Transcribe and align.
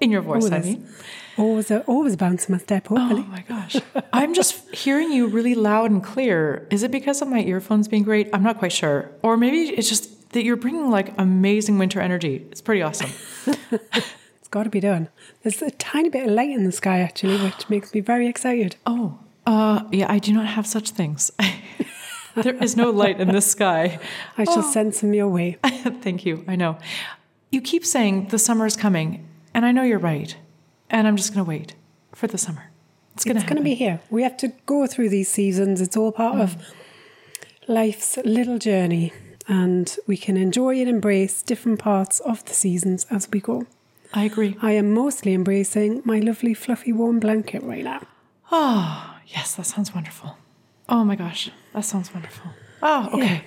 in 0.00 0.10
your 0.10 0.22
voice. 0.22 0.48
Oh, 0.50 0.54
I 0.56 0.60
mean, 0.60 0.88
Always, 1.38 1.70
a, 1.70 1.80
always 1.82 2.16
bouncing 2.16 2.52
my 2.54 2.58
step, 2.58 2.88
hopefully. 2.88 3.22
oh 3.26 3.30
my 3.30 3.42
gosh, 3.48 3.76
I'm 4.12 4.34
just 4.34 4.68
hearing 4.74 5.10
you 5.12 5.26
really 5.28 5.54
loud 5.54 5.90
and 5.90 6.02
clear. 6.04 6.66
Is 6.70 6.82
it 6.82 6.90
because 6.90 7.22
of 7.22 7.28
my 7.28 7.40
earphones 7.40 7.88
being 7.88 8.02
great? 8.02 8.28
I'm 8.34 8.42
not 8.42 8.58
quite 8.58 8.72
sure, 8.72 9.10
or 9.22 9.36
maybe 9.38 9.70
it's 9.70 9.88
just 9.88 10.32
that 10.32 10.44
you're 10.44 10.56
bringing 10.56 10.90
like 10.90 11.14
amazing 11.18 11.78
winter 11.78 12.00
energy. 12.00 12.46
It's 12.50 12.60
pretty 12.60 12.82
awesome. 12.82 13.10
It's 13.92 14.48
got 14.50 14.64
to 14.64 14.70
be 14.70 14.80
done. 14.80 15.08
There's 15.42 15.62
a 15.62 15.70
tiny 15.70 16.08
bit 16.08 16.26
of 16.26 16.32
light 16.32 16.50
in 16.50 16.64
the 16.64 16.72
sky, 16.72 16.98
actually, 17.00 17.36
which 17.38 17.70
makes 17.70 17.94
me 17.94 18.00
very 18.00 18.26
excited. 18.26 18.76
Oh, 18.86 19.18
uh, 19.46 19.84
yeah. 19.92 20.10
I 20.12 20.18
do 20.18 20.32
not 20.32 20.46
have 20.46 20.66
such 20.66 20.90
things. 20.90 21.30
there 22.34 22.54
is 22.62 22.76
no 22.76 22.90
light 22.90 23.20
in 23.20 23.28
the 23.32 23.40
sky. 23.40 23.98
I 24.36 24.44
shall 24.44 24.58
Oh. 24.64 24.70
send 24.70 24.94
some 24.94 25.14
your 25.14 25.28
way. 25.28 25.58
Thank 26.02 26.26
you. 26.26 26.44
I 26.46 26.56
know. 26.56 26.76
You 27.50 27.60
keep 27.62 27.84
saying 27.86 28.28
the 28.28 28.38
summer 28.38 28.66
is 28.66 28.76
coming, 28.76 29.26
and 29.54 29.64
I 29.64 29.72
know 29.72 29.82
you're 29.82 29.98
right. 29.98 30.36
And 30.88 31.06
I'm 31.06 31.16
just 31.16 31.32
going 31.32 31.44
to 31.44 31.48
wait 31.48 31.74
for 32.12 32.26
the 32.26 32.38
summer. 32.38 32.70
It's 33.14 33.24
going 33.24 33.36
to 33.36 33.42
It's 33.42 33.48
going 33.48 33.58
to 33.58 33.62
be 33.62 33.74
here. 33.74 34.00
We 34.10 34.22
have 34.22 34.36
to 34.38 34.48
go 34.66 34.86
through 34.86 35.10
these 35.10 35.28
seasons. 35.28 35.80
It's 35.80 35.96
all 35.96 36.12
part 36.12 36.40
of 36.40 36.56
life's 37.68 38.16
little 38.24 38.58
journey, 38.58 39.12
and 39.46 39.96
we 40.06 40.16
can 40.16 40.36
enjoy 40.36 40.80
and 40.80 40.88
embrace 40.88 41.42
different 41.42 41.78
parts 41.78 42.20
of 42.20 42.44
the 42.44 42.54
seasons 42.54 43.06
as 43.10 43.28
we 43.30 43.40
go. 43.40 43.66
I 44.12 44.24
agree. 44.24 44.56
I 44.60 44.72
am 44.72 44.92
mostly 44.92 45.34
embracing 45.34 46.02
my 46.04 46.18
lovely, 46.18 46.54
fluffy, 46.54 46.92
warm 46.92 47.20
blanket 47.20 47.62
right 47.62 47.84
now. 47.84 48.02
Oh, 48.50 49.16
yes, 49.26 49.54
that 49.54 49.66
sounds 49.66 49.94
wonderful. 49.94 50.36
Oh 50.88 51.04
my 51.04 51.14
gosh, 51.14 51.50
that 51.72 51.84
sounds 51.84 52.12
wonderful. 52.12 52.50
Oh, 52.82 53.10
okay. 53.12 53.44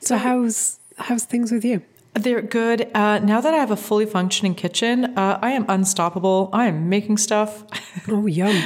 So, 0.00 0.16
how's 0.16 0.80
how's 0.96 1.24
things 1.24 1.52
with 1.52 1.64
you? 1.64 1.82
They're 2.18 2.42
good. 2.42 2.90
Uh, 2.94 3.20
now 3.20 3.40
that 3.40 3.54
I 3.54 3.58
have 3.58 3.70
a 3.70 3.76
fully 3.76 4.04
functioning 4.06 4.54
kitchen, 4.56 5.16
uh, 5.16 5.38
I 5.40 5.52
am 5.52 5.64
unstoppable. 5.68 6.50
I 6.52 6.66
am 6.66 6.88
making 6.88 7.18
stuff. 7.18 7.64
Oh, 8.10 8.26
yum! 8.26 8.56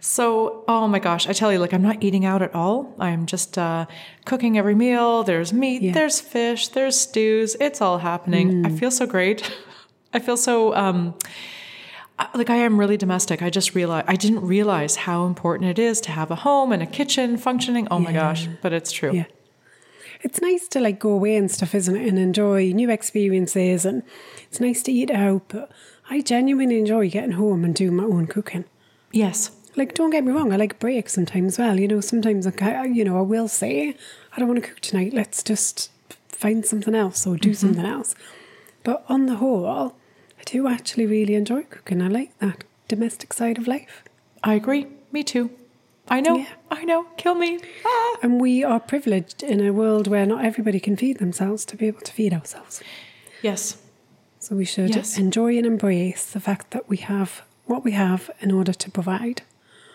So, 0.00 0.64
oh 0.68 0.86
my 0.86 0.98
gosh, 0.98 1.26
I 1.28 1.32
tell 1.32 1.52
you, 1.52 1.58
like, 1.58 1.72
I'm 1.72 1.82
not 1.82 2.02
eating 2.02 2.24
out 2.24 2.40
at 2.42 2.54
all. 2.54 2.94
I 2.98 3.10
am 3.10 3.26
just 3.26 3.56
uh, 3.58 3.86
cooking 4.24 4.56
every 4.58 4.74
meal. 4.74 5.24
There's 5.24 5.52
meat, 5.52 5.82
Yeah. 5.82 5.92
there's 5.92 6.20
fish, 6.20 6.68
there's 6.68 6.98
stews. 6.98 7.56
It's 7.60 7.80
all 7.80 7.98
happening. 7.98 8.64
I 8.66 8.70
feel 8.70 8.90
so 8.90 9.06
great. 9.06 9.50
I 10.14 10.18
feel 10.20 10.36
so, 10.36 10.74
um, 10.74 11.14
like, 12.34 12.50
I 12.50 12.56
am 12.56 12.78
really 12.78 12.96
domestic. 12.96 13.42
I 13.42 13.50
just 13.50 13.74
realized, 13.74 14.06
I 14.08 14.14
didn't 14.16 14.46
realize 14.46 14.94
how 14.96 15.24
important 15.26 15.70
it 15.70 15.78
is 15.78 16.00
to 16.02 16.12
have 16.12 16.30
a 16.30 16.36
home 16.36 16.70
and 16.72 16.82
a 16.82 16.86
kitchen 16.86 17.36
functioning. 17.36 17.88
Oh 17.90 17.98
my 17.98 18.12
gosh, 18.12 18.48
but 18.60 18.72
it's 18.72 18.92
true. 18.92 19.12
Yeah. 19.12 19.24
It's 20.22 20.40
nice 20.40 20.68
to 20.68 20.80
like 20.80 20.98
go 20.98 21.10
away 21.10 21.36
and 21.36 21.50
stuff, 21.50 21.74
isn't 21.74 21.96
it? 21.96 22.08
And 22.08 22.18
enjoy 22.18 22.72
new 22.72 22.90
experiences, 22.90 23.84
and 23.84 24.02
it's 24.44 24.60
nice 24.60 24.82
to 24.84 24.92
eat 24.92 25.10
out. 25.10 25.42
But 25.48 25.70
I 26.10 26.20
genuinely 26.20 26.78
enjoy 26.78 27.10
getting 27.10 27.32
home 27.32 27.64
and 27.64 27.74
doing 27.74 27.96
my 27.96 28.04
own 28.04 28.26
cooking. 28.26 28.64
Yes. 29.10 29.50
Like, 29.74 29.94
don't 29.94 30.10
get 30.10 30.24
me 30.24 30.32
wrong, 30.32 30.52
I 30.52 30.56
like 30.56 30.78
breaks 30.78 31.14
sometimes. 31.14 31.58
Well, 31.58 31.80
you 31.80 31.88
know, 31.88 32.02
sometimes 32.02 32.46
I, 32.46 32.50
ca- 32.50 32.82
you 32.82 33.04
know, 33.04 33.16
I 33.16 33.22
will 33.22 33.48
say, 33.48 33.96
I 34.32 34.38
don't 34.38 34.48
want 34.48 34.62
to 34.62 34.68
cook 34.68 34.80
tonight. 34.80 35.14
Let's 35.14 35.42
just 35.42 35.90
find 36.28 36.66
something 36.66 36.94
else 36.94 37.26
or 37.26 37.38
do 37.38 37.50
mm-hmm. 37.50 37.54
something 37.54 37.86
else. 37.86 38.14
But 38.84 39.02
on 39.08 39.26
the 39.26 39.36
whole, 39.36 39.66
I 39.66 40.42
do 40.44 40.68
actually 40.68 41.06
really 41.06 41.34
enjoy 41.34 41.62
cooking. 41.62 42.02
I 42.02 42.08
like 42.08 42.38
that 42.40 42.64
domestic 42.86 43.32
side 43.32 43.56
of 43.56 43.66
life. 43.66 44.04
I 44.44 44.54
agree. 44.54 44.88
Me 45.10 45.22
too. 45.22 45.50
I 46.16 46.20
know. 46.20 46.36
Yeah. 46.36 46.46
I 46.70 46.84
know. 46.84 47.04
Kill 47.16 47.34
me. 47.34 47.58
Ah. 47.86 48.16
And 48.22 48.40
we 48.40 48.62
are 48.64 48.80
privileged 48.80 49.42
in 49.42 49.60
a 49.60 49.70
world 49.72 50.06
where 50.08 50.26
not 50.26 50.44
everybody 50.44 50.78
can 50.80 50.96
feed 50.96 51.18
themselves 51.18 51.64
to 51.66 51.76
be 51.76 51.86
able 51.86 52.00
to 52.02 52.12
feed 52.12 52.32
ourselves. 52.34 52.82
Yes. 53.42 53.78
So 54.38 54.54
we 54.56 54.64
should 54.64 54.94
Yes. 54.94 55.18
enjoy 55.18 55.56
and 55.56 55.66
embrace 55.66 56.24
the 56.32 56.40
fact 56.40 56.70
that 56.72 56.84
we 56.88 56.96
have 56.98 57.42
what 57.66 57.82
we 57.84 57.92
have 57.92 58.30
in 58.40 58.50
order 58.52 58.72
to 58.74 58.90
provide 58.90 59.42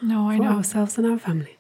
No, 0.02 0.30
I 0.30 0.38
for 0.38 0.44
know. 0.44 0.58
ourselves 0.58 0.98
and 0.98 1.06
our 1.06 1.20
family. 1.20 1.58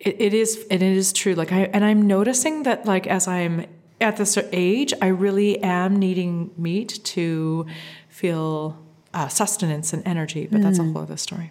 It, 0.00 0.16
it 0.20 0.34
is. 0.34 0.64
It 0.70 0.80
is 0.82 1.12
true. 1.12 1.34
Like 1.34 1.52
I 1.52 1.62
and 1.74 1.84
I'm 1.84 2.02
noticing 2.06 2.62
that 2.64 2.86
like 2.86 3.06
as 3.06 3.26
I'm 3.28 3.66
at 4.00 4.16
this 4.16 4.38
age, 4.52 4.92
I 5.02 5.08
really 5.08 5.62
am 5.62 5.96
needing 5.98 6.50
meat 6.56 7.00
to 7.14 7.66
feel 8.08 8.76
uh, 9.12 9.28
sustenance 9.28 9.92
and 9.92 10.02
energy. 10.06 10.46
But 10.50 10.62
that's 10.62 10.78
a 10.78 10.84
whole 10.84 10.98
other 11.02 11.16
story. 11.16 11.50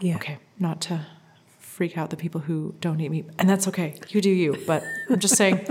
Yeah. 0.00 0.16
Okay, 0.16 0.38
not 0.58 0.80
to 0.82 1.00
freak 1.74 1.98
out 1.98 2.10
the 2.10 2.16
people 2.16 2.40
who 2.40 2.74
don't 2.80 3.00
eat 3.00 3.10
meat, 3.10 3.26
and 3.38 3.48
that's 3.50 3.66
okay. 3.68 3.98
You 4.08 4.20
do 4.20 4.30
you. 4.30 4.56
But 4.66 4.82
I'm 5.10 5.18
just 5.18 5.36
saying, 5.36 5.66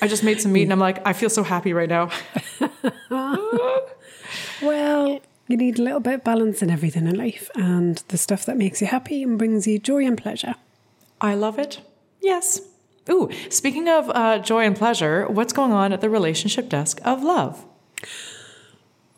I 0.00 0.06
just 0.06 0.22
made 0.22 0.40
some 0.40 0.52
meat, 0.52 0.62
and 0.62 0.72
I'm 0.72 0.78
like, 0.78 1.04
I 1.06 1.12
feel 1.12 1.30
so 1.30 1.42
happy 1.42 1.72
right 1.72 1.88
now. 1.88 2.10
Well, 4.60 5.20
you 5.46 5.56
need 5.56 5.78
a 5.78 5.82
little 5.82 6.00
bit 6.00 6.14
of 6.14 6.24
balance 6.24 6.62
in 6.62 6.70
everything 6.70 7.06
in 7.06 7.16
life 7.16 7.48
and 7.54 8.02
the 8.08 8.18
stuff 8.18 8.44
that 8.46 8.56
makes 8.56 8.80
you 8.80 8.86
happy 8.86 9.22
and 9.22 9.38
brings 9.38 9.66
you 9.66 9.78
joy 9.78 10.04
and 10.04 10.18
pleasure. 10.18 10.54
I 11.20 11.34
love 11.34 11.58
it. 11.58 11.80
Yes. 12.20 12.60
Ooh, 13.10 13.30
speaking 13.48 13.88
of 13.88 14.10
uh, 14.10 14.38
joy 14.40 14.64
and 14.64 14.76
pleasure, 14.76 15.26
what's 15.28 15.52
going 15.52 15.72
on 15.72 15.92
at 15.92 16.00
the 16.00 16.10
relationship 16.10 16.68
desk 16.68 17.00
of 17.04 17.22
love? 17.22 17.64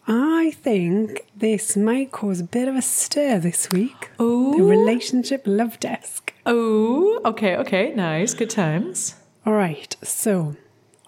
I 0.07 0.53
think 0.63 1.27
this 1.37 1.77
might 1.77 2.13
cause 2.13 2.41
a 2.41 2.45
bit 2.45 2.69
of 2.69 2.77
a 2.77 2.83
stir 2.83 3.39
this 3.41 3.71
week. 3.71 4.11
Ooh. 4.21 4.57
The 4.57 4.63
relationship 4.63 5.43
love 5.47 5.81
desk. 5.81 6.30
Oh, 6.47 7.21
okay, 7.25 7.57
okay, 7.57 7.93
nice, 7.95 8.35
good 8.35 8.51
times. 8.51 9.15
All 9.47 9.53
right, 9.53 9.95
so 10.03 10.57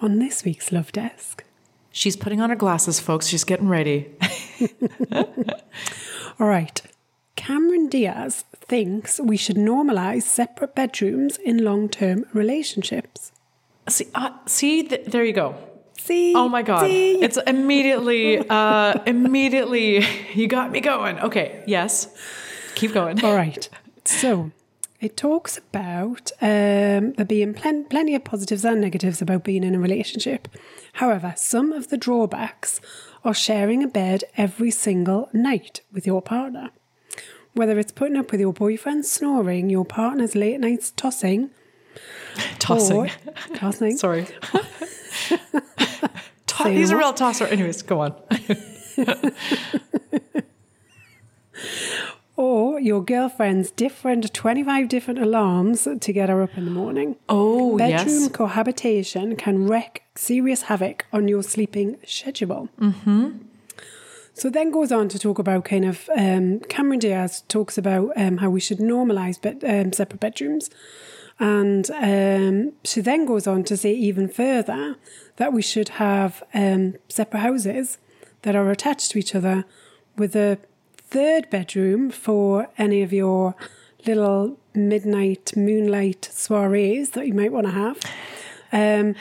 on 0.00 0.18
this 0.18 0.44
week's 0.44 0.72
love 0.72 0.92
desk, 0.92 1.44
She's 1.94 2.16
putting 2.16 2.40
on 2.40 2.48
her 2.48 2.56
glasses, 2.56 2.98
folks. 3.00 3.26
She's 3.26 3.44
getting 3.44 3.68
ready. 3.68 4.10
all 5.12 6.48
right, 6.48 6.80
Cameron 7.36 7.88
Diaz 7.88 8.44
thinks 8.54 9.20
we 9.20 9.36
should 9.36 9.56
normalize 9.56 10.22
separate 10.22 10.74
bedrooms 10.74 11.36
in 11.36 11.62
long 11.62 11.90
term 11.90 12.24
relationships. 12.32 13.30
see, 13.88 14.06
uh, 14.14 14.30
see, 14.46 14.84
th- 14.84 15.04
there 15.06 15.22
you 15.22 15.34
go. 15.34 15.54
See? 15.98 16.34
Oh 16.34 16.48
my 16.48 16.62
god, 16.62 16.86
See? 16.86 17.20
it's 17.22 17.36
immediately, 17.46 18.38
uh, 18.48 18.94
immediately. 19.06 20.04
You 20.34 20.48
got 20.48 20.70
me 20.70 20.80
going. 20.80 21.18
Okay, 21.20 21.62
yes, 21.66 22.08
keep 22.74 22.94
going. 22.94 23.22
All 23.22 23.34
right. 23.34 23.68
So 24.06 24.50
it 25.02 25.16
talks 25.16 25.58
about 25.58 26.30
um, 26.40 27.12
there 27.12 27.26
being 27.26 27.52
plen- 27.52 27.84
plenty 27.84 28.14
of 28.14 28.24
positives 28.24 28.64
and 28.64 28.80
negatives 28.80 29.20
about 29.20 29.44
being 29.44 29.64
in 29.64 29.74
a 29.74 29.78
relationship. 29.80 30.48
However, 30.94 31.34
some 31.36 31.72
of 31.72 31.88
the 31.88 31.96
drawbacks 31.98 32.80
are 33.24 33.34
sharing 33.34 33.82
a 33.82 33.88
bed 33.88 34.24
every 34.36 34.70
single 34.70 35.28
night 35.32 35.80
with 35.92 36.06
your 36.06 36.22
partner. 36.22 36.70
Whether 37.54 37.78
it's 37.78 37.92
putting 37.92 38.16
up 38.16 38.30
with 38.32 38.40
your 38.40 38.52
boyfriend 38.52 39.04
snoring, 39.04 39.68
your 39.68 39.84
partner's 39.84 40.34
late 40.34 40.60
nights 40.60 40.92
tossing, 40.92 41.50
Tossing. 42.58 43.10
tossing, 43.54 43.96
Sorry. 43.98 44.26
To- 46.46 46.62
Say 46.64 46.74
He's 46.76 46.90
a 46.90 46.96
real 46.96 47.12
tosser. 47.14 47.46
Anyways, 47.46 47.82
go 47.82 48.00
on. 48.00 48.14
Or 52.42 52.80
your 52.80 53.00
girlfriend's 53.00 53.70
different 53.70 54.34
25 54.34 54.88
different 54.88 55.20
alarms 55.20 55.86
to 56.00 56.12
get 56.12 56.28
her 56.28 56.42
up 56.42 56.58
in 56.58 56.64
the 56.64 56.72
morning. 56.72 57.14
Oh 57.28 57.78
Bedroom 57.78 58.22
yes. 58.22 58.28
cohabitation 58.30 59.36
can 59.36 59.68
wreak 59.68 60.02
serious 60.16 60.62
havoc 60.62 61.06
on 61.12 61.28
your 61.28 61.44
sleeping 61.44 61.98
schedule. 62.04 62.68
Mm-hmm. 62.80 63.38
So 64.34 64.50
then 64.50 64.72
goes 64.72 64.90
on 64.90 65.08
to 65.10 65.20
talk 65.20 65.38
about 65.38 65.64
kind 65.64 65.84
of 65.84 66.10
um, 66.16 66.58
Cameron 66.68 66.98
Diaz 66.98 67.44
talks 67.46 67.78
about 67.78 68.10
um, 68.16 68.38
how 68.38 68.50
we 68.50 68.58
should 68.58 68.78
normalise 68.78 69.40
bed, 69.40 69.62
um, 69.62 69.92
separate 69.92 70.18
bedrooms, 70.18 70.68
and 71.38 71.88
um, 71.92 72.72
she 72.82 73.00
then 73.00 73.24
goes 73.24 73.46
on 73.46 73.62
to 73.64 73.76
say 73.76 73.92
even 73.92 74.26
further 74.26 74.96
that 75.36 75.52
we 75.52 75.62
should 75.62 75.90
have 75.90 76.42
um, 76.54 76.94
separate 77.08 77.40
houses 77.40 77.98
that 78.42 78.56
are 78.56 78.68
attached 78.70 79.12
to 79.12 79.18
each 79.18 79.36
other 79.36 79.64
with 80.16 80.34
a 80.34 80.58
third 81.12 81.50
bedroom 81.50 82.10
for 82.10 82.68
any 82.78 83.02
of 83.02 83.12
your 83.12 83.54
little 84.06 84.58
midnight 84.74 85.52
moonlight 85.54 86.26
soirees 86.32 87.10
that 87.10 87.26
you 87.26 87.34
might 87.34 87.52
want 87.52 87.66
to 87.66 87.72
have. 87.72 87.98
Um, 88.72 89.14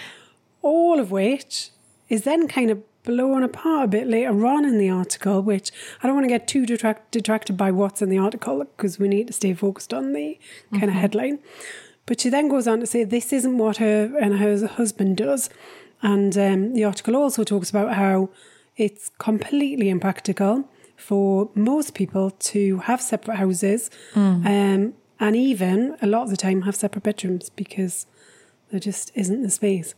all 0.62 1.02
of 1.02 1.12
which 1.12 1.72
is 2.08 2.24
then 2.24 2.48
kind 2.48 2.72
of 2.72 2.82
blown 3.04 3.44
apart 3.44 3.86
a 3.86 3.88
bit 3.90 4.08
later 4.08 4.46
on 4.46 4.64
in 4.64 4.78
the 4.78 4.90
article, 4.90 5.42
which 5.42 5.70
I 6.02 6.08
don't 6.08 6.16
want 6.16 6.24
to 6.24 6.30
get 6.30 6.48
too 6.48 6.66
detract- 6.66 7.12
detracted 7.12 7.58
by 7.58 7.72
what's 7.72 8.02
in 8.02 8.08
the 8.08 8.18
article 8.18 8.60
because 8.60 8.98
we 8.98 9.10
need 9.10 9.28
to 9.28 9.34
stay 9.34 9.54
focused 9.54 9.94
on 9.94 10.14
the 10.14 10.40
kind 10.72 10.86
of 10.86 10.92
headline. 10.92 11.40
But 12.06 12.22
she 12.22 12.30
then 12.30 12.48
goes 12.48 12.70
on 12.70 12.80
to 12.80 12.86
say 12.86 13.04
this 13.04 13.34
isn't 13.34 13.58
what 13.58 13.78
her 13.78 14.18
and 14.18 14.38
her 14.38 14.66
husband 14.66 15.18
does. 15.18 15.50
And 16.02 16.38
um, 16.38 16.74
the 16.74 16.86
article 16.86 17.18
also 17.18 17.44
talks 17.44 17.70
about 17.70 17.96
how 17.96 18.30
it's 18.78 19.12
completely 19.18 19.90
impractical 19.90 20.70
for 21.08 21.50
most 21.56 21.94
people 21.94 22.32
to 22.52 22.78
have 22.90 23.02
separate 23.02 23.38
houses 23.38 23.90
um, 24.16 24.94
and 25.20 25.36
even 25.36 25.96
a 26.02 26.08
lot 26.08 26.24
of 26.24 26.30
the 26.30 26.38
time 26.38 26.62
have 26.62 26.76
separate 26.76 27.04
bedrooms 27.04 27.50
because 27.50 28.06
there 28.70 28.80
just 28.80 29.12
isn't 29.16 29.42
the 29.44 29.50
space. 29.50 29.94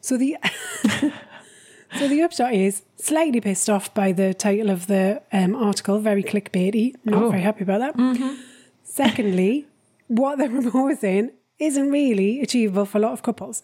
So 0.00 0.16
the 0.18 0.36
so 1.98 2.06
the 2.08 2.22
upshot 2.22 2.52
is 2.54 2.82
slightly 2.96 3.40
pissed 3.40 3.70
off 3.70 3.92
by 3.94 4.12
the 4.12 4.34
title 4.34 4.70
of 4.70 4.86
the 4.86 5.22
um, 5.32 5.54
article, 5.54 5.98
very 6.00 6.22
clickbaity. 6.22 6.94
Not 7.04 7.22
Oh. 7.22 7.30
very 7.30 7.42
happy 7.42 7.62
about 7.62 7.80
that. 7.96 8.36
Secondly, 8.84 9.66
what 10.08 10.38
they're 10.38 10.50
proposing 10.62 11.30
isn't 11.58 11.90
really 11.90 12.40
achievable 12.40 12.84
for 12.84 12.98
a 12.98 13.00
lot 13.00 13.12
of 13.12 13.22
couples. 13.22 13.62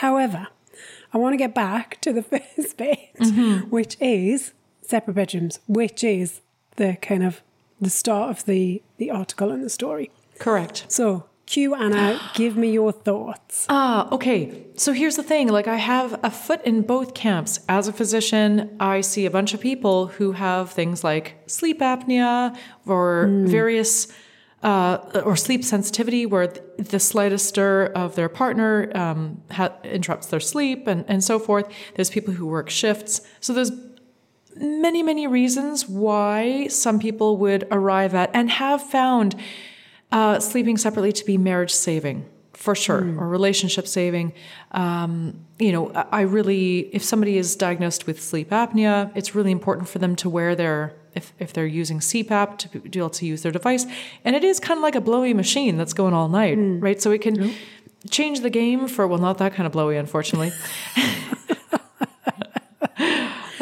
However, 0.00 0.48
I 1.12 1.18
want 1.18 1.32
to 1.34 1.36
get 1.36 1.54
back 1.54 2.00
to 2.02 2.12
the 2.12 2.22
first 2.32 2.76
bit, 2.76 2.98
which 3.70 3.96
is 4.00 4.52
separate 4.92 5.14
bedrooms, 5.14 5.58
which 5.66 6.04
is 6.04 6.42
the 6.76 6.90
kind 7.00 7.24
of 7.24 7.40
the 7.80 7.90
start 8.00 8.26
of 8.34 8.44
the 8.44 8.82
the 8.98 9.10
article 9.10 9.48
and 9.54 9.64
the 9.64 9.70
story. 9.70 10.10
Correct. 10.38 10.84
So, 10.88 11.04
Q 11.46 11.74
Anna, 11.74 12.20
give 12.34 12.54
me 12.62 12.68
your 12.80 12.92
thoughts. 12.92 13.66
Ah, 13.70 14.08
okay. 14.16 14.38
So 14.76 14.92
here's 14.92 15.16
the 15.16 15.22
thing 15.32 15.44
like, 15.58 15.68
I 15.78 15.80
have 15.94 16.10
a 16.22 16.30
foot 16.30 16.62
in 16.70 16.76
both 16.82 17.14
camps. 17.14 17.52
As 17.68 17.88
a 17.88 17.92
physician, 18.00 18.48
I 18.80 19.00
see 19.00 19.24
a 19.26 19.30
bunch 19.30 19.54
of 19.54 19.60
people 19.60 19.96
who 20.16 20.32
have 20.32 20.70
things 20.70 21.02
like 21.10 21.26
sleep 21.46 21.80
apnea 21.80 22.54
or 22.86 23.28
various. 23.60 24.12
Uh, 24.72 25.22
or 25.24 25.34
sleep 25.34 25.64
sensitivity, 25.64 26.24
where 26.24 26.46
the 26.78 27.00
slightest 27.00 27.44
stir 27.48 27.86
of 28.02 28.14
their 28.14 28.28
partner 28.28 28.72
um, 28.94 29.42
ha- 29.50 29.76
interrupts 29.82 30.28
their 30.28 30.38
sleep, 30.52 30.86
and, 30.86 31.04
and 31.08 31.24
so 31.24 31.36
forth. 31.40 31.66
There's 31.96 32.10
people 32.10 32.32
who 32.34 32.46
work 32.46 32.70
shifts. 32.70 33.22
So 33.40 33.52
there's 33.52 33.72
many, 34.56 35.02
many 35.02 35.26
reasons 35.26 35.88
why 35.88 36.68
some 36.68 36.98
people 36.98 37.36
would 37.38 37.66
arrive 37.70 38.14
at 38.14 38.30
and 38.34 38.50
have 38.50 38.82
found 38.82 39.34
uh, 40.10 40.40
sleeping 40.40 40.76
separately 40.76 41.12
to 41.12 41.24
be 41.24 41.38
marriage 41.38 41.72
saving 41.72 42.26
for 42.52 42.74
sure 42.74 43.00
or 43.18 43.28
relationship 43.28 43.86
saving. 43.86 44.32
Um, 44.72 45.46
you 45.62 45.72
know 45.72 45.90
I 45.92 46.22
really 46.22 46.90
if 46.92 47.02
somebody 47.04 47.38
is 47.38 47.54
diagnosed 47.54 48.06
with 48.06 48.20
sleep 48.20 48.50
apnea 48.50 49.12
it's 49.14 49.34
really 49.34 49.52
important 49.52 49.88
for 49.88 49.98
them 50.00 50.16
to 50.16 50.28
wear 50.28 50.54
their 50.56 50.94
if, 51.14 51.32
if 51.38 51.52
they're 51.52 51.66
using 51.66 52.00
CPAP 52.00 52.58
to 52.58 52.68
be 52.80 52.98
able 52.98 53.10
to 53.10 53.26
use 53.26 53.42
their 53.42 53.52
device. 53.52 53.86
And 54.24 54.34
it 54.34 54.42
is 54.42 54.58
kind 54.58 54.78
of 54.78 54.82
like 54.82 54.94
a 54.94 55.00
blowy 55.00 55.34
machine 55.34 55.76
that's 55.76 55.92
going 55.92 56.14
all 56.14 56.28
night 56.28 56.56
right? 56.82 57.00
So 57.00 57.10
it 57.10 57.20
can 57.20 57.54
change 58.10 58.40
the 58.40 58.50
game 58.50 58.88
for 58.88 59.06
well 59.06 59.20
not 59.20 59.38
that 59.38 59.54
kind 59.54 59.66
of 59.66 59.72
blowy 59.72 59.96
unfortunately 59.96 60.50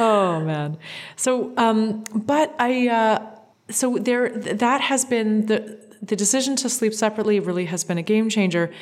Oh 0.01 0.41
man. 0.41 0.79
So, 1.17 1.53
um, 1.59 2.05
but 2.15 2.55
I, 2.59 2.89
uh, 2.89 3.27
so 3.69 3.99
there, 3.99 4.31
that 4.31 4.81
has 4.81 5.05
been 5.05 5.45
the 5.45 5.79
the 6.01 6.17
decision 6.17 6.57
to 6.57 6.71
sleep 6.71 6.95
separately 6.95 7.39
really 7.39 7.67
has 7.67 7.85
been 7.85 7.99
a 7.99 8.03
game 8.03 8.31
changer. 8.31 8.73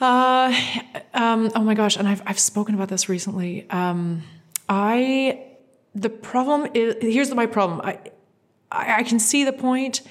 Uh, 0.00 0.52
um, 1.14 1.52
oh 1.54 1.62
my 1.62 1.74
gosh, 1.74 1.96
and 1.96 2.08
I've 2.08 2.22
I've 2.26 2.40
spoken 2.40 2.74
about 2.74 2.88
this 2.88 3.08
recently. 3.08 3.70
Um, 3.70 4.24
I 4.68 5.44
the 5.94 6.10
problem 6.10 6.68
is 6.74 6.96
here's 7.00 7.32
my 7.32 7.46
problem. 7.46 7.80
I 7.82 8.00
I, 8.72 8.96
I 8.96 9.02
can 9.04 9.20
see 9.20 9.44
the 9.44 9.52
point. 9.52 10.02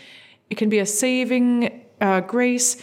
It 0.50 0.56
can 0.56 0.70
be 0.70 0.80
a 0.80 0.86
saving 0.86 1.84
uh, 2.00 2.22
grace. 2.22 2.82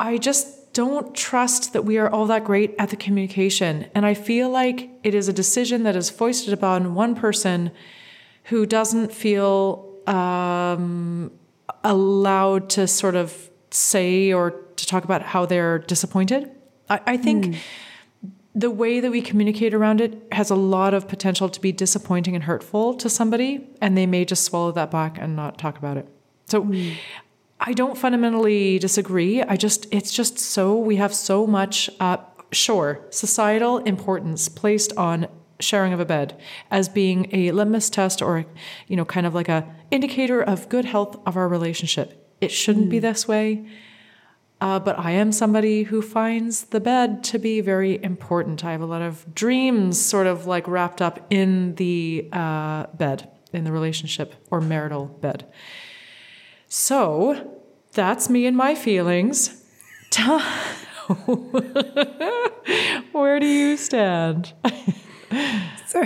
I 0.00 0.18
just 0.18 0.61
don't 0.72 1.14
trust 1.14 1.72
that 1.72 1.84
we 1.84 1.98
are 1.98 2.08
all 2.08 2.26
that 2.26 2.44
great 2.44 2.74
at 2.78 2.90
the 2.90 2.96
communication. 2.96 3.86
And 3.94 4.06
I 4.06 4.14
feel 4.14 4.48
like 4.48 4.90
it 5.02 5.14
is 5.14 5.28
a 5.28 5.32
decision 5.32 5.82
that 5.82 5.96
is 5.96 6.10
foisted 6.10 6.52
upon 6.52 6.94
one 6.94 7.14
person 7.14 7.70
who 8.44 8.66
doesn't 8.66 9.12
feel 9.12 9.88
um, 10.06 11.30
allowed 11.84 12.70
to 12.70 12.86
sort 12.86 13.14
of 13.14 13.50
say 13.70 14.32
or 14.32 14.50
to 14.50 14.86
talk 14.86 15.04
about 15.04 15.22
how 15.22 15.46
they're 15.46 15.78
disappointed. 15.78 16.50
I, 16.88 17.00
I 17.06 17.16
think 17.16 17.56
the 18.54 18.70
way 18.70 19.00
that 19.00 19.10
we 19.10 19.22
communicate 19.22 19.72
around 19.72 20.00
it 20.00 20.26
has 20.32 20.50
a 20.50 20.54
lot 20.54 20.92
of 20.94 21.08
potential 21.08 21.48
to 21.48 21.60
be 21.60 21.72
disappointing 21.72 22.34
and 22.34 22.44
hurtful 22.44 22.94
to 22.94 23.08
somebody, 23.08 23.66
and 23.80 23.96
they 23.96 24.06
may 24.06 24.24
just 24.24 24.44
swallow 24.44 24.72
that 24.72 24.90
back 24.90 25.16
and 25.18 25.34
not 25.36 25.58
talk 25.58 25.78
about 25.78 25.96
it. 25.96 26.06
So 26.46 26.70
I 27.64 27.74
don't 27.74 27.96
fundamentally 27.96 28.80
disagree. 28.80 29.40
I 29.40 29.56
just, 29.56 29.86
it's 29.92 30.12
just 30.12 30.38
so, 30.38 30.76
we 30.76 30.96
have 30.96 31.14
so 31.14 31.46
much, 31.46 31.88
uh, 32.00 32.16
sure, 32.50 33.06
societal 33.10 33.78
importance 33.78 34.48
placed 34.48 34.92
on 34.96 35.28
sharing 35.60 35.92
of 35.92 36.00
a 36.00 36.04
bed 36.04 36.36
as 36.72 36.88
being 36.88 37.28
a 37.32 37.52
litmus 37.52 37.88
test 37.88 38.20
or, 38.20 38.44
you 38.88 38.96
know, 38.96 39.04
kind 39.04 39.26
of 39.26 39.34
like 39.34 39.48
a 39.48 39.72
indicator 39.92 40.42
of 40.42 40.68
good 40.68 40.84
health 40.84 41.16
of 41.24 41.36
our 41.36 41.46
relationship. 41.46 42.36
It 42.40 42.50
shouldn't 42.50 42.90
be 42.90 42.98
this 42.98 43.28
way. 43.28 43.64
Uh, 44.60 44.80
but 44.80 44.98
I 44.98 45.12
am 45.12 45.30
somebody 45.32 45.84
who 45.84 46.02
finds 46.02 46.64
the 46.64 46.80
bed 46.80 47.22
to 47.24 47.38
be 47.38 47.60
very 47.60 48.02
important. 48.02 48.64
I 48.64 48.72
have 48.72 48.80
a 48.80 48.86
lot 48.86 49.02
of 49.02 49.32
dreams 49.34 50.04
sort 50.04 50.26
of 50.26 50.46
like 50.46 50.66
wrapped 50.66 51.00
up 51.00 51.26
in 51.30 51.76
the 51.76 52.28
uh, 52.32 52.86
bed, 52.94 53.28
in 53.52 53.64
the 53.64 53.72
relationship 53.72 54.34
or 54.50 54.60
marital 54.60 55.06
bed. 55.06 55.46
So 56.74 57.60
that's 57.92 58.30
me 58.30 58.46
and 58.46 58.56
my 58.56 58.74
feelings. 58.74 59.62
Where 63.12 63.38
do 63.38 63.46
you 63.46 63.76
stand? 63.76 64.54
So, 65.86 66.04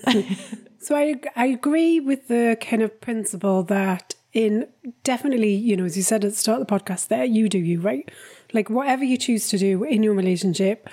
so 0.78 0.96
I 0.96 1.16
I 1.36 1.46
agree 1.46 2.00
with 2.00 2.28
the 2.28 2.56
kind 2.60 2.82
of 2.82 3.00
principle 3.00 3.62
that 3.64 4.14
in 4.32 4.66
definitely, 5.04 5.54
you 5.54 5.76
know, 5.76 5.84
as 5.84 5.96
you 5.96 6.02
said 6.02 6.24
at 6.24 6.30
the 6.30 6.36
start 6.36 6.60
of 6.62 6.66
the 6.66 6.74
podcast, 6.74 7.08
there 7.08 7.24
you 7.24 7.48
do 7.48 7.58
you 7.58 7.80
right. 7.80 8.10
Like 8.54 8.68
whatever 8.68 9.04
you 9.04 9.16
choose 9.16 9.48
to 9.48 9.58
do 9.58 9.84
in 9.84 10.02
your 10.02 10.14
relationship 10.14 10.88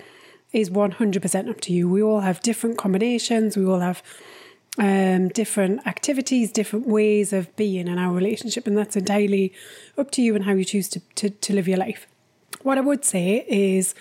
is 0.51 0.69
one 0.69 0.91
hundred 0.91 1.21
percent 1.21 1.50
up 1.50 1.59
to 1.62 1.73
you. 1.73 1.88
We 1.89 2.01
all 2.01 2.21
have 2.21 2.41
different 2.41 2.77
combinations. 2.77 3.56
We 3.57 3.65
all 3.65 3.81
have 3.81 4.01
um, 4.77 5.30
different 5.30 5.86
activities, 5.88 6.51
different 6.51 6.88
ways 6.88 7.31
of 7.31 7.56
being 7.56 7.88
in 7.88 7.98
our 7.98 8.13
relationship, 8.13 8.68
and 8.68 8.77
that's 8.77 8.95
entirely 8.95 9.53
up 9.98 10.12
to 10.12 10.22
you 10.22 10.36
and 10.36 10.46
how 10.46 10.53
you 10.53 10.65
choose 10.65 10.89
to, 10.89 11.00
to, 11.15 11.29
to 11.29 11.53
live 11.53 11.67
your 11.67 11.77
life. 11.77 12.08
What 12.63 12.77
I 12.77 12.82
would 12.82 13.05
say 13.05 13.46
is, 13.48 13.96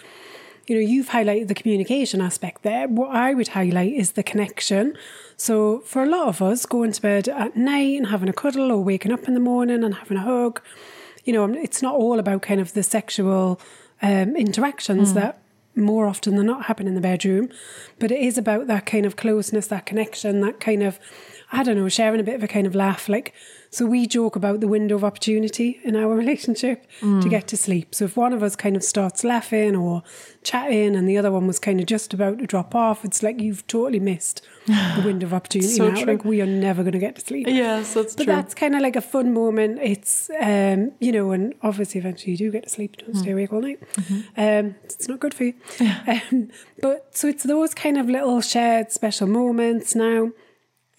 you 0.66 0.74
know, 0.74 0.80
you've 0.80 1.10
highlighted 1.10 1.48
the 1.48 1.54
communication 1.54 2.20
aspect 2.20 2.62
there. 2.62 2.88
What 2.88 3.10
I 3.10 3.34
would 3.34 3.48
highlight 3.48 3.92
is 3.92 4.12
the 4.12 4.22
connection. 4.22 4.96
So, 5.36 5.80
for 5.80 6.02
a 6.02 6.06
lot 6.06 6.28
of 6.28 6.40
us, 6.40 6.64
going 6.64 6.92
to 6.92 7.02
bed 7.02 7.28
at 7.28 7.56
night 7.56 7.98
and 7.98 8.06
having 8.06 8.28
a 8.28 8.32
cuddle 8.32 8.72
or 8.72 8.82
waking 8.82 9.12
up 9.12 9.28
in 9.28 9.34
the 9.34 9.40
morning 9.40 9.84
and 9.84 9.94
having 9.94 10.16
a 10.16 10.22
hug, 10.22 10.60
you 11.24 11.32
know, 11.32 11.52
it's 11.52 11.82
not 11.82 11.94
all 11.94 12.18
about 12.18 12.42
kind 12.42 12.60
of 12.60 12.72
the 12.72 12.82
sexual 12.82 13.60
um, 14.00 14.36
interactions 14.36 15.14
that 15.14 15.38
more 15.76 16.06
often 16.06 16.36
than 16.36 16.46
not 16.46 16.66
happen 16.66 16.86
in 16.86 16.94
the 16.94 17.00
bedroom, 17.00 17.48
but 17.98 18.10
it 18.10 18.20
is 18.20 18.38
about 18.38 18.66
that 18.66 18.86
kind 18.86 19.06
of 19.06 19.16
closeness, 19.16 19.66
that 19.68 19.86
connection, 19.86 20.40
that 20.40 20.60
kind 20.60 20.82
of, 20.82 20.98
I 21.52 21.62
don't 21.62 21.76
know, 21.76 21.88
sharing 21.88 22.20
a 22.20 22.24
bit 22.24 22.36
of 22.36 22.42
a 22.42 22.48
kind 22.48 22.66
of 22.66 22.74
laugh. 22.74 23.08
Like, 23.08 23.34
so 23.74 23.86
we 23.86 24.06
joke 24.06 24.36
about 24.36 24.60
the 24.60 24.68
window 24.68 24.94
of 24.94 25.02
opportunity 25.04 25.80
in 25.82 25.96
our 25.96 26.14
relationship 26.22 26.86
to 27.00 27.28
get 27.28 27.48
to 27.48 27.56
sleep. 27.56 27.94
So 27.94 28.04
if 28.04 28.16
one 28.16 28.32
of 28.32 28.42
us 28.42 28.54
kind 28.56 28.76
of 28.76 28.84
starts 28.84 29.24
laughing 29.24 29.74
or 29.74 30.02
chatting 30.44 30.94
and 30.94 31.08
the 31.08 31.18
other 31.18 31.32
one 31.32 31.46
was 31.46 31.58
kind 31.58 31.80
of 31.80 31.86
just 31.86 32.14
about 32.14 32.38
to 32.38 32.46
drop 32.46 32.74
off, 32.74 33.04
it's 33.04 33.22
like 33.22 33.40
you've 33.40 33.66
totally 33.66 33.98
missed 34.00 34.42
the 34.66 35.02
window 35.04 35.26
of 35.26 35.34
opportunity 35.34 35.72
So 35.74 35.88
now. 35.88 35.94
true. 35.96 36.12
Like 36.12 36.24
we 36.24 36.40
are 36.40 36.46
never 36.46 36.82
going 36.82 36.92
to 36.92 36.98
get 37.00 37.16
to 37.16 37.20
sleep. 37.20 37.46
Yes, 37.48 37.94
that's 37.94 38.14
But 38.14 38.24
true. 38.24 38.32
But 38.32 38.42
that's 38.42 38.54
kind 38.54 38.74
of 38.76 38.80
like 38.82 38.96
a 38.96 39.00
fun 39.00 39.34
moment. 39.34 39.80
It's, 39.82 40.30
um, 40.40 40.92
you 41.00 41.10
know, 41.12 41.32
and 41.32 41.54
obviously 41.62 41.98
eventually 42.00 42.32
you 42.32 42.38
do 42.38 42.50
get 42.52 42.64
to 42.64 42.68
sleep. 42.70 42.96
Don't 42.98 43.16
stay 43.16 43.32
awake 43.32 43.52
all 43.52 43.60
night. 43.60 43.80
Um, 44.36 44.76
it's 44.84 45.08
not 45.08 45.18
good 45.20 45.34
for 45.34 45.44
you. 45.44 45.54
Um, 46.06 46.48
but 46.80 47.16
so 47.16 47.26
it's 47.28 47.44
those 47.44 47.74
kind 47.74 47.96
of 47.98 48.08
little 48.08 48.40
shared 48.40 48.92
special 48.92 49.26
moments. 49.26 49.94
Now, 49.94 50.30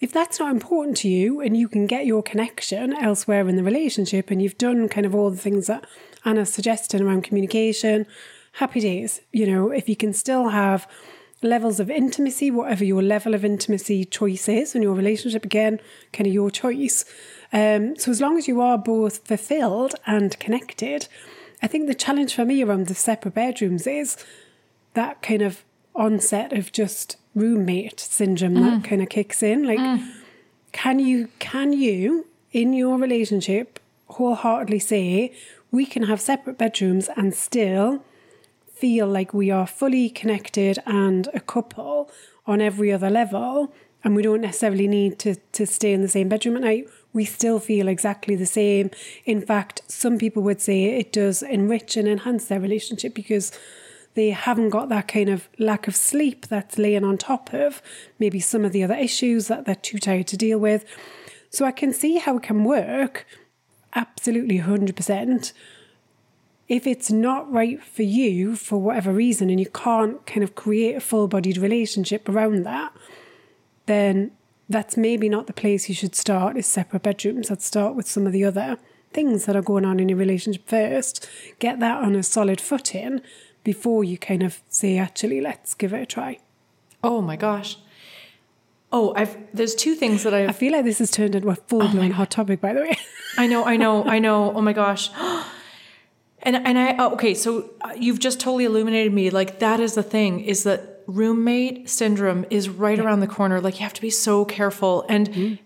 if 0.00 0.12
that's 0.12 0.38
not 0.38 0.50
important 0.52 0.96
to 0.98 1.08
you 1.08 1.40
and 1.40 1.56
you 1.56 1.68
can 1.68 1.86
get 1.86 2.06
your 2.06 2.22
connection 2.22 2.92
elsewhere 2.94 3.48
in 3.48 3.56
the 3.56 3.62
relationship 3.62 4.30
and 4.30 4.42
you've 4.42 4.58
done 4.58 4.88
kind 4.88 5.06
of 5.06 5.14
all 5.14 5.30
the 5.30 5.36
things 5.36 5.66
that 5.68 5.86
Anna's 6.24 6.52
suggesting 6.52 7.02
around 7.02 7.24
communication, 7.24 8.06
happy 8.52 8.80
days. 8.80 9.20
You 9.32 9.46
know, 9.46 9.70
if 9.70 9.88
you 9.88 9.96
can 9.96 10.12
still 10.12 10.50
have 10.50 10.86
levels 11.42 11.80
of 11.80 11.90
intimacy, 11.90 12.50
whatever 12.50 12.84
your 12.84 13.02
level 13.02 13.34
of 13.34 13.44
intimacy 13.44 14.04
choice 14.04 14.48
is 14.48 14.74
in 14.74 14.82
your 14.82 14.94
relationship, 14.94 15.44
again, 15.44 15.80
kind 16.12 16.26
of 16.26 16.32
your 16.32 16.50
choice. 16.50 17.04
Um, 17.52 17.96
so 17.96 18.10
as 18.10 18.20
long 18.20 18.36
as 18.36 18.48
you 18.48 18.60
are 18.60 18.76
both 18.76 19.26
fulfilled 19.26 19.94
and 20.06 20.38
connected, 20.38 21.08
I 21.62 21.68
think 21.68 21.86
the 21.86 21.94
challenge 21.94 22.34
for 22.34 22.44
me 22.44 22.62
around 22.62 22.86
the 22.88 22.94
separate 22.94 23.34
bedrooms 23.34 23.86
is 23.86 24.16
that 24.94 25.22
kind 25.22 25.42
of 25.42 25.64
onset 25.94 26.52
of 26.52 26.72
just 26.72 27.16
roommate 27.36 28.00
syndrome 28.00 28.54
that 28.54 28.80
mm. 28.80 28.84
kind 28.84 29.02
of 29.02 29.08
kicks 29.08 29.42
in. 29.42 29.64
Like, 29.64 29.78
mm. 29.78 30.04
can 30.72 30.98
you 30.98 31.28
can 31.38 31.72
you 31.72 32.26
in 32.50 32.72
your 32.72 32.98
relationship 32.98 33.78
wholeheartedly 34.08 34.78
say 34.78 35.32
we 35.70 35.84
can 35.84 36.04
have 36.04 36.20
separate 36.20 36.58
bedrooms 36.58 37.08
and 37.16 37.34
still 37.34 38.02
feel 38.72 39.06
like 39.06 39.34
we 39.34 39.50
are 39.50 39.66
fully 39.66 40.08
connected 40.08 40.78
and 40.86 41.28
a 41.34 41.40
couple 41.40 42.10
on 42.46 42.60
every 42.60 42.92
other 42.92 43.10
level 43.10 43.72
and 44.04 44.14
we 44.14 44.22
don't 44.22 44.40
necessarily 44.40 44.86
need 44.86 45.18
to, 45.18 45.34
to 45.52 45.66
stay 45.66 45.92
in 45.92 46.02
the 46.02 46.08
same 46.08 46.28
bedroom 46.28 46.56
at 46.56 46.62
night 46.62 46.86
we 47.12 47.24
still 47.24 47.58
feel 47.58 47.88
exactly 47.88 48.36
the 48.36 48.46
same 48.46 48.90
in 49.24 49.40
fact 49.40 49.82
some 49.88 50.18
people 50.18 50.42
would 50.42 50.60
say 50.60 50.84
it 50.84 51.12
does 51.12 51.42
enrich 51.42 51.96
and 51.96 52.06
enhance 52.06 52.46
their 52.46 52.60
relationship 52.60 53.14
because 53.14 53.50
they 54.16 54.30
haven't 54.30 54.70
got 54.70 54.88
that 54.88 55.06
kind 55.06 55.28
of 55.28 55.48
lack 55.58 55.86
of 55.86 55.94
sleep 55.94 56.46
that's 56.48 56.76
laying 56.76 57.04
on 57.04 57.16
top 57.16 57.54
of 57.54 57.80
maybe 58.18 58.40
some 58.40 58.64
of 58.64 58.72
the 58.72 58.82
other 58.82 58.94
issues 58.94 59.46
that 59.46 59.64
they're 59.64 59.74
too 59.76 59.98
tired 59.98 60.26
to 60.26 60.36
deal 60.36 60.58
with 60.58 60.84
so 61.50 61.64
i 61.64 61.70
can 61.70 61.92
see 61.92 62.16
how 62.16 62.36
it 62.36 62.42
can 62.42 62.64
work 62.64 63.26
absolutely 63.94 64.58
100% 64.58 65.52
if 66.68 66.86
it's 66.86 67.10
not 67.10 67.50
right 67.50 67.82
for 67.82 68.02
you 68.02 68.56
for 68.56 68.80
whatever 68.80 69.12
reason 69.12 69.50
and 69.50 69.60
you 69.60 69.66
can't 69.66 70.24
kind 70.26 70.42
of 70.42 70.54
create 70.54 70.96
a 70.96 71.00
full 71.00 71.28
bodied 71.28 71.58
relationship 71.58 72.28
around 72.28 72.64
that, 72.64 72.92
then 73.86 74.32
that's 74.68 74.96
maybe 74.96 75.28
not 75.28 75.46
the 75.46 75.52
place 75.52 75.88
you 75.88 75.94
should 75.94 76.16
start 76.16 76.56
is 76.56 76.66
separate 76.66 77.04
bedrooms. 77.04 77.50
I'd 77.50 77.62
start 77.62 77.94
with 77.94 78.08
some 78.08 78.26
of 78.26 78.32
the 78.32 78.44
other 78.44 78.78
things 79.12 79.46
that 79.46 79.54
are 79.54 79.62
going 79.62 79.84
on 79.84 80.00
in 80.00 80.08
your 80.08 80.18
relationship 80.18 80.68
first. 80.68 81.28
Get 81.60 81.78
that 81.78 82.02
on 82.02 82.16
a 82.16 82.22
solid 82.24 82.60
footing 82.60 83.20
before 83.72 84.00
you 84.10 84.16
kind 84.30 84.42
of 84.42 84.52
say, 84.68 84.96
actually, 85.06 85.40
let's 85.48 85.74
give 85.74 85.92
it 85.96 86.02
a 86.02 86.06
try. 86.06 86.38
Oh 87.02 87.20
my 87.30 87.36
gosh. 87.36 87.70
Oh, 88.92 89.12
I've 89.20 89.34
there's 89.52 89.74
two 89.74 89.94
things 90.02 90.22
that 90.22 90.32
I've 90.32 90.48
I 90.50 90.52
feel 90.52 90.72
like 90.72 90.84
this 90.84 91.00
has 91.00 91.10
turned 91.10 91.34
into 91.34 91.48
a 91.50 91.56
full 91.56 91.86
blown 91.88 92.12
hot 92.12 92.30
topic, 92.30 92.60
by 92.60 92.72
the 92.72 92.80
way. 92.86 92.96
I 93.36 93.46
know, 93.52 93.64
I 93.64 93.76
know, 93.76 93.94
I 94.04 94.18
know. 94.26 94.38
Oh 94.56 94.62
my 94.62 94.72
gosh. 94.72 95.10
And 96.46 96.54
and 96.68 96.78
I 96.78 96.94
oh, 97.00 97.14
okay, 97.14 97.34
so 97.34 97.70
uh, 97.80 97.92
you've 98.04 98.20
just 98.20 98.38
totally 98.38 98.66
illuminated 98.66 99.12
me. 99.12 99.30
Like 99.30 99.58
that 99.58 99.80
is 99.80 99.94
the 99.94 100.02
thing 100.04 100.32
is 100.52 100.62
that 100.62 100.80
roommate 101.08 101.88
syndrome 101.90 102.44
is 102.50 102.68
right 102.68 103.00
around 103.00 103.18
the 103.20 103.26
corner. 103.26 103.60
Like 103.60 103.74
you 103.80 103.82
have 103.82 103.94
to 103.94 104.00
be 104.02 104.10
so 104.10 104.44
careful 104.44 105.04
and 105.08 105.58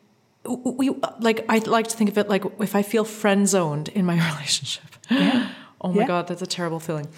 we 0.47 0.90
like 1.21 1.45
I 1.50 1.59
like 1.59 1.88
to 1.88 1.97
think 1.99 2.09
of 2.09 2.16
it 2.16 2.28
like 2.30 2.45
if 2.61 2.75
I 2.75 2.83
feel 2.83 3.04
friend 3.04 3.47
zoned 3.47 3.88
in 3.99 4.07
my 4.07 4.14
relationship. 4.33 4.85
oh 5.11 5.92
my 5.92 6.00
Yeah. 6.02 6.07
god, 6.07 6.28
that's 6.28 6.40
a 6.40 6.47
terrible 6.59 6.80
feeling. 6.80 7.09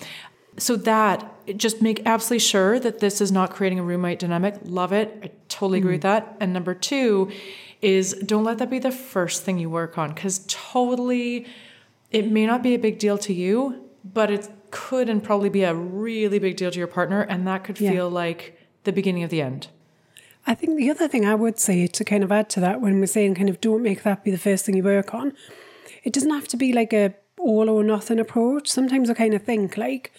So 0.58 0.76
that 0.76 1.28
just 1.56 1.80
make 1.80 2.02
absolutely 2.04 2.40
sure 2.40 2.78
that 2.78 3.00
this 3.00 3.20
is 3.20 3.32
not 3.32 3.50
creating 3.50 3.78
a 3.78 3.82
roommate 3.82 4.18
dynamic. 4.18 4.56
Love 4.62 4.92
it. 4.92 5.18
I 5.22 5.30
totally 5.48 5.78
agree 5.78 5.94
with 5.94 6.02
mm-hmm. 6.02 6.26
that. 6.26 6.36
And 6.40 6.52
number 6.52 6.74
two 6.74 7.30
is 7.80 8.12
don't 8.14 8.44
let 8.44 8.58
that 8.58 8.70
be 8.70 8.78
the 8.78 8.92
first 8.92 9.42
thing 9.42 9.58
you 9.58 9.68
work 9.68 9.98
on 9.98 10.12
because 10.12 10.44
totally 10.46 11.46
it 12.10 12.30
may 12.30 12.46
not 12.46 12.62
be 12.62 12.74
a 12.74 12.78
big 12.78 12.98
deal 12.98 13.18
to 13.18 13.32
you, 13.32 13.88
but 14.04 14.30
it 14.30 14.48
could 14.70 15.08
and 15.08 15.22
probably 15.22 15.48
be 15.48 15.64
a 15.64 15.74
really 15.74 16.38
big 16.38 16.56
deal 16.56 16.70
to 16.70 16.78
your 16.78 16.86
partner, 16.86 17.22
and 17.22 17.46
that 17.46 17.64
could 17.64 17.80
Yeah. 17.80 17.90
feel 17.90 18.10
like 18.10 18.58
the 18.84 18.92
beginning 18.92 19.22
of 19.22 19.30
the 19.30 19.40
end. 19.40 19.68
I 20.46 20.54
think 20.54 20.76
the 20.76 20.90
other 20.90 21.08
thing 21.08 21.24
I 21.24 21.34
would 21.34 21.58
say 21.58 21.86
to 21.86 22.04
kind 22.04 22.24
of 22.24 22.32
add 22.32 22.50
to 22.50 22.60
that 22.60 22.80
when 22.80 22.98
we're 22.98 23.06
saying 23.06 23.34
kind 23.36 23.48
of 23.48 23.60
don't 23.60 23.82
make 23.82 24.02
that 24.02 24.24
be 24.24 24.30
the 24.30 24.38
first 24.38 24.64
thing 24.64 24.76
you 24.76 24.82
work 24.82 25.14
on, 25.14 25.32
it 26.04 26.12
doesn't 26.12 26.30
have 26.30 26.48
to 26.48 26.56
be 26.56 26.72
like 26.72 26.92
a 26.92 27.14
all 27.38 27.68
or 27.68 27.82
nothing 27.82 28.18
approach. 28.18 28.68
Sometimes 28.68 29.10
I 29.10 29.14
kind 29.14 29.34
of 29.34 29.42
think 29.42 29.76
like 29.76 30.12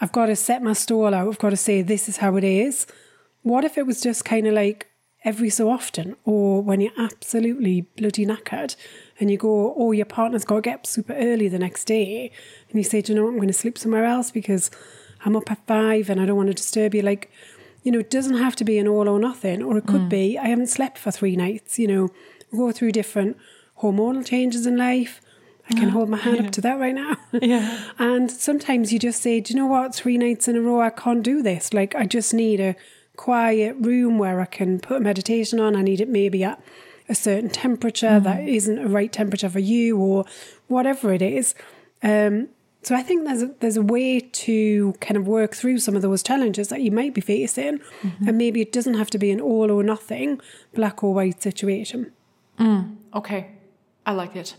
I've 0.00 0.12
got 0.12 0.26
to 0.26 0.36
set 0.36 0.62
my 0.62 0.72
stall 0.72 1.14
out, 1.14 1.28
I've 1.28 1.38
got 1.38 1.50
to 1.50 1.56
say 1.56 1.82
this 1.82 2.08
is 2.08 2.18
how 2.18 2.36
it 2.36 2.44
is. 2.44 2.86
What 3.42 3.64
if 3.64 3.76
it 3.78 3.86
was 3.86 4.00
just 4.00 4.24
kind 4.24 4.46
of 4.46 4.54
like 4.54 4.86
every 5.24 5.50
so 5.50 5.70
often, 5.70 6.16
or 6.24 6.62
when 6.62 6.80
you're 6.80 6.92
absolutely 6.98 7.82
bloody 7.82 8.24
knackered 8.24 8.74
and 9.18 9.30
you 9.30 9.36
go, 9.36 9.74
oh, 9.76 9.92
your 9.92 10.06
partner's 10.06 10.44
got 10.44 10.56
to 10.56 10.60
get 10.62 10.74
up 10.76 10.86
super 10.86 11.12
early 11.12 11.48
the 11.48 11.58
next 11.58 11.84
day, 11.84 12.32
and 12.70 12.78
you 12.78 12.84
say, 12.84 13.02
do 13.02 13.12
you 13.12 13.16
know 13.16 13.24
what, 13.24 13.30
I'm 13.30 13.36
going 13.36 13.48
to 13.48 13.54
sleep 13.54 13.76
somewhere 13.76 14.04
else 14.04 14.30
because 14.30 14.70
I'm 15.24 15.36
up 15.36 15.50
at 15.50 15.66
five 15.66 16.08
and 16.08 16.20
I 16.20 16.26
don't 16.26 16.36
want 16.36 16.48
to 16.48 16.54
disturb 16.54 16.94
you. 16.94 17.02
Like, 17.02 17.30
you 17.82 17.92
know, 17.92 17.98
it 17.98 18.10
doesn't 18.10 18.38
have 18.38 18.56
to 18.56 18.64
be 18.64 18.78
an 18.78 18.88
all 18.88 19.08
or 19.08 19.18
nothing, 19.18 19.62
or 19.62 19.76
it 19.76 19.86
could 19.86 20.02
mm. 20.02 20.08
be 20.08 20.38
I 20.38 20.48
haven't 20.48 20.68
slept 20.68 20.98
for 20.98 21.10
three 21.10 21.36
nights. 21.36 21.78
You 21.78 21.88
know, 21.88 22.08
we 22.50 22.58
go 22.58 22.72
through 22.72 22.92
different 22.92 23.36
hormonal 23.82 24.24
changes 24.24 24.66
in 24.66 24.76
life. 24.76 25.20
I 25.70 25.74
can 25.74 25.88
hold 25.90 26.08
my 26.08 26.18
hand 26.18 26.46
up 26.46 26.52
to 26.52 26.60
that 26.62 26.78
right 26.78 26.94
now. 26.94 27.16
Yeah. 27.32 27.84
and 27.98 28.30
sometimes 28.30 28.92
you 28.92 28.98
just 28.98 29.22
say, 29.22 29.40
Do 29.40 29.54
you 29.54 29.60
know 29.60 29.66
what? 29.66 29.94
Three 29.94 30.18
nights 30.18 30.48
in 30.48 30.56
a 30.56 30.60
row, 30.60 30.80
I 30.80 30.90
can't 30.90 31.22
do 31.22 31.42
this. 31.42 31.72
Like, 31.72 31.94
I 31.94 32.06
just 32.06 32.34
need 32.34 32.60
a 32.60 32.74
quiet 33.16 33.76
room 33.78 34.18
where 34.18 34.40
I 34.40 34.46
can 34.46 34.80
put 34.80 34.96
a 34.96 35.00
meditation 35.00 35.60
on. 35.60 35.76
I 35.76 35.82
need 35.82 36.00
it 36.00 36.08
maybe 36.08 36.42
at 36.42 36.60
a 37.08 37.14
certain 37.14 37.50
temperature 37.50 38.20
that 38.20 38.38
mm. 38.38 38.48
isn't 38.48 38.78
a 38.78 38.88
right 38.88 39.12
temperature 39.12 39.48
for 39.48 39.58
you, 39.58 39.98
or 39.98 40.24
whatever 40.68 41.12
it 41.12 41.22
is. 41.22 41.54
Um, 42.02 42.48
so 42.82 42.94
I 42.94 43.02
think 43.02 43.26
there's 43.26 43.42
a, 43.42 43.54
there's 43.60 43.76
a 43.76 43.82
way 43.82 44.20
to 44.20 44.94
kind 45.00 45.16
of 45.16 45.26
work 45.26 45.54
through 45.54 45.80
some 45.80 45.96
of 45.96 46.02
those 46.02 46.22
challenges 46.22 46.68
that 46.68 46.80
you 46.80 46.90
might 46.90 47.12
be 47.12 47.20
facing, 47.20 47.78
mm-hmm. 47.78 48.28
and 48.28 48.38
maybe 48.38 48.60
it 48.60 48.72
doesn't 48.72 48.94
have 48.94 49.10
to 49.10 49.18
be 49.18 49.30
an 49.30 49.40
all 49.40 49.70
or 49.70 49.82
nothing, 49.82 50.40
black 50.74 51.04
or 51.04 51.12
white 51.12 51.42
situation. 51.42 52.12
Mm. 52.58 52.96
Okay, 53.14 53.50
I 54.06 54.12
like 54.12 54.34
it. 54.36 54.56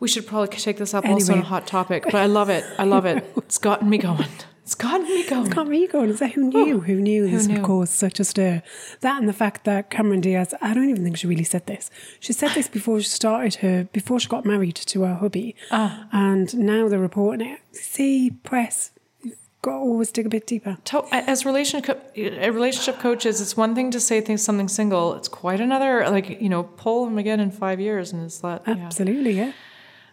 We 0.00 0.08
should 0.08 0.26
probably 0.26 0.56
take 0.56 0.76
this 0.76 0.94
up 0.94 1.04
also 1.04 1.32
on 1.32 1.40
a 1.40 1.42
hot 1.42 1.66
topic, 1.66 2.04
but 2.04 2.14
I 2.14 2.26
love 2.26 2.50
it. 2.50 2.64
I 2.78 2.84
love 2.84 3.04
it. 3.06 3.24
It's 3.48 3.58
gotten 3.58 3.88
me 3.88 3.96
going. 3.96 4.26
It's 4.62 4.74
gotten 4.74 5.06
me 5.06 5.26
going. 5.26 5.48
Got 5.48 5.68
me 5.68 5.86
going. 5.86 6.10
Is 6.10 6.18
that 6.18 6.32
oh, 6.32 6.34
who 6.34 6.50
knew? 6.50 6.80
who 6.80 6.96
knew 6.96 7.30
this 7.30 7.46
knew? 7.46 7.54
would 7.54 7.64
cause 7.64 7.88
such 7.88 8.20
a 8.20 8.24
stir? 8.24 8.62
That 9.00 9.18
and 9.18 9.26
the 9.26 9.32
fact 9.32 9.64
that 9.64 9.88
Cameron 9.88 10.20
Diaz, 10.20 10.52
I 10.60 10.74
don't 10.74 10.90
even 10.90 11.02
think 11.02 11.16
she 11.16 11.26
really 11.26 11.42
said 11.44 11.64
this. 11.66 11.90
She 12.20 12.34
said 12.34 12.50
this 12.50 12.68
before 12.68 13.00
she 13.00 13.08
started 13.08 13.54
her, 13.56 13.84
before 13.84 14.20
she 14.20 14.28
got 14.28 14.44
married 14.44 14.74
to 14.76 15.02
her 15.04 15.14
hubby. 15.14 15.56
Ah. 15.70 16.06
And 16.12 16.54
now 16.58 16.86
they're 16.90 16.98
reporting 16.98 17.48
it. 17.48 17.60
See, 17.72 18.30
press, 18.30 18.90
you've 19.22 19.38
got 19.62 19.70
to 19.70 19.78
always 19.78 20.12
dig 20.12 20.26
a 20.26 20.28
bit 20.28 20.46
deeper. 20.46 20.76
To- 20.84 21.06
As 21.12 21.46
relationship 21.46 22.12
relationship 22.14 22.98
coaches, 22.98 23.40
it's 23.40 23.56
one 23.56 23.74
thing 23.74 23.90
to 23.92 24.00
say 24.00 24.20
things 24.20 24.42
something 24.42 24.68
single. 24.68 25.14
It's 25.14 25.28
quite 25.28 25.60
another. 25.60 26.06
Like 26.10 26.42
you 26.42 26.50
know, 26.50 26.64
pull 26.64 27.06
them 27.06 27.16
again 27.16 27.40
in 27.40 27.50
five 27.50 27.80
years, 27.80 28.12
and 28.12 28.22
it's 28.26 28.40
that 28.40 28.64
yeah, 28.66 28.74
Absolutely, 28.74 29.32
yeah. 29.32 29.52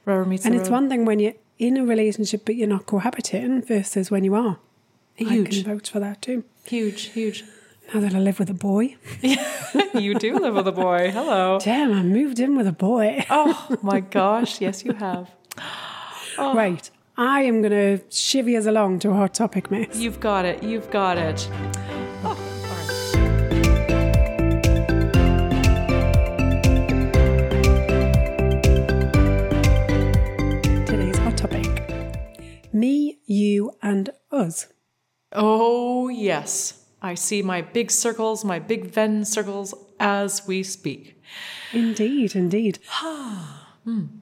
Rubber 0.05 0.25
meets 0.25 0.45
And 0.45 0.55
it's 0.55 0.69
road. 0.69 0.75
one 0.75 0.89
thing 0.89 1.05
when 1.05 1.19
you're 1.19 1.33
in 1.59 1.77
a 1.77 1.85
relationship 1.85 2.43
but 2.45 2.55
you're 2.55 2.67
not 2.67 2.85
cohabiting 2.85 3.61
versus 3.61 4.09
when 4.11 4.23
you 4.23 4.35
are. 4.35 4.57
I 5.19 5.23
can 5.23 5.63
vouch 5.63 5.89
for 5.89 5.99
that 5.99 6.21
too. 6.21 6.43
huge, 6.65 7.03
huge. 7.07 7.43
Now 7.93 7.99
that 8.01 8.13
I 8.15 8.19
live 8.19 8.39
with 8.39 8.49
a 8.49 8.53
boy. 8.55 8.95
you 9.93 10.15
do 10.15 10.39
live 10.39 10.55
with 10.55 10.67
a 10.67 10.71
boy. 10.71 11.11
Hello. 11.11 11.59
Damn, 11.61 11.93
I 11.93 12.01
moved 12.03 12.39
in 12.39 12.55
with 12.57 12.67
a 12.67 12.71
boy. 12.71 13.25
Oh 13.29 13.77
my 13.83 13.99
gosh! 13.99 14.59
Yes, 14.59 14.83
you 14.83 14.93
have. 14.93 15.29
Oh. 16.37 16.53
Right. 16.55 16.89
I 17.17 17.43
am 17.43 17.61
going 17.61 17.71
to 17.71 18.03
chivvy 18.09 18.57
us 18.59 18.65
along 18.65 18.99
to 18.99 19.11
a 19.11 19.13
hot 19.13 19.33
topic, 19.33 19.71
miss. 19.71 19.97
You've 19.97 20.19
got 20.19 20.43
it. 20.43 20.61
You've 20.63 20.89
got 20.91 21.17
it. 21.17 21.47
Me, 32.75 33.19
you, 33.25 33.71
and 33.81 34.09
us. 34.31 34.67
Oh 35.31 36.09
yes, 36.09 36.85
I 37.01 37.15
see 37.15 37.41
my 37.41 37.61
big 37.61 37.89
circles, 37.89 38.45
my 38.45 38.59
big 38.59 38.85
Venn 38.91 39.25
circles 39.25 39.73
as 39.99 40.45
we 40.47 40.63
speak. 40.63 41.21
Indeed, 41.73 42.35
indeed. 42.35 42.79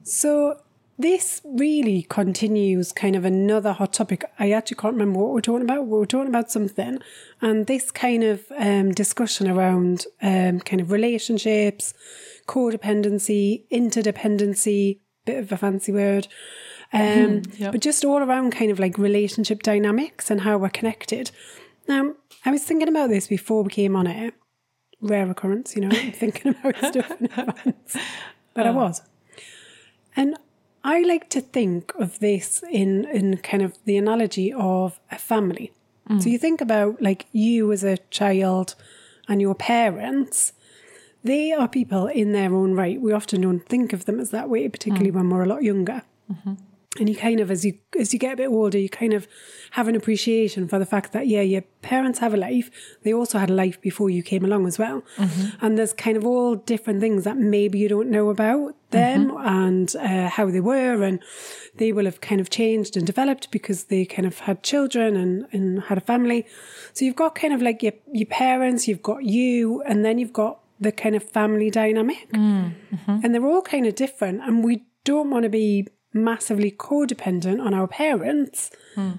So, 0.02 0.60
this 0.98 1.40
really 1.42 2.02
continues 2.02 2.92
kind 2.92 3.16
of 3.16 3.24
another 3.24 3.72
hot 3.72 3.94
topic. 3.94 4.24
I 4.38 4.52
actually 4.52 4.76
can't 4.76 4.92
remember 4.92 5.20
what 5.20 5.32
we're 5.32 5.40
talking 5.40 5.64
about. 5.64 5.86
We 5.86 5.98
were 5.98 6.06
talking 6.06 6.28
about 6.28 6.50
something, 6.50 6.98
and 7.40 7.66
this 7.66 7.90
kind 7.90 8.22
of 8.22 8.44
um, 8.58 8.92
discussion 8.92 9.48
around 9.48 10.04
um, 10.20 10.60
kind 10.60 10.80
of 10.80 10.92
relationships, 10.92 11.94
codependency, 12.46 13.66
interdependency, 13.72 15.00
bit 15.24 15.38
of 15.38 15.50
a 15.50 15.56
fancy 15.56 15.92
word. 15.92 16.28
Um, 16.94 17.00
mm-hmm. 17.00 17.62
yep. 17.62 17.72
But 17.72 17.80
just 17.80 18.04
all 18.04 18.18
around 18.18 18.52
kind 18.52 18.70
of 18.70 18.78
like 18.78 18.96
relationship 18.96 19.62
dynamics 19.64 20.30
and 20.30 20.42
how 20.42 20.56
we're 20.58 20.68
connected. 20.68 21.32
Now, 21.88 22.14
I 22.44 22.52
was 22.52 22.62
thinking 22.62 22.88
about 22.88 23.10
this 23.10 23.26
before 23.26 23.64
we 23.64 23.70
came 23.70 23.96
on 23.96 24.06
air. 24.06 24.30
Rare 25.00 25.28
occurrence, 25.28 25.74
you 25.74 25.82
know, 25.82 25.88
I'm 25.90 26.12
thinking 26.22 26.54
about 26.54 26.76
stuff 26.76 27.10
in 27.20 27.26
advance. 27.36 27.96
But 28.54 28.66
I 28.66 28.70
oh. 28.70 28.74
was. 28.74 29.02
And 30.14 30.36
I 30.84 31.02
like 31.02 31.28
to 31.30 31.40
think 31.40 31.92
of 31.96 32.20
this 32.20 32.62
in, 32.70 33.06
in 33.06 33.38
kind 33.38 33.62
of 33.62 33.76
the 33.84 33.96
analogy 33.96 34.52
of 34.52 35.00
a 35.10 35.18
family. 35.18 35.72
So 36.08 36.14
mm. 36.14 36.26
you 36.26 36.38
think 36.38 36.60
about 36.60 37.02
like 37.02 37.26
you 37.32 37.72
as 37.72 37.82
a 37.82 37.96
child 38.10 38.74
and 39.26 39.40
your 39.40 39.54
parents, 39.54 40.52
they 41.24 41.52
are 41.52 41.66
people 41.66 42.06
in 42.06 42.32
their 42.32 42.54
own 42.54 42.74
right. 42.74 43.00
We 43.00 43.12
often 43.12 43.40
don't 43.40 43.66
think 43.66 43.92
of 43.92 44.04
them 44.04 44.20
as 44.20 44.30
that 44.30 44.50
way, 44.50 44.68
particularly 44.68 45.10
mm. 45.10 45.14
when 45.14 45.30
we're 45.30 45.42
a 45.42 45.48
lot 45.48 45.62
younger. 45.62 46.02
Mm-hmm. 46.30 46.54
And 46.98 47.08
you 47.08 47.16
kind 47.16 47.40
of 47.40 47.50
as 47.50 47.64
you 47.64 47.78
as 47.98 48.12
you 48.12 48.18
get 48.18 48.34
a 48.34 48.36
bit 48.36 48.48
older 48.48 48.78
you 48.78 48.88
kind 48.88 49.12
of 49.12 49.26
have 49.72 49.88
an 49.88 49.96
appreciation 49.96 50.68
for 50.68 50.78
the 50.78 50.86
fact 50.86 51.12
that 51.12 51.26
yeah 51.26 51.40
your 51.40 51.62
parents 51.84 52.18
have 52.18 52.34
a 52.34 52.36
life. 52.36 52.70
They 53.02 53.12
also 53.12 53.38
had 53.38 53.50
a 53.50 53.54
life 53.54 53.80
before 53.80 54.10
you 54.10 54.22
came 54.22 54.44
along 54.44 54.66
as 54.66 54.78
well. 54.78 55.02
Mm-hmm. 55.16 55.64
And 55.64 55.78
there's 55.78 55.92
kind 55.92 56.16
of 56.16 56.26
all 56.26 56.56
different 56.56 57.00
things 57.00 57.24
that 57.24 57.36
maybe 57.36 57.78
you 57.78 57.88
don't 57.88 58.10
know 58.10 58.30
about 58.30 58.74
them 58.90 59.30
mm-hmm. 59.30 59.46
and 59.46 59.96
uh, 59.96 60.28
how 60.28 60.50
they 60.50 60.60
were. 60.60 61.02
And 61.02 61.22
they 61.76 61.92
will 61.92 62.06
have 62.06 62.20
kind 62.20 62.40
of 62.40 62.50
changed 62.50 62.96
and 62.96 63.06
developed 63.06 63.50
because 63.50 63.84
they 63.84 64.04
kind 64.04 64.26
of 64.26 64.40
had 64.40 64.62
children 64.62 65.16
and, 65.16 65.46
and 65.52 65.82
had 65.82 65.98
a 65.98 66.00
family. 66.00 66.46
So 66.94 67.04
you've 67.04 67.16
got 67.16 67.34
kind 67.34 67.52
of 67.52 67.62
like 67.62 67.82
your, 67.82 67.92
your 68.12 68.26
parents 68.26 68.88
you've 68.88 69.02
got 69.02 69.24
you 69.24 69.82
and 69.82 70.04
then 70.04 70.18
you've 70.18 70.32
got 70.32 70.60
the 70.80 70.90
kind 70.90 71.14
of 71.14 71.22
family 71.22 71.70
dynamic. 71.70 72.30
Mm-hmm. 72.32 73.20
And 73.22 73.34
they're 73.34 73.46
all 73.46 73.62
kind 73.62 73.86
of 73.86 73.94
different. 73.94 74.42
And 74.42 74.64
we 74.64 74.84
don't 75.04 75.30
want 75.30 75.44
to 75.44 75.50
be 75.50 75.86
massively 76.14 76.70
codependent 76.70 77.64
on 77.64 77.74
our 77.74 77.86
parents. 77.86 78.70
Hmm. 78.94 79.12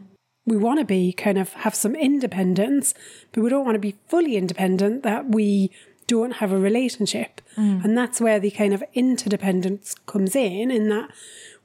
We 0.45 0.57
want 0.57 0.79
to 0.79 0.85
be 0.85 1.11
kind 1.11 1.37
of 1.37 1.53
have 1.53 1.75
some 1.75 1.95
independence 1.95 2.93
but 3.31 3.43
we 3.43 3.49
don't 3.49 3.65
want 3.65 3.75
to 3.75 3.79
be 3.79 3.95
fully 4.07 4.37
independent 4.37 5.03
that 5.03 5.29
we 5.29 5.71
don't 6.07 6.33
have 6.33 6.51
a 6.51 6.57
relationship. 6.57 7.41
Hmm. 7.55 7.81
And 7.83 7.97
that's 7.97 8.21
where 8.21 8.39
the 8.39 8.51
kind 8.51 8.73
of 8.73 8.83
interdependence 8.93 9.95
comes 10.05 10.35
in 10.35 10.71
in 10.71 10.89
that 10.89 11.09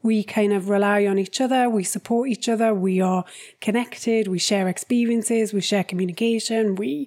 we 0.02 0.25
kind 0.25 0.52
of 0.52 0.70
rely 0.70 1.04
on 1.04 1.18
each 1.18 1.42
other 1.42 1.68
we 1.68 1.84
support 1.84 2.26
each 2.30 2.49
other 2.49 2.72
we 2.72 3.02
are 3.02 3.22
connected 3.60 4.28
we 4.28 4.38
share 4.38 4.66
experiences 4.66 5.52
we 5.52 5.60
share 5.60 5.84
communication 5.84 6.75
we 6.75 7.06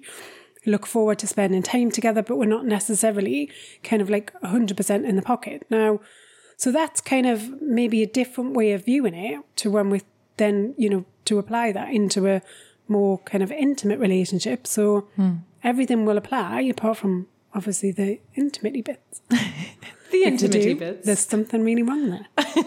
look 0.66 0.86
forward 0.86 1.18
to 1.18 1.26
spending 1.26 1.62
time 1.62 1.90
together, 1.90 2.22
but 2.22 2.36
we're 2.36 2.46
not 2.46 2.66
necessarily 2.66 3.50
kind 3.82 4.00
of 4.00 4.10
like 4.10 4.32
100% 4.42 5.04
in 5.04 5.16
the 5.16 5.22
pocket. 5.22 5.66
Now, 5.70 6.00
so 6.56 6.70
that's 6.72 7.00
kind 7.00 7.26
of 7.26 7.60
maybe 7.60 8.02
a 8.02 8.06
different 8.06 8.54
way 8.54 8.72
of 8.72 8.84
viewing 8.84 9.14
it 9.14 9.40
to 9.56 9.70
when 9.70 9.90
we 9.90 10.02
then, 10.36 10.74
you 10.76 10.88
know, 10.88 11.04
to 11.26 11.38
apply 11.38 11.72
that 11.72 11.92
into 11.92 12.28
a 12.28 12.42
more 12.88 13.18
kind 13.18 13.42
of 13.42 13.50
intimate 13.52 13.98
relationship. 13.98 14.66
So 14.66 15.08
hmm. 15.16 15.36
everything 15.62 16.04
will 16.04 16.18
apply 16.18 16.62
apart 16.62 16.98
from 16.98 17.28
obviously 17.54 17.92
the 17.92 18.20
intimately 18.34 18.82
bits. 18.82 19.22
The 20.14 20.22
intimacy 20.22 20.74
do, 20.74 20.76
bits. 20.76 21.06
There's 21.06 21.26
something 21.26 21.64
really 21.64 21.82
wrong 21.82 22.10
there. 22.10 22.26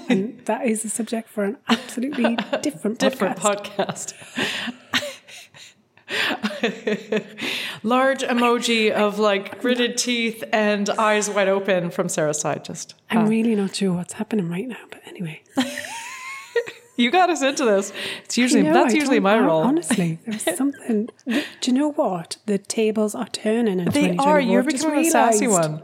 and 0.10 0.38
that 0.48 0.66
is 0.66 0.84
a 0.84 0.90
subject 0.90 1.30
for 1.30 1.46
an 1.46 1.56
absolutely 1.70 2.36
different 2.62 3.00
different 3.00 3.38
podcast. 3.38 4.14
podcast. 4.52 6.44
Large 7.84 8.22
emoji 8.24 8.92
of 8.92 9.20
like 9.20 9.62
gritted 9.62 9.98
teeth 9.98 10.44
and 10.52 10.90
eyes 10.92 11.30
wide 11.30 11.48
open 11.48 11.92
from 11.92 12.10
Sara's 12.10 12.40
side. 12.40 12.66
Just 12.66 12.96
I'm 13.10 13.26
uh, 13.26 13.28
really 13.28 13.56
not 13.56 13.76
sure 13.76 13.94
what's 13.94 14.14
happening 14.14 14.50
right 14.50 14.68
now, 14.68 14.78
but 14.90 15.02
anyway. 15.08 15.42
you 16.98 17.12
got 17.12 17.30
us 17.30 17.42
into 17.42 17.66
this. 17.66 17.94
It's 18.26 18.38
usually 18.38 18.64
No, 18.64 18.74
that's 18.74 18.94
I 18.94 18.98
usually 18.98 19.20
my 19.20 19.38
role. 19.40 19.62
Honestly, 19.64 20.20
there's 20.26 20.44
something. 20.58 21.10
Do 21.26 21.42
you 21.66 21.74
know 21.74 21.92
what? 21.92 22.38
The 22.46 22.58
tables 22.58 23.16
are 23.16 23.28
turning 23.28 23.80
in 23.80 23.90
They 23.90 24.16
are. 24.18 24.40
You're 24.40 24.64
becoming 24.64 25.06
a 25.06 25.10
sassy 25.10 25.48
one. 25.48 25.84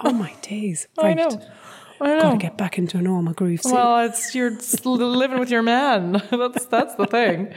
Oh 0.00 0.12
my 0.12 0.34
days! 0.42 0.88
I 0.98 1.08
Right. 1.08 1.16
know. 1.16 1.40
I 2.00 2.06
know. 2.06 2.20
Got 2.20 2.30
to 2.32 2.36
get 2.38 2.58
back 2.58 2.78
into 2.78 2.98
a 2.98 3.02
normal 3.02 3.32
groove 3.32 3.62
soon. 3.62 3.72
Well, 3.72 4.00
it's 4.00 4.34
you're 4.34 4.50
living 4.84 5.38
with 5.38 5.50
your 5.50 5.62
man. 5.62 6.20
That's 6.30 6.66
that's 6.66 6.94
the 6.96 7.06
thing. 7.06 7.54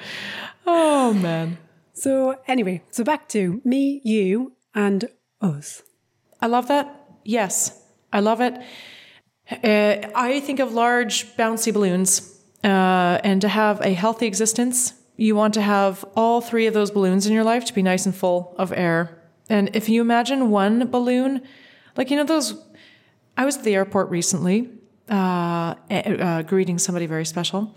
Oh 0.67 1.13
man. 1.13 1.57
So 1.95 2.37
anyway, 2.47 2.83
so 2.91 3.03
back 3.03 3.27
to 3.29 3.61
me, 3.63 4.01
you, 4.03 4.53
and 4.75 5.09
us. 5.41 5.81
I 6.41 6.47
love 6.47 6.67
that. 6.67 7.17
Yes, 7.23 7.81
I 8.13 8.19
love 8.19 8.41
it. 8.41 8.53
Uh, 9.49 10.07
I 10.13 10.39
think 10.41 10.59
of 10.59 10.73
large, 10.73 11.35
bouncy 11.37 11.73
balloons, 11.73 12.39
uh, 12.63 13.19
and 13.23 13.41
to 13.41 13.47
have 13.47 13.81
a 13.81 13.93
healthy 13.93 14.27
existence, 14.27 14.93
you 15.17 15.35
want 15.35 15.53
to 15.53 15.61
have 15.61 16.03
all 16.15 16.41
three 16.41 16.67
of 16.67 16.73
those 16.73 16.91
balloons 16.91 17.25
in 17.25 17.33
your 17.33 17.43
life 17.43 17.63
to 17.65 17.73
be 17.73 17.81
nice 17.81 18.05
and 18.05 18.13
full 18.13 18.53
of 18.57 18.73
air. 18.73 19.21
And 19.49 19.75
if 19.75 19.87
you 19.87 20.01
imagine 20.01 20.49
one 20.49 20.87
balloon, 20.89 21.41
like 21.95 22.11
you 22.11 22.17
know 22.17 22.25
those, 22.25 22.61
I 23.37 23.45
was 23.45 23.57
at 23.57 23.63
the 23.63 23.75
airport 23.75 24.09
recently, 24.09 24.69
uh, 25.09 25.75
uh, 25.89 26.41
greeting 26.41 26.79
somebody 26.79 27.05
very 27.05 27.25
special, 27.25 27.75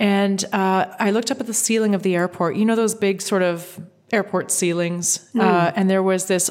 and 0.00 0.42
uh, 0.52 0.86
I 0.98 1.10
looked 1.10 1.30
up 1.30 1.40
at 1.40 1.46
the 1.46 1.54
ceiling 1.54 1.94
of 1.94 2.02
the 2.02 2.16
airport. 2.16 2.56
You 2.56 2.64
know 2.64 2.74
those 2.74 2.94
big 2.94 3.20
sort 3.20 3.42
of 3.42 3.78
airport 4.10 4.50
ceilings, 4.50 5.30
uh, 5.38 5.70
and 5.76 5.88
there 5.88 6.02
was 6.02 6.26
this 6.26 6.50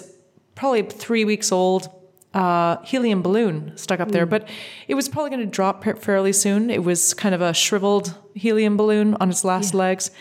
probably 0.55 0.83
three 0.83 1.25
weeks 1.25 1.51
old 1.51 1.89
uh, 2.33 2.77
helium 2.83 3.23
balloon 3.23 3.75
stuck 3.75 3.99
up 3.99 4.11
there, 4.11 4.27
but 4.27 4.47
it 4.87 4.93
was 4.93 5.09
probably 5.09 5.31
going 5.31 5.41
to 5.41 5.47
drop 5.47 5.83
fairly 5.83 6.31
soon. 6.31 6.69
It 6.69 6.83
was 6.83 7.15
kind 7.15 7.33
of 7.33 7.41
a 7.41 7.53
shriveled 7.53 8.15
helium 8.35 8.77
balloon 8.77 9.15
on 9.15 9.31
its 9.31 9.43
last 9.43 9.73
legs. 9.73 10.11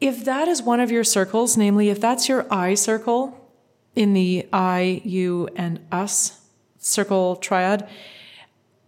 If 0.00 0.24
that 0.24 0.48
is 0.48 0.62
one 0.62 0.80
of 0.80 0.90
your 0.90 1.04
circles, 1.04 1.56
namely, 1.56 1.90
if 1.90 2.00
that's 2.00 2.28
your 2.30 2.46
I 2.50 2.74
circle 2.74 3.52
in 3.94 4.14
the 4.14 4.48
I, 4.54 5.02
you, 5.04 5.48
and 5.54 5.80
us 5.92 6.40
circle 6.78 7.36
triad, 7.36 7.86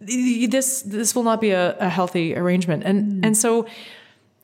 this 0.01 0.81
this 0.83 1.15
will 1.15 1.23
not 1.23 1.41
be 1.41 1.51
a, 1.51 1.77
a 1.77 1.89
healthy 1.89 2.35
arrangement. 2.35 2.83
And 2.83 3.11
mm. 3.11 3.25
and 3.25 3.37
so 3.37 3.67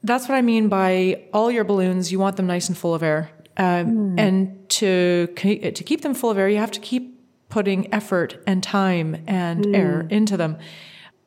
that's 0.03 0.27
what 0.27 0.35
I 0.35 0.41
mean 0.41 0.69
by 0.69 1.23
all 1.33 1.49
your 1.49 1.63
balloons. 1.63 2.11
You 2.11 2.19
want 2.19 2.35
them 2.35 2.47
nice 2.47 2.67
and 2.67 2.77
full 2.77 2.93
of 2.93 3.01
air, 3.03 3.31
um, 3.57 4.15
mm. 4.15 4.19
and 4.19 4.69
to 4.69 5.27
to 5.35 5.83
keep 5.83 6.01
them 6.01 6.13
full 6.13 6.29
of 6.29 6.37
air, 6.37 6.49
you 6.49 6.57
have 6.57 6.71
to 6.71 6.79
keep 6.79 7.15
putting 7.49 7.93
effort 7.93 8.37
and 8.45 8.61
time 8.61 9.23
and 9.27 9.65
mm. 9.65 9.75
air 9.75 10.07
into 10.09 10.35
them. 10.37 10.57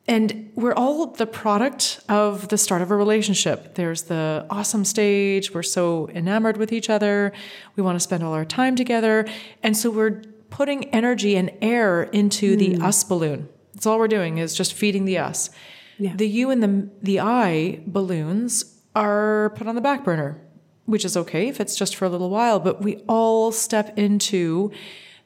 And 0.07 0.51
we're 0.55 0.73
all 0.73 1.05
the 1.05 1.27
product 1.27 1.99
of 2.09 2.47
the 2.47 2.57
start 2.57 2.81
of 2.81 2.89
a 2.89 2.95
relationship. 2.95 3.75
There's 3.75 4.03
the 4.03 4.43
awesome 4.49 4.83
stage. 4.83 5.53
We're 5.53 5.61
so 5.61 6.09
enamored 6.09 6.57
with 6.57 6.73
each 6.73 6.89
other. 6.89 7.31
We 7.75 7.83
want 7.83 7.95
to 7.95 7.99
spend 7.99 8.23
all 8.23 8.33
our 8.33 8.43
time 8.43 8.75
together. 8.75 9.27
And 9.61 9.77
so 9.77 9.91
we're 9.91 10.23
putting 10.49 10.85
energy 10.85 11.35
and 11.35 11.51
air 11.61 12.03
into 12.03 12.55
the 12.55 12.77
us 12.77 13.03
balloon. 13.03 13.49
That's 13.79 13.87
all 13.87 13.97
we're 13.97 14.09
doing 14.09 14.39
is 14.39 14.53
just 14.53 14.73
feeding 14.73 15.05
the 15.05 15.19
us. 15.19 15.49
Yeah. 15.97 16.13
The 16.13 16.27
you 16.27 16.49
and 16.49 16.61
the, 16.61 16.89
the 17.01 17.21
I 17.21 17.79
balloons 17.87 18.77
are 18.93 19.53
put 19.55 19.67
on 19.67 19.75
the 19.75 19.79
back 19.79 20.03
burner, 20.03 20.37
which 20.83 21.05
is 21.05 21.15
okay 21.15 21.47
if 21.47 21.61
it's 21.61 21.77
just 21.77 21.95
for 21.95 22.03
a 22.03 22.09
little 22.09 22.29
while, 22.29 22.59
but 22.59 22.81
we 22.81 22.97
all 23.07 23.53
step 23.53 23.97
into 23.97 24.69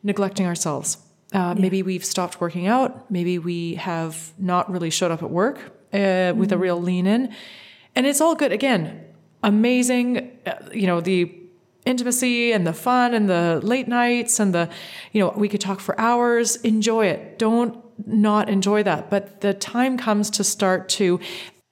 neglecting 0.03 0.45
ourselves. 0.45 0.97
Uh, 1.33 1.55
Maybe 1.55 1.81
we've 1.81 2.05
stopped 2.05 2.39
working 2.39 2.67
out. 2.67 3.09
Maybe 3.09 3.39
we 3.39 3.73
have 3.73 4.33
not 4.37 4.71
really 4.71 4.91
showed 4.91 5.09
up 5.09 5.23
at 5.23 5.31
work 5.31 5.57
uh, 5.91 6.33
with 6.35 6.51
a 6.51 6.57
real 6.59 6.79
lean 6.79 7.07
in. 7.07 7.33
And 7.95 8.05
it's 8.05 8.21
all 8.21 8.35
good. 8.35 8.51
Again, 8.51 9.03
amazing, 9.41 10.37
uh, 10.45 10.59
you 10.71 10.85
know, 10.85 11.01
the 11.01 11.35
intimacy 11.87 12.51
and 12.51 12.67
the 12.67 12.73
fun 12.73 13.15
and 13.15 13.27
the 13.27 13.61
late 13.63 13.87
nights 13.87 14.39
and 14.39 14.53
the, 14.53 14.69
you 15.11 15.21
know, 15.21 15.33
we 15.35 15.49
could 15.49 15.59
talk 15.59 15.79
for 15.79 15.99
hours. 15.99 16.57
Enjoy 16.57 17.07
it. 17.07 17.39
Don't 17.39 17.82
not 18.05 18.49
enjoy 18.49 18.83
that. 18.83 19.09
But 19.09 19.41
the 19.41 19.53
time 19.53 19.97
comes 19.97 20.29
to 20.31 20.43
start 20.43 20.89
to, 20.89 21.19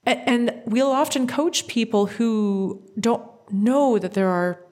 and 0.05 0.61
we'll 0.65 0.91
often 0.91 1.27
coach 1.27 1.67
people 1.67 2.07
who 2.07 2.83
don't 2.99 3.27
know 3.51 3.97
that 3.99 4.13
there 4.13 4.29
are 4.29 4.63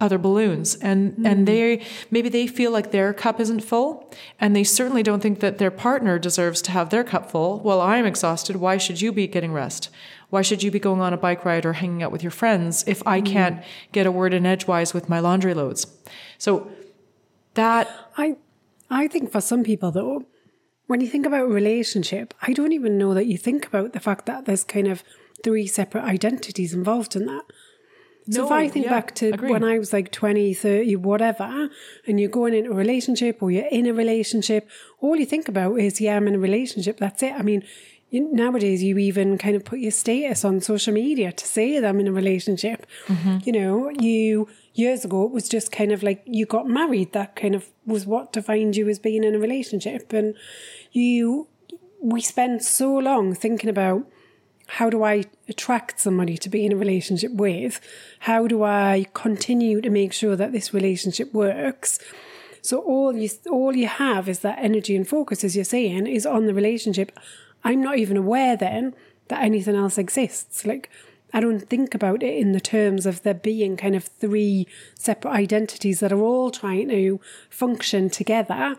other 0.00 0.16
balloons 0.16 0.76
and 0.76 1.14
and 1.26 1.26
mm-hmm. 1.26 1.44
they 1.44 1.86
maybe 2.10 2.28
they 2.30 2.46
feel 2.46 2.70
like 2.70 2.90
their 2.90 3.12
cup 3.12 3.38
isn't 3.38 3.60
full 3.60 4.10
and 4.40 4.56
they 4.56 4.64
certainly 4.64 5.02
don't 5.02 5.20
think 5.20 5.40
that 5.40 5.58
their 5.58 5.70
partner 5.70 6.18
deserves 6.18 6.62
to 6.62 6.70
have 6.70 6.88
their 6.88 7.04
cup 7.04 7.30
full. 7.30 7.60
Well 7.60 7.80
i'm 7.80 8.06
exhausted. 8.06 8.56
Why 8.56 8.78
should 8.78 9.00
you 9.02 9.12
be 9.12 9.26
getting 9.26 9.52
rest? 9.52 9.90
Why 10.30 10.42
should 10.42 10.62
you 10.62 10.70
be 10.70 10.78
going 10.78 11.00
on 11.00 11.12
a 11.12 11.18
bike 11.18 11.44
ride 11.44 11.66
or 11.66 11.74
hanging 11.74 12.02
out 12.02 12.12
with 12.12 12.22
your 12.22 12.30
friends 12.30 12.82
if 12.86 13.06
i 13.06 13.20
mm-hmm. 13.20 13.32
can't 13.32 13.64
get 13.92 14.06
a 14.06 14.12
word 14.12 14.32
in 14.32 14.46
edgewise 14.46 14.94
with 14.94 15.10
my 15.10 15.20
laundry 15.20 15.52
loads? 15.52 15.86
So 16.38 16.70
that 17.54 17.90
I 18.16 18.36
I 18.88 19.06
think 19.06 19.30
for 19.30 19.42
some 19.42 19.62
people 19.62 19.90
though, 19.90 20.24
when 20.90 21.00
you 21.00 21.06
think 21.06 21.24
about 21.24 21.42
a 21.42 21.46
relationship, 21.46 22.34
I 22.42 22.52
don't 22.52 22.72
even 22.72 22.98
know 22.98 23.14
that 23.14 23.26
you 23.26 23.38
think 23.38 23.64
about 23.64 23.92
the 23.92 24.00
fact 24.00 24.26
that 24.26 24.46
there's 24.46 24.64
kind 24.64 24.88
of 24.88 25.04
three 25.44 25.68
separate 25.68 26.02
identities 26.02 26.74
involved 26.74 27.14
in 27.14 27.26
that. 27.26 27.44
So 28.28 28.46
if 28.46 28.50
I 28.50 28.68
think 28.68 28.86
yeah, 28.86 28.90
back 28.90 29.14
to 29.16 29.28
agreed. 29.28 29.52
when 29.52 29.62
I 29.62 29.78
was 29.78 29.92
like 29.92 30.10
20, 30.10 30.52
30, 30.52 30.96
whatever, 30.96 31.70
and 32.08 32.18
you're 32.18 32.28
going 32.28 32.54
into 32.54 32.72
a 32.72 32.74
relationship 32.74 33.40
or 33.40 33.52
you're 33.52 33.68
in 33.70 33.86
a 33.86 33.94
relationship, 33.94 34.68
all 35.00 35.14
you 35.14 35.26
think 35.26 35.46
about 35.46 35.78
is, 35.78 36.00
yeah, 36.00 36.16
I'm 36.16 36.26
in 36.26 36.34
a 36.34 36.40
relationship. 36.40 36.98
That's 36.98 37.22
it. 37.22 37.34
I 37.34 37.42
mean, 37.42 37.62
you, 38.10 38.28
nowadays 38.32 38.82
you 38.82 38.98
even 38.98 39.38
kind 39.38 39.54
of 39.54 39.64
put 39.64 39.78
your 39.78 39.92
status 39.92 40.44
on 40.44 40.60
social 40.60 40.92
media 40.92 41.30
to 41.30 41.46
say 41.46 41.78
that 41.78 41.88
I'm 41.88 42.00
in 42.00 42.08
a 42.08 42.12
relationship. 42.12 42.84
Mm-hmm. 43.06 43.38
You 43.44 43.52
know, 43.52 43.90
you 43.90 44.48
years 44.74 45.04
ago 45.04 45.24
it 45.24 45.30
was 45.30 45.48
just 45.48 45.72
kind 45.72 45.92
of 45.92 46.02
like 46.02 46.22
you 46.26 46.46
got 46.46 46.68
married. 46.68 47.12
That 47.12 47.36
kind 47.36 47.54
of 47.54 47.70
was 47.86 48.06
what 48.06 48.32
defined 48.32 48.76
you 48.76 48.88
as 48.88 48.98
being 48.98 49.24
in 49.24 49.34
a 49.34 49.38
relationship, 49.38 50.12
and 50.12 50.34
you. 50.92 51.48
We 52.02 52.20
spend 52.20 52.62
so 52.62 52.96
long 52.96 53.34
thinking 53.34 53.68
about 53.68 54.06
how 54.74 54.88
do 54.88 55.02
I 55.02 55.24
attract 55.48 55.98
somebody 55.98 56.38
to 56.38 56.48
be 56.48 56.64
in 56.64 56.72
a 56.72 56.76
relationship 56.76 57.32
with? 57.32 57.80
How 58.20 58.46
do 58.46 58.62
I 58.62 59.06
continue 59.14 59.80
to 59.80 59.90
make 59.90 60.12
sure 60.12 60.36
that 60.36 60.52
this 60.52 60.72
relationship 60.72 61.34
works? 61.34 61.98
So 62.62 62.78
all 62.78 63.16
you 63.16 63.28
all 63.50 63.74
you 63.74 63.88
have 63.88 64.28
is 64.28 64.40
that 64.40 64.58
energy 64.58 64.94
and 64.94 65.08
focus, 65.08 65.42
as 65.42 65.56
you're 65.56 65.64
saying, 65.64 66.06
is 66.06 66.24
on 66.24 66.46
the 66.46 66.54
relationship. 66.54 67.18
I'm 67.64 67.82
not 67.82 67.98
even 67.98 68.16
aware 68.16 68.56
then 68.56 68.94
that 69.28 69.42
anything 69.42 69.74
else 69.74 69.98
exists. 69.98 70.64
Like, 70.64 70.88
I 71.32 71.40
don't 71.40 71.68
think 71.68 71.94
about 71.94 72.22
it 72.22 72.36
in 72.36 72.52
the 72.52 72.60
terms 72.60 73.06
of 73.06 73.22
there 73.22 73.34
being 73.34 73.76
kind 73.76 73.96
of 73.96 74.04
three 74.04 74.66
separate 74.94 75.32
identities 75.32 76.00
that 76.00 76.12
are 76.12 76.20
all 76.20 76.50
trying 76.50 76.88
to 76.88 77.20
function 77.48 78.10
together 78.10 78.76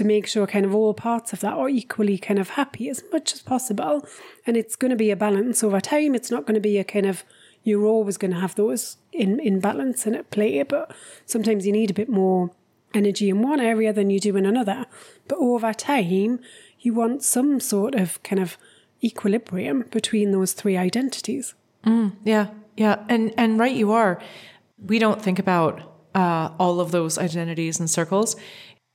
to 0.00 0.06
make 0.06 0.26
sure 0.26 0.46
kind 0.46 0.64
of 0.64 0.74
all 0.74 0.94
parts 0.94 1.34
of 1.34 1.40
that 1.40 1.52
are 1.52 1.68
equally 1.68 2.16
kind 2.16 2.38
of 2.38 2.48
happy 2.50 2.88
as 2.88 3.04
much 3.12 3.34
as 3.34 3.42
possible. 3.42 4.02
And 4.46 4.56
it's 4.56 4.74
going 4.74 4.88
to 4.88 4.96
be 4.96 5.10
a 5.10 5.16
balance 5.16 5.62
over 5.62 5.78
time. 5.78 6.14
It's 6.14 6.30
not 6.30 6.46
going 6.46 6.54
to 6.54 6.60
be 6.60 6.78
a 6.78 6.84
kind 6.84 7.04
of 7.04 7.22
you're 7.64 7.84
always 7.84 8.16
going 8.16 8.30
to 8.30 8.40
have 8.40 8.54
those 8.54 8.96
in, 9.12 9.38
in 9.38 9.60
balance 9.60 10.06
and 10.06 10.16
at 10.16 10.30
play, 10.30 10.62
but 10.62 10.90
sometimes 11.26 11.66
you 11.66 11.72
need 11.72 11.90
a 11.90 11.94
bit 11.94 12.08
more 12.08 12.50
energy 12.94 13.28
in 13.28 13.42
one 13.42 13.60
area 13.60 13.92
than 13.92 14.08
you 14.08 14.18
do 14.18 14.36
in 14.36 14.46
another. 14.46 14.86
But 15.28 15.36
over 15.36 15.74
time, 15.74 16.40
you 16.78 16.94
want 16.94 17.22
some 17.22 17.60
sort 17.60 17.94
of 17.94 18.22
kind 18.22 18.40
of 18.40 18.56
equilibrium 19.04 19.84
between 19.90 20.32
those 20.32 20.54
three 20.54 20.78
identities. 20.78 21.52
Mm, 21.84 22.16
yeah, 22.24 22.46
yeah, 22.78 23.04
and 23.10 23.34
and 23.36 23.60
right, 23.60 23.76
you 23.76 23.92
are. 23.92 24.18
We 24.82 24.98
don't 24.98 25.20
think 25.20 25.38
about 25.38 25.82
uh, 26.14 26.52
all 26.58 26.80
of 26.80 26.90
those 26.90 27.18
identities 27.18 27.78
and 27.78 27.90
circles, 27.90 28.36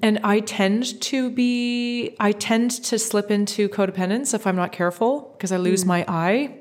and 0.01 0.19
I 0.23 0.41
tend 0.41 1.01
to 1.03 1.29
be. 1.29 2.15
I 2.19 2.31
tend 2.31 2.71
to 2.85 2.99
slip 2.99 3.31
into 3.31 3.69
codependence 3.69 4.33
if 4.33 4.45
I'm 4.45 4.55
not 4.55 4.71
careful 4.71 5.33
because 5.33 5.51
I 5.51 5.57
lose 5.57 5.83
mm. 5.83 5.87
my 5.87 6.05
eye. 6.07 6.59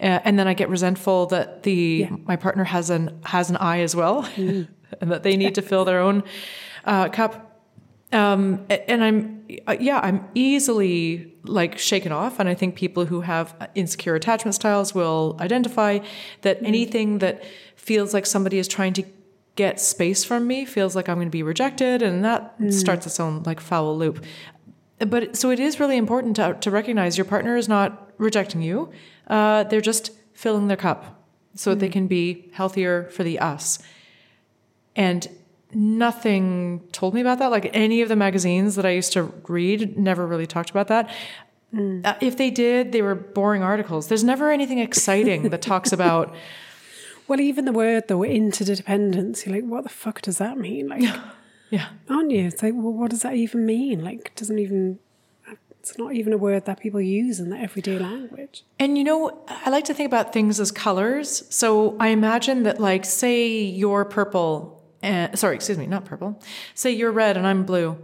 uh, 0.00 0.20
and 0.24 0.38
then 0.38 0.46
I 0.48 0.54
get 0.54 0.68
resentful 0.68 1.26
that 1.26 1.62
the 1.64 2.08
yeah. 2.08 2.16
my 2.26 2.36
partner 2.36 2.64
has 2.64 2.90
an 2.90 3.20
has 3.24 3.50
an 3.50 3.56
eye 3.56 3.80
as 3.80 3.96
well, 3.96 4.22
mm. 4.22 4.68
and 5.00 5.10
that 5.10 5.22
they 5.22 5.36
need 5.36 5.54
to 5.56 5.62
fill 5.62 5.84
their 5.84 6.00
own 6.00 6.22
uh, 6.84 7.08
cup. 7.08 7.46
Um, 8.12 8.66
and 8.68 9.04
I'm, 9.04 9.46
uh, 9.68 9.76
yeah, 9.78 10.00
I'm 10.02 10.28
easily 10.34 11.32
like 11.44 11.78
shaken 11.78 12.10
off. 12.10 12.40
And 12.40 12.48
I 12.48 12.54
think 12.54 12.74
people 12.74 13.06
who 13.06 13.20
have 13.20 13.54
insecure 13.76 14.16
attachment 14.16 14.56
styles 14.56 14.94
will 14.94 15.36
identify 15.40 16.00
that 16.42 16.56
mm-hmm. 16.56 16.66
anything 16.66 17.18
that 17.18 17.44
feels 17.76 18.12
like 18.12 18.26
somebody 18.26 18.58
is 18.58 18.66
trying 18.66 18.92
to 18.94 19.04
get 19.56 19.80
space 19.80 20.24
from 20.24 20.46
me 20.46 20.64
feels 20.64 20.96
like 20.96 21.08
I'm 21.08 21.16
going 21.16 21.26
to 21.26 21.30
be 21.30 21.42
rejected. 21.42 22.02
And 22.02 22.24
that 22.24 22.58
mm. 22.58 22.72
starts 22.72 23.06
its 23.06 23.20
own 23.20 23.42
like 23.44 23.60
foul 23.60 23.96
loop. 23.96 24.24
But 24.98 25.36
so 25.36 25.50
it 25.50 25.60
is 25.60 25.80
really 25.80 25.96
important 25.96 26.36
to, 26.36 26.56
to 26.60 26.70
recognize 26.70 27.16
your 27.16 27.24
partner 27.24 27.56
is 27.56 27.68
not 27.68 28.12
rejecting 28.18 28.62
you. 28.62 28.90
Uh, 29.26 29.64
they're 29.64 29.80
just 29.80 30.10
filling 30.34 30.68
their 30.68 30.76
cup 30.76 31.24
so 31.54 31.70
mm. 31.70 31.74
that 31.74 31.80
they 31.80 31.88
mm. 31.88 31.92
can 31.92 32.06
be 32.06 32.50
healthier 32.52 33.08
for 33.10 33.24
the 33.24 33.38
us. 33.38 33.78
And 34.96 35.26
nothing 35.72 36.80
told 36.92 37.14
me 37.14 37.20
about 37.20 37.38
that. 37.38 37.50
Like 37.50 37.70
any 37.72 38.02
of 38.02 38.08
the 38.08 38.16
magazines 38.16 38.76
that 38.76 38.84
I 38.84 38.90
used 38.90 39.12
to 39.14 39.24
read 39.48 39.98
never 39.98 40.26
really 40.26 40.46
talked 40.46 40.70
about 40.70 40.88
that. 40.88 41.10
Mm. 41.74 42.04
Uh, 42.04 42.16
if 42.20 42.36
they 42.36 42.50
did, 42.50 42.92
they 42.92 43.02
were 43.02 43.14
boring 43.14 43.62
articles. 43.62 44.08
There's 44.08 44.24
never 44.24 44.50
anything 44.50 44.78
exciting 44.78 45.48
that 45.50 45.62
talks 45.62 45.92
about. 45.92 46.34
Well, 47.30 47.40
even 47.40 47.64
the 47.64 47.70
word 47.70 48.08
though, 48.08 48.24
interdependence. 48.24 49.46
You're 49.46 49.54
like, 49.54 49.64
what 49.64 49.84
the 49.84 49.88
fuck 49.88 50.20
does 50.20 50.38
that 50.38 50.58
mean? 50.58 50.88
Like, 50.88 51.02
yeah, 51.70 51.90
aren't 52.08 52.32
you? 52.32 52.44
It's 52.44 52.60
like, 52.60 52.74
well, 52.74 52.92
what 52.92 53.10
does 53.10 53.22
that 53.22 53.34
even 53.34 53.64
mean? 53.64 54.02
Like, 54.02 54.34
doesn't 54.34 54.58
even. 54.58 54.98
It's 55.78 55.96
not 55.96 56.12
even 56.12 56.32
a 56.32 56.36
word 56.36 56.64
that 56.64 56.80
people 56.80 57.00
use 57.00 57.38
in 57.38 57.50
the 57.50 57.56
everyday 57.56 58.00
language. 58.00 58.64
And 58.80 58.98
you 58.98 59.04
know, 59.04 59.44
I 59.46 59.70
like 59.70 59.84
to 59.84 59.94
think 59.94 60.08
about 60.08 60.32
things 60.32 60.58
as 60.58 60.72
colors. 60.72 61.44
So 61.54 61.96
I 62.00 62.08
imagine 62.08 62.64
that, 62.64 62.80
like, 62.80 63.04
say 63.04 63.48
you're 63.60 64.04
purple 64.04 64.82
and 65.00 65.38
sorry, 65.38 65.54
excuse 65.54 65.78
me, 65.78 65.86
not 65.86 66.04
purple. 66.04 66.40
Say 66.74 66.90
you're 66.90 67.12
red 67.12 67.36
and 67.36 67.46
I'm 67.46 67.64
blue. 67.64 67.96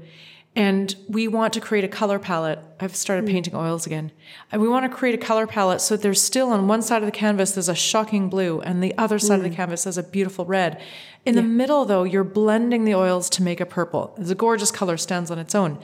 And 0.56 0.96
we 1.06 1.28
want 1.28 1.52
to 1.52 1.60
create 1.60 1.84
a 1.84 1.88
color 1.88 2.18
palette. 2.18 2.58
I've 2.80 2.96
started 2.96 3.26
mm. 3.26 3.30
painting 3.30 3.54
oils 3.54 3.86
again. 3.86 4.10
And 4.50 4.62
we 4.62 4.68
want 4.68 4.90
to 4.90 4.96
create 4.96 5.14
a 5.14 5.18
color 5.18 5.46
palette 5.46 5.82
so 5.82 5.94
that 5.94 6.02
there's 6.02 6.20
still 6.20 6.48
on 6.48 6.66
one 6.66 6.80
side 6.80 7.02
of 7.02 7.06
the 7.06 7.12
canvas 7.12 7.52
there's 7.52 7.68
a 7.68 7.74
shocking 7.74 8.30
blue 8.30 8.62
and 8.62 8.82
the 8.82 8.96
other 8.96 9.18
side 9.18 9.34
mm. 9.34 9.44
of 9.44 9.50
the 9.50 9.50
mm. 9.50 9.56
canvas 9.56 9.84
has 9.84 9.98
a 9.98 10.02
beautiful 10.02 10.46
red. 10.46 10.80
In 11.26 11.34
yeah. 11.34 11.42
the 11.42 11.46
middle 11.46 11.84
though, 11.84 12.04
you're 12.04 12.24
blending 12.24 12.84
the 12.84 12.94
oils 12.94 13.28
to 13.30 13.42
make 13.42 13.60
a 13.60 13.66
purple. 13.66 14.14
It's 14.18 14.30
a 14.30 14.34
gorgeous 14.34 14.70
color 14.70 14.96
stands 14.96 15.30
on 15.30 15.38
its 15.38 15.54
own. 15.54 15.78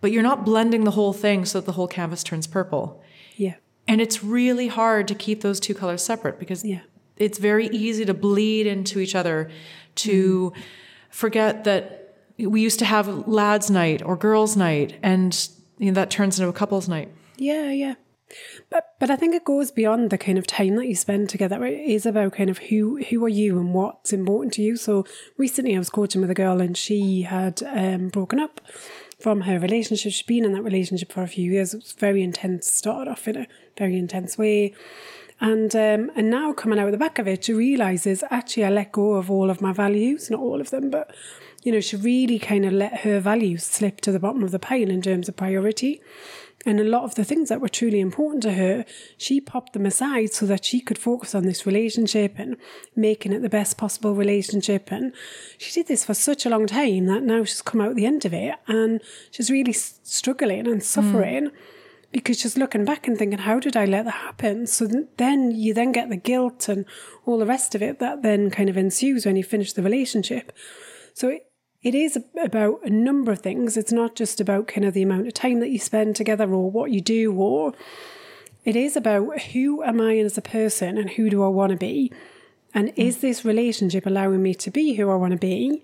But 0.00 0.12
you're 0.12 0.22
not 0.22 0.44
blending 0.44 0.84
the 0.84 0.92
whole 0.92 1.12
thing 1.12 1.44
so 1.44 1.58
that 1.58 1.66
the 1.66 1.72
whole 1.72 1.88
canvas 1.88 2.22
turns 2.22 2.46
purple. 2.46 3.02
Yeah. 3.36 3.54
And 3.88 4.00
it's 4.00 4.22
really 4.22 4.68
hard 4.68 5.08
to 5.08 5.16
keep 5.16 5.40
those 5.40 5.58
two 5.58 5.74
colors 5.74 6.02
separate 6.02 6.38
because 6.38 6.64
yeah. 6.64 6.82
it's 7.16 7.38
very 7.38 7.66
easy 7.68 8.04
to 8.04 8.14
bleed 8.14 8.68
into 8.68 9.00
each 9.00 9.16
other 9.16 9.50
to 9.96 10.52
mm. 10.54 10.62
forget 11.10 11.64
that 11.64 12.01
we 12.46 12.60
used 12.60 12.78
to 12.80 12.84
have 12.84 13.28
lads' 13.28 13.70
night 13.70 14.02
or 14.02 14.16
girls' 14.16 14.56
night, 14.56 14.98
and 15.02 15.48
you 15.78 15.86
know, 15.86 15.94
that 15.94 16.10
turns 16.10 16.38
into 16.38 16.48
a 16.48 16.52
couple's 16.52 16.88
night. 16.88 17.10
Yeah, 17.36 17.70
yeah. 17.70 17.94
But 18.70 18.94
but 18.98 19.10
I 19.10 19.16
think 19.16 19.34
it 19.34 19.44
goes 19.44 19.70
beyond 19.70 20.10
the 20.10 20.18
kind 20.18 20.38
of 20.38 20.46
time 20.46 20.76
that 20.76 20.88
you 20.88 20.94
spend 20.94 21.28
together. 21.28 21.64
It 21.64 21.80
is 21.80 22.06
about 22.06 22.32
kind 22.32 22.50
of 22.50 22.58
who 22.58 23.02
who 23.10 23.24
are 23.24 23.28
you 23.28 23.58
and 23.58 23.74
what's 23.74 24.12
important 24.12 24.54
to 24.54 24.62
you. 24.62 24.76
So 24.76 25.04
recently 25.36 25.74
I 25.74 25.78
was 25.78 25.90
coaching 25.90 26.20
with 26.20 26.30
a 26.30 26.34
girl 26.34 26.60
and 26.60 26.76
she 26.76 27.22
had 27.22 27.62
um, 27.64 28.08
broken 28.08 28.40
up 28.40 28.60
from 29.20 29.42
her 29.42 29.58
relationship. 29.58 30.12
She'd 30.12 30.26
been 30.26 30.44
in 30.44 30.52
that 30.52 30.62
relationship 30.62 31.12
for 31.12 31.22
a 31.22 31.28
few 31.28 31.52
years. 31.52 31.74
It 31.74 31.78
was 31.78 31.92
very 31.92 32.22
intense, 32.22 32.70
started 32.70 33.10
off 33.10 33.28
in 33.28 33.36
a 33.36 33.46
very 33.76 33.98
intense 33.98 34.38
way. 34.38 34.74
And 35.40 35.74
um, 35.74 36.10
and 36.14 36.30
now 36.30 36.52
coming 36.52 36.78
out 36.78 36.86
of 36.86 36.92
the 36.92 36.98
back 36.98 37.18
of 37.18 37.28
it, 37.28 37.44
she 37.44 37.52
realizes 37.52 38.24
actually 38.30 38.64
I 38.64 38.70
let 38.70 38.92
go 38.92 39.14
of 39.14 39.30
all 39.30 39.50
of 39.50 39.60
my 39.60 39.72
values, 39.72 40.30
not 40.30 40.40
all 40.40 40.60
of 40.60 40.70
them, 40.70 40.90
but 40.90 41.14
you 41.62 41.72
know, 41.72 41.80
she 41.80 41.96
really 41.96 42.38
kind 42.38 42.64
of 42.64 42.72
let 42.72 43.00
her 43.00 43.20
values 43.20 43.64
slip 43.64 44.00
to 44.02 44.12
the 44.12 44.18
bottom 44.18 44.42
of 44.42 44.50
the 44.50 44.58
pile 44.58 44.90
in 44.90 45.02
terms 45.02 45.28
of 45.28 45.36
priority. 45.36 46.00
And 46.64 46.78
a 46.78 46.84
lot 46.84 47.02
of 47.02 47.16
the 47.16 47.24
things 47.24 47.48
that 47.48 47.60
were 47.60 47.68
truly 47.68 47.98
important 47.98 48.42
to 48.44 48.52
her, 48.52 48.84
she 49.16 49.40
popped 49.40 49.72
them 49.72 49.86
aside 49.86 50.32
so 50.32 50.46
that 50.46 50.64
she 50.64 50.80
could 50.80 50.98
focus 50.98 51.34
on 51.34 51.44
this 51.44 51.66
relationship 51.66 52.34
and 52.38 52.56
making 52.94 53.32
it 53.32 53.42
the 53.42 53.48
best 53.48 53.76
possible 53.76 54.14
relationship. 54.14 54.92
And 54.92 55.12
she 55.58 55.72
did 55.72 55.88
this 55.88 56.04
for 56.04 56.14
such 56.14 56.46
a 56.46 56.50
long 56.50 56.68
time 56.68 57.06
that 57.06 57.24
now 57.24 57.42
she's 57.42 57.62
come 57.62 57.80
out 57.80 57.96
the 57.96 58.06
end 58.06 58.24
of 58.24 58.32
it 58.32 58.54
and 58.68 59.00
she's 59.32 59.50
really 59.50 59.72
struggling 59.72 60.68
and 60.68 60.82
suffering. 60.82 61.50
Mm 61.50 61.56
because 62.12 62.38
she's 62.38 62.58
looking 62.58 62.84
back 62.84 63.08
and 63.08 63.16
thinking, 63.16 63.38
how 63.38 63.58
did 63.58 63.74
I 63.76 63.86
let 63.86 64.04
that 64.04 64.10
happen? 64.10 64.66
So 64.66 64.86
then 65.16 65.50
you 65.50 65.72
then 65.74 65.92
get 65.92 66.10
the 66.10 66.16
guilt 66.16 66.68
and 66.68 66.84
all 67.24 67.38
the 67.38 67.46
rest 67.46 67.74
of 67.74 67.82
it 67.82 67.98
that 68.00 68.22
then 68.22 68.50
kind 68.50 68.68
of 68.68 68.76
ensues 68.76 69.24
when 69.24 69.36
you 69.36 69.42
finish 69.42 69.72
the 69.72 69.82
relationship. 69.82 70.52
So 71.14 71.28
it, 71.28 71.46
it 71.82 71.94
is 71.94 72.18
about 72.40 72.80
a 72.84 72.90
number 72.90 73.32
of 73.32 73.40
things. 73.40 73.76
It's 73.76 73.92
not 73.92 74.14
just 74.14 74.40
about 74.40 74.68
kind 74.68 74.84
of 74.84 74.94
the 74.94 75.02
amount 75.02 75.26
of 75.26 75.34
time 75.34 75.60
that 75.60 75.70
you 75.70 75.78
spend 75.78 76.14
together 76.14 76.52
or 76.52 76.70
what 76.70 76.92
you 76.92 77.00
do, 77.00 77.32
or 77.34 77.74
it 78.64 78.76
is 78.76 78.96
about 78.96 79.40
who 79.40 79.82
am 79.82 80.00
I 80.00 80.18
as 80.18 80.38
a 80.38 80.42
person 80.42 80.96
and 80.96 81.10
who 81.10 81.28
do 81.28 81.42
I 81.42 81.48
want 81.48 81.70
to 81.70 81.76
be? 81.76 82.12
And 82.72 82.88
mm. 82.88 82.94
is 82.96 83.18
this 83.18 83.44
relationship 83.44 84.06
allowing 84.06 84.42
me 84.42 84.54
to 84.54 84.70
be 84.70 84.94
who 84.94 85.10
I 85.10 85.16
want 85.16 85.32
to 85.32 85.38
be? 85.38 85.82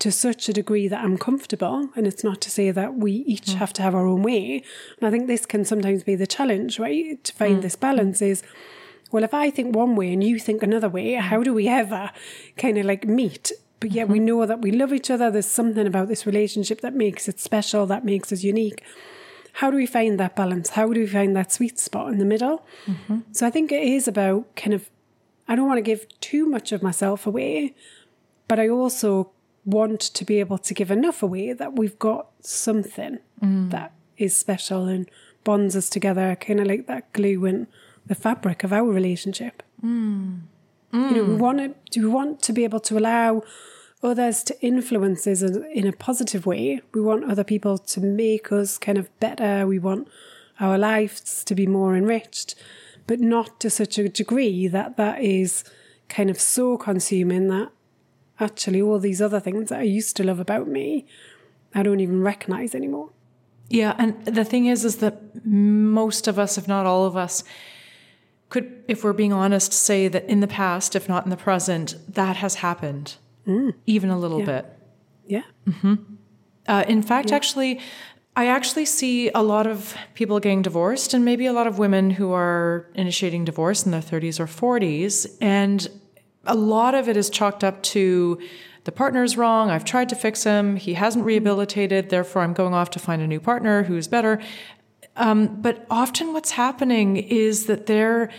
to 0.00 0.10
such 0.10 0.48
a 0.48 0.52
degree 0.54 0.88
that 0.88 1.04
I'm 1.04 1.18
comfortable. 1.18 1.90
And 1.94 2.06
it's 2.06 2.24
not 2.24 2.40
to 2.40 2.50
say 2.50 2.70
that 2.70 2.94
we 2.94 3.12
each 3.12 3.48
mm. 3.48 3.54
have 3.56 3.72
to 3.74 3.82
have 3.82 3.94
our 3.94 4.06
own 4.06 4.22
way. 4.22 4.64
And 4.98 5.06
I 5.06 5.10
think 5.10 5.26
this 5.26 5.44
can 5.44 5.64
sometimes 5.64 6.02
be 6.02 6.14
the 6.14 6.26
challenge, 6.26 6.78
right? 6.78 7.22
To 7.22 7.32
find 7.34 7.58
mm. 7.58 7.62
this 7.62 7.76
balance 7.76 8.22
is, 8.22 8.42
well, 9.12 9.24
if 9.24 9.34
I 9.34 9.50
think 9.50 9.76
one 9.76 9.96
way 9.96 10.12
and 10.12 10.24
you 10.24 10.38
think 10.38 10.62
another 10.62 10.88
way, 10.88 11.12
how 11.14 11.42
do 11.42 11.52
we 11.52 11.68
ever 11.68 12.10
kind 12.56 12.78
of 12.78 12.86
like 12.86 13.04
meet? 13.06 13.52
But 13.80 13.92
yet 13.92 14.04
mm-hmm. 14.04 14.12
we 14.12 14.18
know 14.20 14.46
that 14.46 14.60
we 14.60 14.72
love 14.72 14.92
each 14.92 15.10
other. 15.10 15.30
There's 15.30 15.46
something 15.46 15.86
about 15.86 16.08
this 16.08 16.26
relationship 16.26 16.82
that 16.82 16.94
makes 16.94 17.28
it 17.28 17.40
special, 17.40 17.86
that 17.86 18.04
makes 18.04 18.30
us 18.32 18.44
unique. 18.44 18.82
How 19.54 19.70
do 19.70 19.76
we 19.76 19.86
find 19.86 20.20
that 20.20 20.36
balance? 20.36 20.70
How 20.70 20.86
do 20.92 21.00
we 21.00 21.06
find 21.06 21.34
that 21.34 21.50
sweet 21.50 21.78
spot 21.78 22.12
in 22.12 22.18
the 22.18 22.24
middle? 22.24 22.64
Mm-hmm. 22.86 23.20
So 23.32 23.46
I 23.46 23.50
think 23.50 23.72
it 23.72 23.82
is 23.82 24.06
about 24.06 24.54
kind 24.54 24.74
of, 24.74 24.90
I 25.48 25.56
don't 25.56 25.66
want 25.66 25.78
to 25.78 25.82
give 25.82 26.06
too 26.20 26.46
much 26.46 26.72
of 26.72 26.82
myself 26.82 27.26
away, 27.26 27.74
but 28.46 28.60
I 28.60 28.68
also 28.68 29.32
want 29.64 30.00
to 30.00 30.24
be 30.24 30.40
able 30.40 30.58
to 30.58 30.74
give 30.74 30.90
enough 30.90 31.22
away 31.22 31.52
that 31.52 31.76
we've 31.76 31.98
got 31.98 32.28
something 32.40 33.18
mm. 33.42 33.70
that 33.70 33.92
is 34.16 34.36
special 34.36 34.84
and 34.86 35.10
bonds 35.42 35.74
us 35.74 35.90
together, 35.90 36.36
kind 36.36 36.60
of 36.60 36.66
like 36.66 36.86
that 36.86 37.12
glue 37.12 37.44
and 37.46 37.66
the 38.06 38.14
fabric 38.14 38.62
of 38.62 38.72
our 38.72 38.90
relationship. 38.90 39.62
Mm. 39.84 40.40
Mm. 40.92 41.10
You 41.10 41.16
know, 41.16 41.24
we 41.24 41.34
want 41.36 41.58
to, 41.58 41.74
do 41.90 42.02
we 42.02 42.08
want 42.08 42.42
to 42.42 42.52
be 42.52 42.64
able 42.64 42.80
to 42.80 42.98
allow 42.98 43.42
others 44.02 44.42
to 44.44 44.60
influence 44.62 45.26
us 45.26 45.42
in 45.42 45.86
a 45.86 45.92
positive 45.92 46.46
way. 46.46 46.80
We 46.94 47.00
want 47.00 47.30
other 47.30 47.44
people 47.44 47.78
to 47.78 48.00
make 48.00 48.50
us 48.50 48.78
kind 48.78 48.98
of 48.98 49.08
better. 49.20 49.66
We 49.66 49.78
want 49.78 50.08
our 50.58 50.78
lives 50.78 51.44
to 51.44 51.54
be 51.54 51.66
more 51.66 51.96
enriched, 51.96 52.54
but 53.06 53.20
not 53.20 53.60
to 53.60 53.70
such 53.70 53.98
a 53.98 54.08
degree 54.08 54.68
that 54.68 54.96
that 54.96 55.20
is 55.20 55.64
kind 56.08 56.30
of 56.30 56.40
so 56.40 56.76
consuming 56.76 57.48
that 57.48 57.70
actually 58.38 58.80
all 58.80 58.98
these 58.98 59.20
other 59.20 59.40
things 59.40 59.68
that 59.68 59.80
I 59.80 59.84
used 59.84 60.16
to 60.16 60.24
love 60.24 60.40
about 60.40 60.66
me, 60.66 61.06
I 61.74 61.82
don't 61.82 62.00
even 62.00 62.22
recognize 62.22 62.74
anymore. 62.74 63.10
Yeah, 63.68 63.94
and 63.98 64.24
the 64.24 64.44
thing 64.44 64.66
is, 64.66 64.84
is 64.84 64.96
that 64.96 65.44
most 65.46 66.26
of 66.26 66.38
us, 66.38 66.58
if 66.58 66.66
not 66.66 66.86
all 66.86 67.04
of 67.04 67.16
us, 67.16 67.44
could, 68.50 68.84
if 68.88 69.02
we're 69.02 69.14
being 69.14 69.32
honest, 69.32 69.72
say 69.72 70.08
that 70.08 70.24
in 70.26 70.40
the 70.40 70.48
past, 70.48 70.94
if 70.94 71.08
not 71.08 71.24
in 71.24 71.30
the 71.30 71.36
present, 71.36 71.94
that 72.08 72.36
has 72.36 72.56
happened, 72.56 73.16
mm. 73.46 73.72
even 73.86 74.10
a 74.10 74.18
little 74.18 74.40
yeah. 74.40 74.46
bit. 74.46 74.66
Yeah. 75.26 75.42
Mm-hmm. 75.66 75.94
Uh, 76.68 76.84
in 76.86 77.02
fact, 77.02 77.30
yeah. 77.30 77.36
actually, 77.36 77.80
I 78.36 78.46
actually 78.46 78.84
see 78.84 79.30
a 79.30 79.42
lot 79.42 79.66
of 79.66 79.96
people 80.14 80.40
getting 80.40 80.62
divorced 80.62 81.14
and 81.14 81.24
maybe 81.24 81.46
a 81.46 81.52
lot 81.52 81.66
of 81.66 81.78
women 81.78 82.10
who 82.10 82.32
are 82.32 82.90
initiating 82.94 83.44
divorce 83.44 83.84
in 83.84 83.92
their 83.92 84.00
30s 84.00 84.40
or 84.40 84.46
40s. 84.46 85.36
And 85.40 85.88
a 86.44 86.54
lot 86.54 86.94
of 86.94 87.08
it 87.08 87.16
is 87.16 87.30
chalked 87.30 87.62
up 87.62 87.82
to 87.84 88.40
the 88.84 88.92
partner's 88.92 89.36
wrong. 89.36 89.70
I've 89.70 89.84
tried 89.84 90.08
to 90.08 90.16
fix 90.16 90.42
him. 90.42 90.76
He 90.76 90.94
hasn't 90.94 91.24
rehabilitated. 91.24 92.08
Therefore, 92.08 92.42
I'm 92.42 92.54
going 92.54 92.74
off 92.74 92.90
to 92.90 92.98
find 92.98 93.20
a 93.20 93.26
new 93.26 93.40
partner 93.40 93.84
who's 93.84 94.08
better. 94.08 94.40
Um, 95.16 95.60
but 95.60 95.86
often 95.90 96.32
what's 96.32 96.52
happening 96.52 97.16
is 97.16 97.66
that 97.66 97.86
there 97.86 98.30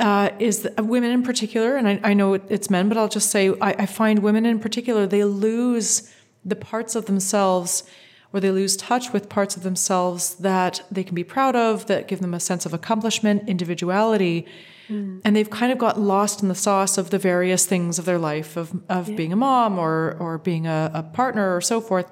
uh, 0.00 0.30
is 0.38 0.62
that 0.62 0.84
women 0.84 1.12
in 1.12 1.22
particular, 1.22 1.76
and 1.76 1.86
I, 1.86 2.00
I, 2.02 2.14
know 2.14 2.34
it's 2.34 2.68
men, 2.68 2.88
but 2.88 2.98
I'll 2.98 3.08
just 3.08 3.30
say 3.30 3.50
I, 3.60 3.70
I 3.78 3.86
find 3.86 4.18
women 4.18 4.44
in 4.44 4.58
particular, 4.58 5.06
they 5.06 5.22
lose 5.22 6.12
the 6.44 6.56
parts 6.56 6.96
of 6.96 7.06
themselves 7.06 7.84
or 8.32 8.40
they 8.40 8.50
lose 8.50 8.76
touch 8.76 9.12
with 9.12 9.28
parts 9.28 9.56
of 9.56 9.62
themselves 9.62 10.36
that 10.36 10.82
they 10.90 11.04
can 11.04 11.14
be 11.14 11.22
proud 11.22 11.54
of, 11.54 11.86
that 11.86 12.08
give 12.08 12.20
them 12.20 12.34
a 12.34 12.40
sense 12.40 12.64
of 12.64 12.72
accomplishment, 12.72 13.48
individuality. 13.48 14.46
Mm. 14.88 15.20
And 15.24 15.36
they've 15.36 15.50
kind 15.50 15.70
of 15.70 15.78
got 15.78 16.00
lost 16.00 16.42
in 16.42 16.48
the 16.48 16.54
sauce 16.54 16.96
of 16.98 17.10
the 17.10 17.18
various 17.18 17.66
things 17.66 17.98
of 17.98 18.04
their 18.04 18.18
life, 18.18 18.56
of, 18.56 18.72
of 18.88 19.08
yeah. 19.08 19.16
being 19.16 19.32
a 19.32 19.36
mom 19.36 19.78
or, 19.78 20.16
or 20.18 20.38
being 20.38 20.66
a, 20.66 20.90
a 20.94 21.02
partner 21.02 21.54
or 21.54 21.60
so 21.60 21.80
forth. 21.80 22.10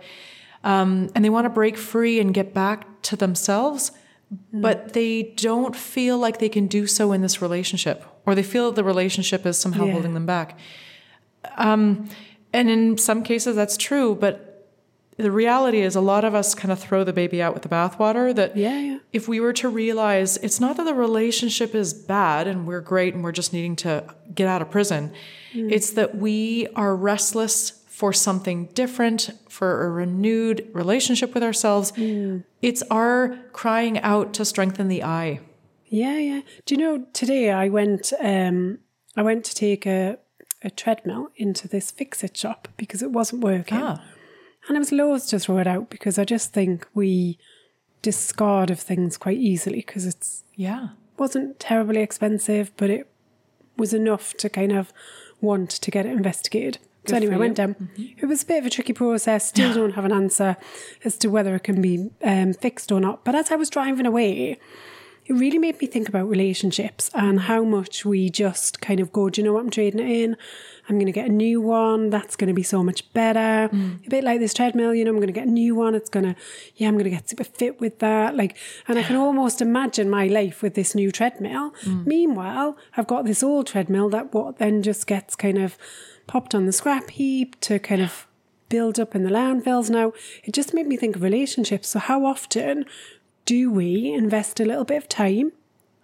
Um, 0.63 1.11
and 1.15 1.25
they 1.25 1.31
want 1.31 1.47
to 1.47 1.51
break 1.51 1.77
free 1.77 2.21
and 2.21 2.35
get 2.35 2.53
back 2.53 3.03
to 3.03 3.17
themselves, 3.17 3.93
mm. 4.33 4.61
but 4.61 4.93
they 4.93 5.35
don't 5.37 5.75
feel 5.75 6.19
like 6.19 6.39
they 6.39 6.49
can 6.51 6.67
do 6.67 6.87
so 6.87 7.13
in 7.13 7.23
this 7.23 7.41
relationship, 7.41 8.05
or 8.27 8.35
they 8.35 8.43
feel 8.43 8.67
that 8.67 8.77
the 8.77 8.85
relationship 8.85 9.47
is 9.47 9.59
somehow 9.59 9.85
yeah. 9.85 9.93
holding 9.93 10.15
them 10.15 10.27
back. 10.27 10.59
Um, 11.57 12.11
and 12.53 12.69
in 12.69 12.99
some 12.99 13.23
cases, 13.23 13.57
that's 13.57 13.77
true, 13.77 14.15
but 14.15 14.51
the 15.21 15.31
reality 15.31 15.81
is 15.81 15.97
a 15.97 16.01
lot 16.01 16.25
of 16.25 16.35
us 16.35 16.55
kind 16.55 16.73
of 16.73 16.79
throw 16.79 17.05
the 17.05 17.13
baby 17.13 17.43
out 17.43 17.55
with 17.55 17.63
the 17.63 17.69
bathwater 17.69 18.35
that 18.35 18.57
yeah, 18.57 18.79
yeah. 18.79 18.99
if 19.13 19.29
we 19.29 19.41
were 19.41 19.53
to 19.53 19.69
realize 19.69 20.37
it's 20.39 20.61
not 20.61 20.77
that 20.77 20.85
the 20.85 20.95
relationship 20.95 21.75
is 21.75 21.93
bad 21.93 22.47
and 22.47 22.67
we're 22.67 22.81
great 22.81 23.15
and 23.15 23.23
we're 23.23 23.33
just 23.33 23.53
needing 23.53 23.77
to 23.77 24.05
get 24.35 24.47
out 24.47 24.63
of 24.63 24.71
prison 24.71 25.13
mm. 25.53 25.71
it's 25.71 25.91
that 25.91 26.17
we 26.17 26.67
are 26.75 26.97
restless 26.97 27.80
for 28.01 28.13
something 28.13 28.59
different 28.83 29.31
for 29.49 29.85
a 29.85 29.91
renewed 29.91 30.67
relationship 30.73 31.35
with 31.35 31.43
ourselves 31.43 31.93
mm. 31.93 32.43
it's 32.63 32.83
our 32.91 33.37
crying 33.53 33.99
out 34.01 34.33
to 34.33 34.45
strengthen 34.45 34.89
the 34.89 35.03
I 35.03 35.41
yeah 35.87 36.19
yeah. 36.19 36.41
Do 36.65 36.75
you 36.75 36.81
know 36.81 36.95
today 37.13 37.51
i 37.51 37.69
went 37.69 38.13
um 38.21 38.79
i 39.17 39.23
went 39.23 39.45
to 39.45 39.55
take 39.55 39.85
a 39.87 40.19
a 40.63 40.71
treadmill 40.71 41.29
into 41.37 41.69
this 41.69 41.91
fix 41.91 42.23
it 42.23 42.37
shop 42.37 42.69
because 42.77 43.03
it 43.03 43.13
wasn't 43.13 43.43
working. 43.43 43.79
Ah. 43.81 44.03
And 44.69 44.77
I 44.77 44.81
was 44.81 44.93
loath 44.93 45.29
to 45.29 45.39
throw 45.39 45.59
it 45.59 45.67
out 45.67 45.91
because 45.91 46.19
I 46.19 46.25
just 46.25 46.53
think 46.53 46.87
we 46.95 47.39
discard 48.03 48.71
of 48.71 48.79
things 48.79 49.17
quite 49.17 49.39
easily 49.39 49.79
because 49.79 50.07
it's 50.07 50.45
yeah. 50.55 50.89
wasn't 51.17 51.59
terribly 51.59 52.01
expensive, 52.01 52.73
but 52.77 52.91
it 52.91 53.11
was 53.77 53.95
enough 53.95 54.35
to 54.35 54.49
kind 54.49 54.73
of 54.73 54.93
want 55.41 55.71
to 55.71 55.91
get 55.91 56.07
it 56.07 56.13
investigated. 56.13 56.79
Good 57.05 57.11
so 57.11 57.17
anyway, 57.17 57.35
I 57.35 57.39
went 57.39 57.57
down. 57.57 57.75
Mm-hmm. 57.75 58.19
It 58.19 58.27
was 58.27 58.43
a 58.43 58.47
bit 58.47 58.59
of 58.59 58.67
a 58.67 58.71
tricky 58.71 58.93
process. 58.93 59.49
Still 59.49 59.73
don't 59.73 59.93
have 59.93 60.05
an 60.05 60.13
answer 60.13 60.57
as 61.05 61.17
to 61.19 61.29
whether 61.29 61.55
it 61.55 61.65
can 61.65 61.81
be 61.81 62.11
um, 62.23 62.53
fixed 62.53 62.93
or 62.93 63.01
not. 63.01 63.25
But 63.25 63.35
as 63.35 63.51
I 63.51 63.57
was 63.57 63.71
driving 63.71 64.07
away, 64.07 64.59
it 65.27 65.35
really 65.35 65.59
made 65.59 65.81
me 65.81 65.87
think 65.87 66.09
about 66.09 66.29
relationships 66.29 67.09
and 67.15 67.41
how 67.41 67.63
much 67.63 68.05
we 68.05 68.31
just 68.31 68.81
kind 68.81 68.99
of 68.99 69.13
go, 69.13 69.31
do 69.31 69.41
you 69.41 69.47
know 69.47 69.53
what 69.53 69.61
I'm 69.61 69.71
trading 69.71 70.01
it 70.01 70.11
in? 70.11 70.37
I'm 70.89 70.97
going 70.97 71.07
to 71.07 71.13
get 71.13 71.29
a 71.29 71.33
new 71.33 71.61
one. 71.61 72.11
That's 72.11 72.35
going 72.35 72.49
to 72.49 72.55
be 72.55 72.65
so 72.65 72.83
much 72.83 73.13
better. 73.13 73.73
Mm. 73.73 74.05
A 74.05 74.11
bit 74.11 74.25
like 74.25 74.41
this 74.41 74.53
treadmill, 74.53 74.93
you 74.93 75.05
know, 75.05 75.13
I'm 75.13 75.19
going 75.19 75.29
to 75.29 75.33
get 75.33 75.47
a 75.47 75.51
new 75.51 75.77
one. 75.77 75.95
It's 75.95 76.11
going 76.11 76.25
to, 76.25 76.35
yeah, 76.75 76.89
I'm 76.89 76.95
going 76.95 77.05
to 77.05 77.11
get 77.11 77.29
super 77.29 77.45
fit 77.45 77.81
with 77.81 78.01
that. 78.01 78.37
Like, 78.37 78.57
and 78.89 78.99
I 78.99 79.05
can 79.05 79.15
almost 79.15 79.63
imagine 79.63 80.11
my 80.11 80.27
life 80.27 80.63
with 80.63 80.75
this 80.75 80.97
new 80.97 81.13
treadmill. 81.13 81.75
Mm. 81.85 82.07
Meanwhile, 82.07 82.77
I've 82.97 83.07
got 83.07 83.25
this 83.25 83.45
old 83.45 83.69
treadmill 83.69 84.09
that 84.11 84.35
what 84.35 84.59
then 84.59 84.83
just 84.83 85.07
gets 85.07 85.37
kind 85.37 85.59
of 85.59 85.79
popped 86.31 86.55
on 86.55 86.65
the 86.65 86.73
scrap 86.73 87.11
heap 87.11 87.61
to 87.61 87.81
kind 87.81 88.01
of 88.01 88.29
build 88.69 89.01
up 89.01 89.17
in 89.17 89.25
the 89.25 89.31
landfills. 89.31 89.91
Now, 89.91 90.13
it 90.45 90.55
just 90.55 90.73
made 90.73 90.87
me 90.87 90.97
think 90.97 91.17
of 91.17 91.23
relationships. 91.23 91.89
So, 91.89 91.99
how 91.99 92.25
often 92.25 92.87
do 93.47 93.69
we 93.69 94.13
invest 94.13 94.61
a 94.61 94.65
little 94.65 94.85
bit 94.85 94.99
of 94.99 95.09
time? 95.09 95.51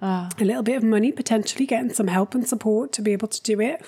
Ah. 0.03 0.29
A 0.41 0.45
little 0.45 0.65
bit 0.65 0.77
of 0.79 0.83
money, 0.83 1.12
potentially 1.12 1.65
getting 1.65 1.95
some 1.95 2.09
help 2.09 2.35
and 2.35 2.47
support 2.47 2.91
to 2.95 3.03
be 3.03 3.12
able 3.12 3.29
to 3.29 3.41
do 3.41 3.61
it 3.61 3.85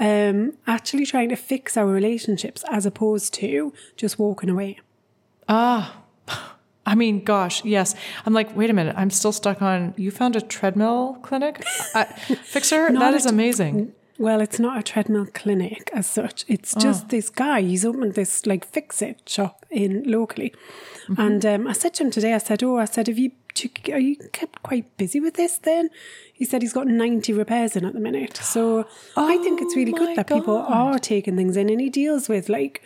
um, 0.00 0.54
actually 0.66 1.06
trying 1.06 1.28
to 1.28 1.36
fix 1.36 1.76
our 1.76 1.86
relationships 1.86 2.64
as 2.68 2.84
opposed 2.84 3.32
to 3.34 3.72
just 3.96 4.18
walking 4.18 4.50
away. 4.50 4.80
Ah. 5.48 6.02
I 6.88 6.94
mean, 6.96 7.24
gosh, 7.24 7.64
yes. 7.64 7.94
I'm 8.24 8.32
like, 8.32 8.56
wait 8.56 8.70
a 8.70 8.72
minute. 8.72 8.94
I'm 8.96 9.10
still 9.10 9.32
stuck 9.32 9.62
on. 9.62 9.94
You 9.96 10.10
found 10.10 10.34
a 10.34 10.40
treadmill 10.40 11.18
clinic 11.22 11.64
uh, 11.94 12.04
fixer. 12.44 12.92
that 12.98 13.14
is 13.14 13.26
amazing. 13.26 13.92
Well, 14.18 14.40
it's 14.40 14.58
not 14.58 14.78
a 14.78 14.82
treadmill 14.82 15.26
clinic 15.26 15.90
as 15.92 16.06
such. 16.06 16.44
It's 16.48 16.74
just 16.74 17.04
oh. 17.04 17.08
this 17.08 17.28
guy. 17.28 17.60
He's 17.60 17.84
opened 17.84 18.14
this 18.14 18.46
like 18.46 18.64
fix 18.64 19.02
it 19.02 19.28
shop 19.28 19.66
in 19.70 20.04
locally, 20.04 20.54
mm-hmm. 21.08 21.20
and 21.20 21.46
um, 21.46 21.66
I 21.66 21.72
said 21.72 21.94
to 21.94 22.04
him 22.04 22.10
today. 22.10 22.32
I 22.32 22.38
said, 22.38 22.62
"Oh, 22.62 22.78
I 22.78 22.86
said, 22.86 23.08
have 23.08 23.18
you 23.18 23.32
are 23.92 23.98
you 23.98 24.16
kept 24.32 24.62
quite 24.62 24.96
busy 24.96 25.20
with 25.20 25.34
this 25.34 25.58
then?" 25.58 25.90
He 26.32 26.44
said 26.44 26.62
he's 26.62 26.72
got 26.72 26.86
90 26.86 27.32
repairs 27.32 27.76
in 27.76 27.84
at 27.84 27.92
the 27.92 28.00
minute. 28.00 28.36
So 28.38 28.86
oh, 29.16 29.28
I 29.28 29.36
think 29.38 29.60
it's 29.60 29.76
really 29.76 29.92
good 29.92 30.16
that 30.16 30.26
God. 30.26 30.40
people 30.40 30.56
are 30.56 30.98
taking 30.98 31.36
things 31.36 31.56
in 31.56 31.68
and 31.68 31.80
he 31.80 31.90
deals 31.90 32.28
with 32.28 32.48
like 32.48 32.82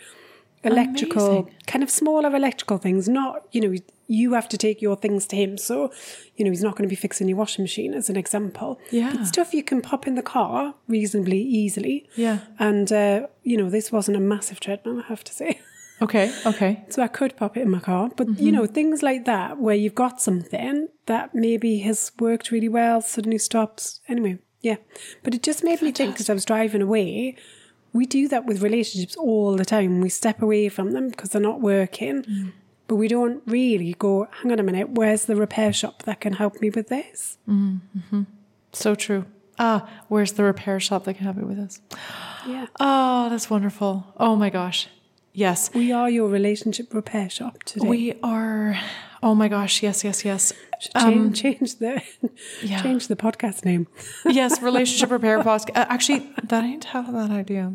electrical, 0.63 1.39
Amazing. 1.39 1.55
kind 1.67 1.83
of 1.83 1.89
smaller 1.89 2.35
electrical 2.35 2.77
things, 2.77 3.09
not, 3.09 3.47
you 3.51 3.61
know, 3.61 3.75
you 4.11 4.33
have 4.33 4.49
to 4.49 4.57
take 4.57 4.81
your 4.81 4.97
things 4.97 5.25
to 5.27 5.37
him. 5.37 5.57
So, 5.57 5.91
you 6.35 6.43
know, 6.43 6.51
he's 6.51 6.61
not 6.61 6.75
going 6.75 6.87
to 6.87 6.89
be 6.89 6.97
fixing 6.97 7.29
your 7.29 7.37
washing 7.37 7.63
machine 7.63 7.93
as 7.93 8.09
an 8.09 8.17
example. 8.17 8.77
Yeah. 8.91 9.13
But 9.15 9.25
stuff 9.25 9.53
you 9.53 9.63
can 9.63 9.81
pop 9.81 10.05
in 10.05 10.15
the 10.15 10.21
car 10.21 10.75
reasonably 10.89 11.41
easily. 11.41 12.09
Yeah. 12.15 12.39
And, 12.59 12.91
uh, 12.91 13.27
you 13.43 13.55
know, 13.55 13.69
this 13.69 13.89
wasn't 13.89 14.17
a 14.17 14.19
massive 14.19 14.59
treadmill, 14.59 14.99
I 14.99 15.07
have 15.07 15.23
to 15.23 15.33
say. 15.33 15.61
Okay, 16.01 16.33
okay. 16.47 16.83
So 16.89 17.03
I 17.03 17.07
could 17.07 17.37
pop 17.37 17.55
it 17.55 17.61
in 17.61 17.69
my 17.69 17.79
car. 17.79 18.09
But, 18.17 18.25
mm-hmm. 18.25 18.43
you 18.43 18.51
know, 18.51 18.65
things 18.65 19.03
like 19.03 19.25
that 19.25 19.59
where 19.59 19.75
you've 19.75 19.93
got 19.93 20.19
something 20.19 20.87
that 21.05 21.35
maybe 21.35 21.77
has 21.81 22.11
worked 22.19 22.49
really 22.49 22.69
well, 22.69 23.01
suddenly 23.01 23.37
stops. 23.37 23.99
Anyway, 24.07 24.39
yeah. 24.61 24.77
But 25.21 25.35
it 25.35 25.43
just 25.43 25.63
made 25.63 25.77
Fantastic. 25.77 25.85
me 25.85 25.91
think 25.91 26.13
because 26.15 26.27
I 26.27 26.33
was 26.33 26.43
driving 26.43 26.81
away. 26.81 27.35
We 27.93 28.07
do 28.07 28.27
that 28.29 28.47
with 28.47 28.63
relationships 28.63 29.15
all 29.15 29.55
the 29.55 29.63
time. 29.63 30.01
We 30.01 30.09
step 30.09 30.41
away 30.41 30.69
from 30.69 30.93
them 30.93 31.09
because 31.09 31.29
they're 31.29 31.39
not 31.39 31.61
working. 31.61 32.23
Mm. 32.23 32.51
But 32.91 32.97
we 32.97 33.07
don't 33.07 33.41
really 33.45 33.95
go, 33.97 34.27
hang 34.41 34.51
on 34.51 34.59
a 34.59 34.63
minute, 34.63 34.89
where's 34.89 35.23
the 35.23 35.37
repair 35.37 35.71
shop 35.71 36.03
that 36.03 36.19
can 36.19 36.33
help 36.33 36.59
me 36.59 36.69
with 36.69 36.89
this? 36.89 37.37
Mm-hmm. 37.47 38.23
So 38.73 38.95
true. 38.95 39.27
Ah, 39.57 39.89
where's 40.09 40.33
the 40.33 40.43
repair 40.43 40.77
shop 40.81 41.05
that 41.05 41.13
can 41.13 41.23
help 41.23 41.37
me 41.37 41.45
with 41.45 41.55
this? 41.55 41.79
Yeah. 42.45 42.65
Oh, 42.81 43.29
that's 43.29 43.49
wonderful. 43.49 44.13
Oh 44.17 44.35
my 44.35 44.49
gosh. 44.49 44.89
Yes. 45.31 45.73
We 45.73 45.93
are 45.93 46.09
your 46.09 46.27
relationship 46.27 46.93
repair 46.93 47.29
shop 47.29 47.63
today. 47.63 47.87
We 47.87 48.19
are. 48.23 48.77
Oh 49.23 49.35
my 49.35 49.47
gosh. 49.47 49.83
Yes, 49.83 50.03
yes, 50.03 50.25
yes. 50.25 50.53
Change, 50.79 50.95
um, 50.95 51.33
change 51.33 51.75
the 51.75 52.01
yeah. 52.63 52.81
change 52.81 53.07
the 53.07 53.15
podcast 53.15 53.63
name. 53.65 53.87
yes, 54.25 54.61
relationship 54.63 55.11
repair 55.11 55.39
podcast. 55.43 55.69
Uh, 55.75 55.85
actually, 55.89 56.27
that 56.43 56.63
ain't 56.63 56.85
half 56.85 57.07
a 57.07 57.11
bad 57.11 57.29
idea. 57.29 57.73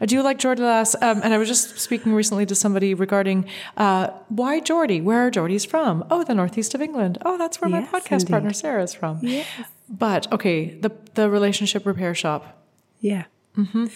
I 0.00 0.06
do 0.06 0.22
like 0.22 0.38
Geordie 0.38 0.62
Lass, 0.62 0.96
um, 1.00 1.20
and 1.22 1.32
I 1.32 1.38
was 1.38 1.46
just 1.46 1.78
speaking 1.78 2.14
recently 2.14 2.46
to 2.46 2.56
somebody 2.56 2.94
regarding 2.94 3.48
uh, 3.76 4.08
why 4.28 4.58
Geordie. 4.58 5.00
Where 5.00 5.26
are 5.26 5.30
Geordies 5.30 5.68
from? 5.68 6.04
Oh, 6.10 6.24
the 6.24 6.34
northeast 6.34 6.74
of 6.74 6.82
England. 6.82 7.18
Oh, 7.24 7.38
that's 7.38 7.60
where 7.60 7.70
yes, 7.70 7.88
my 7.92 8.00
podcast 8.00 8.12
indeed. 8.12 8.30
partner 8.30 8.52
Sara 8.52 8.82
is 8.82 8.92
from. 8.92 9.20
Yes. 9.22 9.46
But 9.88 10.32
okay, 10.32 10.80
the 10.80 10.90
the 11.14 11.30
relationship 11.30 11.86
repair 11.86 12.14
shop. 12.14 12.66
Yeah. 12.98 13.26
Mm-hmm. 13.56 13.86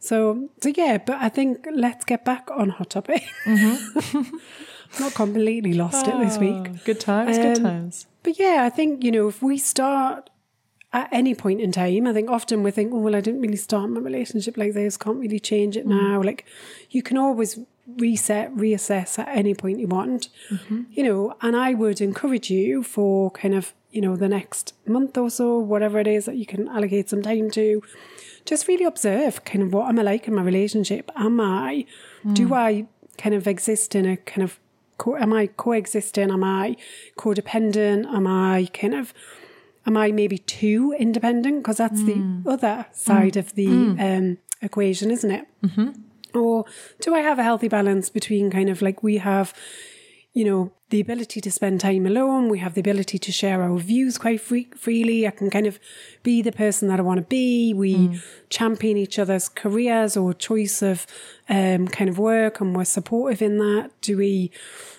So, 0.00 0.48
so 0.60 0.72
yeah, 0.74 0.98
but 0.98 1.18
I 1.20 1.28
think 1.28 1.66
let's 1.72 2.04
get 2.04 2.24
back 2.24 2.48
on 2.50 2.70
Hot 2.70 2.90
Topic. 2.90 3.22
Mm-hmm. 3.44 4.36
Not 4.98 5.14
completely 5.14 5.72
lost 5.72 6.06
oh, 6.06 6.20
it 6.20 6.24
this 6.24 6.38
week. 6.38 6.66
Ah, 6.68 6.78
good 6.84 7.00
times, 7.00 7.36
um, 7.36 7.42
good 7.42 7.62
times. 7.62 8.06
But 8.22 8.38
yeah, 8.38 8.62
I 8.64 8.70
think, 8.70 9.04
you 9.04 9.12
know, 9.12 9.28
if 9.28 9.40
we 9.40 9.56
start 9.56 10.30
at 10.92 11.08
any 11.12 11.34
point 11.34 11.60
in 11.60 11.70
time, 11.70 12.06
I 12.06 12.12
think 12.12 12.28
often 12.28 12.62
we 12.62 12.70
think, 12.72 12.92
oh, 12.92 12.98
well, 12.98 13.14
I 13.14 13.20
didn't 13.20 13.40
really 13.40 13.56
start 13.56 13.88
my 13.90 14.00
relationship 14.00 14.56
like 14.56 14.74
this, 14.74 14.96
can't 14.96 15.18
really 15.18 15.38
change 15.38 15.76
it 15.76 15.86
mm. 15.86 15.90
now. 15.90 16.22
Like, 16.22 16.44
you 16.90 17.02
can 17.02 17.16
always 17.16 17.58
reset, 17.98 18.54
reassess 18.54 19.18
at 19.18 19.28
any 19.28 19.54
point 19.54 19.78
you 19.78 19.86
want, 19.86 20.28
mm-hmm. 20.50 20.82
you 20.90 21.02
know, 21.02 21.34
and 21.40 21.56
I 21.56 21.74
would 21.74 22.00
encourage 22.00 22.50
you 22.50 22.82
for 22.82 23.30
kind 23.30 23.54
of, 23.54 23.72
you 23.90 24.00
know, 24.00 24.16
the 24.16 24.28
next 24.28 24.74
month 24.86 25.16
or 25.16 25.30
so, 25.30 25.58
whatever 25.58 25.98
it 25.98 26.06
is 26.06 26.26
that 26.26 26.36
you 26.36 26.46
can 26.46 26.68
allocate 26.68 27.08
some 27.08 27.22
time 27.22 27.50
to, 27.52 27.82
just 28.44 28.68
really 28.68 28.84
observe 28.84 29.44
kind 29.44 29.62
of 29.62 29.72
what 29.72 29.88
am 29.88 29.98
I 29.98 30.02
like 30.02 30.28
in 30.28 30.34
my 30.34 30.42
relationship? 30.42 31.10
Am 31.16 31.40
I, 31.40 31.84
mm. 32.24 32.34
do 32.34 32.54
I 32.54 32.86
kind 33.18 33.34
of 33.34 33.48
exist 33.48 33.94
in 33.94 34.06
a 34.06 34.16
kind 34.16 34.42
of, 34.42 34.59
co- 35.00 35.16
am 35.16 35.32
I 35.32 35.46
coexisting? 35.46 36.30
Am 36.30 36.44
I 36.44 36.76
codependent? 37.16 38.04
Am 38.06 38.26
I 38.26 38.68
kind 38.72 38.94
of, 38.94 39.14
am 39.86 39.96
I 39.96 40.12
maybe 40.12 40.38
too 40.38 40.94
independent? 40.98 41.62
Because 41.62 41.78
that's 41.78 42.02
mm. 42.02 42.44
the 42.44 42.50
other 42.50 42.86
side 42.92 43.32
mm. 43.32 43.38
of 43.38 43.54
the 43.54 43.66
mm. 43.66 44.18
um, 44.18 44.38
equation, 44.60 45.10
isn't 45.10 45.30
it? 45.30 45.46
Mm-hmm. 45.64 46.38
Or 46.38 46.66
do 47.00 47.14
I 47.14 47.20
have 47.20 47.38
a 47.38 47.42
healthy 47.42 47.68
balance 47.68 48.10
between 48.10 48.50
kind 48.50 48.68
of 48.68 48.82
like 48.82 49.02
we 49.02 49.16
have, 49.16 49.54
you 50.32 50.44
know, 50.44 50.70
the 50.90 51.00
ability 51.00 51.40
to 51.40 51.50
spend 51.50 51.80
time 51.80 52.06
alone. 52.06 52.48
We 52.48 52.58
have 52.58 52.74
the 52.74 52.80
ability 52.80 53.18
to 53.18 53.32
share 53.32 53.62
our 53.62 53.76
views 53.78 54.16
quite 54.16 54.40
free- 54.40 54.68
freely. 54.76 55.26
I 55.26 55.30
can 55.30 55.50
kind 55.50 55.66
of 55.66 55.80
be 56.22 56.40
the 56.40 56.52
person 56.52 56.88
that 56.88 57.00
I 57.00 57.02
want 57.02 57.18
to 57.18 57.26
be. 57.26 57.74
We 57.74 58.20
champion 58.48 58.96
each 58.96 59.18
other's 59.18 59.48
careers 59.48 60.16
or 60.16 60.32
choice 60.32 60.82
of 60.82 61.06
um, 61.48 61.88
kind 61.88 62.08
of 62.08 62.18
work, 62.18 62.60
and 62.60 62.76
we're 62.76 62.84
supportive 62.84 63.42
in 63.42 63.58
that. 63.58 63.90
Do 64.02 64.16
we, 64.16 64.52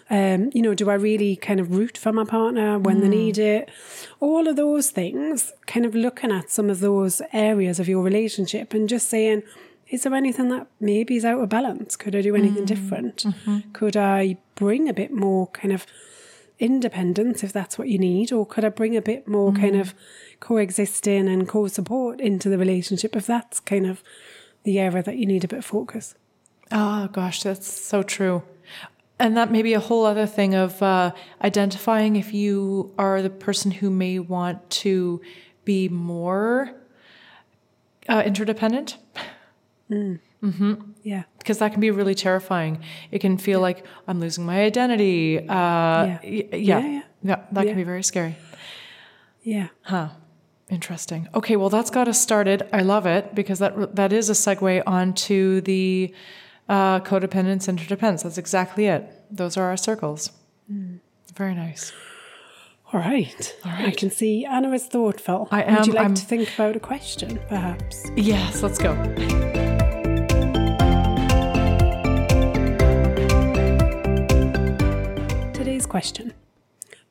um, 0.09 0.49
you 0.53 0.61
know, 0.61 0.73
do 0.73 0.89
I 0.89 0.95
really 0.95 1.37
kind 1.37 1.59
of 1.59 1.71
root 1.71 1.97
for 1.97 2.11
my 2.11 2.25
partner 2.25 2.77
when 2.79 2.99
they 2.99 3.09
need 3.09 3.37
it? 3.37 3.69
All 4.19 4.47
of 4.47 4.57
those 4.57 4.89
things, 4.91 5.53
kind 5.65 5.85
of 5.85 5.95
looking 5.95 6.31
at 6.31 6.49
some 6.49 6.69
of 6.69 6.81
those 6.81 7.21
areas 7.31 7.79
of 7.79 7.87
your 7.87 8.03
relationship 8.03 8.73
and 8.73 8.89
just 8.89 9.09
saying, 9.09 9.43
is 9.91 10.03
there 10.03 10.13
anything 10.15 10.47
that 10.49 10.67
maybe 10.79 11.17
is 11.17 11.25
out 11.25 11.41
of 11.41 11.49
balance? 11.49 11.95
Could 11.97 12.15
I 12.15 12.21
do 12.21 12.35
anything 12.35 12.65
different? 12.65 13.25
Could 13.73 13.97
I 13.97 14.37
bring 14.55 14.87
a 14.87 14.93
bit 14.93 15.11
more 15.11 15.47
kind 15.47 15.73
of 15.73 15.85
independence 16.59 17.43
if 17.43 17.51
that's 17.51 17.77
what 17.77 17.89
you 17.89 17.99
need? 17.99 18.31
Or 18.31 18.45
could 18.45 18.63
I 18.63 18.69
bring 18.69 18.95
a 18.95 19.01
bit 19.01 19.27
more 19.27 19.51
kind 19.51 19.75
of 19.75 19.93
coexisting 20.39 21.27
and 21.27 21.47
co 21.47 21.67
support 21.67 22.21
into 22.21 22.49
the 22.49 22.57
relationship 22.57 23.15
if 23.17 23.27
that's 23.27 23.59
kind 23.59 23.85
of 23.85 24.01
the 24.63 24.79
area 24.79 25.03
that 25.03 25.17
you 25.17 25.25
need 25.25 25.43
a 25.43 25.47
bit 25.47 25.59
of 25.59 25.65
focus? 25.65 26.15
Oh 26.71 27.09
gosh, 27.11 27.43
that's 27.43 27.69
so 27.69 28.01
true. 28.01 28.43
And 29.19 29.35
that 29.35 29.51
may 29.51 29.61
be 29.61 29.73
a 29.73 29.79
whole 29.79 30.05
other 30.05 30.25
thing 30.25 30.55
of 30.55 30.81
uh, 30.81 31.11
identifying 31.43 32.15
if 32.15 32.33
you 32.33 32.93
are 32.97 33.21
the 33.21 33.29
person 33.29 33.71
who 33.71 33.89
may 33.91 34.19
want 34.19 34.67
to 34.69 35.21
be 35.65 35.89
more 35.89 36.71
uh, 38.09 38.23
interdependent, 38.25 38.97
Yeah. 41.03 41.23
because 41.37 41.59
that 41.59 41.71
can 41.71 41.81
be 41.81 41.91
really 41.91 42.15
terrifying. 42.15 42.79
It 43.11 43.19
can 43.19 43.37
feel 43.37 43.59
like 43.59 43.85
I'm 44.07 44.19
losing 44.19 44.45
my 44.45 44.61
identity. 44.63 45.37
Uh, 45.39 45.43
yeah. 45.45 46.19
Yeah. 46.23 46.39
yeah, 46.51 46.55
Yeah, 46.55 46.79
yeah, 46.79 47.01
yeah. 47.21 47.35
that 47.51 47.65
Yeah. 47.65 47.71
can 47.71 47.77
be 47.77 47.83
very 47.83 48.03
scary. 48.03 48.35
Yeah. 49.43 49.67
Huh. 49.83 50.09
Interesting. 50.69 51.27
Okay, 51.35 51.57
well, 51.57 51.69
that's 51.69 51.89
got 51.89 52.07
us 52.07 52.19
started. 52.21 52.63
I 52.71 52.81
love 52.81 53.05
it 53.05 53.35
because 53.35 53.59
that 53.59 53.95
that 53.95 54.13
is 54.13 54.29
a 54.29 54.33
segue 54.33 54.81
onto 54.87 55.59
the 55.61 56.13
uh, 56.69 57.01
codependence 57.01 57.67
interdependence. 57.67 58.23
That's 58.23 58.37
exactly 58.37 58.85
it. 58.85 59.03
Those 59.29 59.57
are 59.57 59.65
our 59.65 59.77
circles. 59.77 60.31
Very 61.35 61.55
nice. 61.55 61.91
All 62.93 62.99
right. 63.01 63.55
All 63.65 63.71
right. 63.71 63.87
I 63.87 63.91
can 63.91 64.09
see 64.11 64.45
Anna 64.45 64.71
is 64.71 64.85
thoughtful. 64.85 65.47
I 65.51 65.63
am. 65.63 65.75
Would 65.75 65.87
you 65.87 65.93
like 65.93 66.03
I'm- 66.03 66.15
to 66.15 66.25
think 66.25 66.47
about 66.55 66.75
a 66.77 66.79
question, 66.79 67.39
perhaps? 67.49 68.09
Yes, 68.15 68.63
let's 68.63 68.77
go. 68.79 68.93
Question 75.91 76.33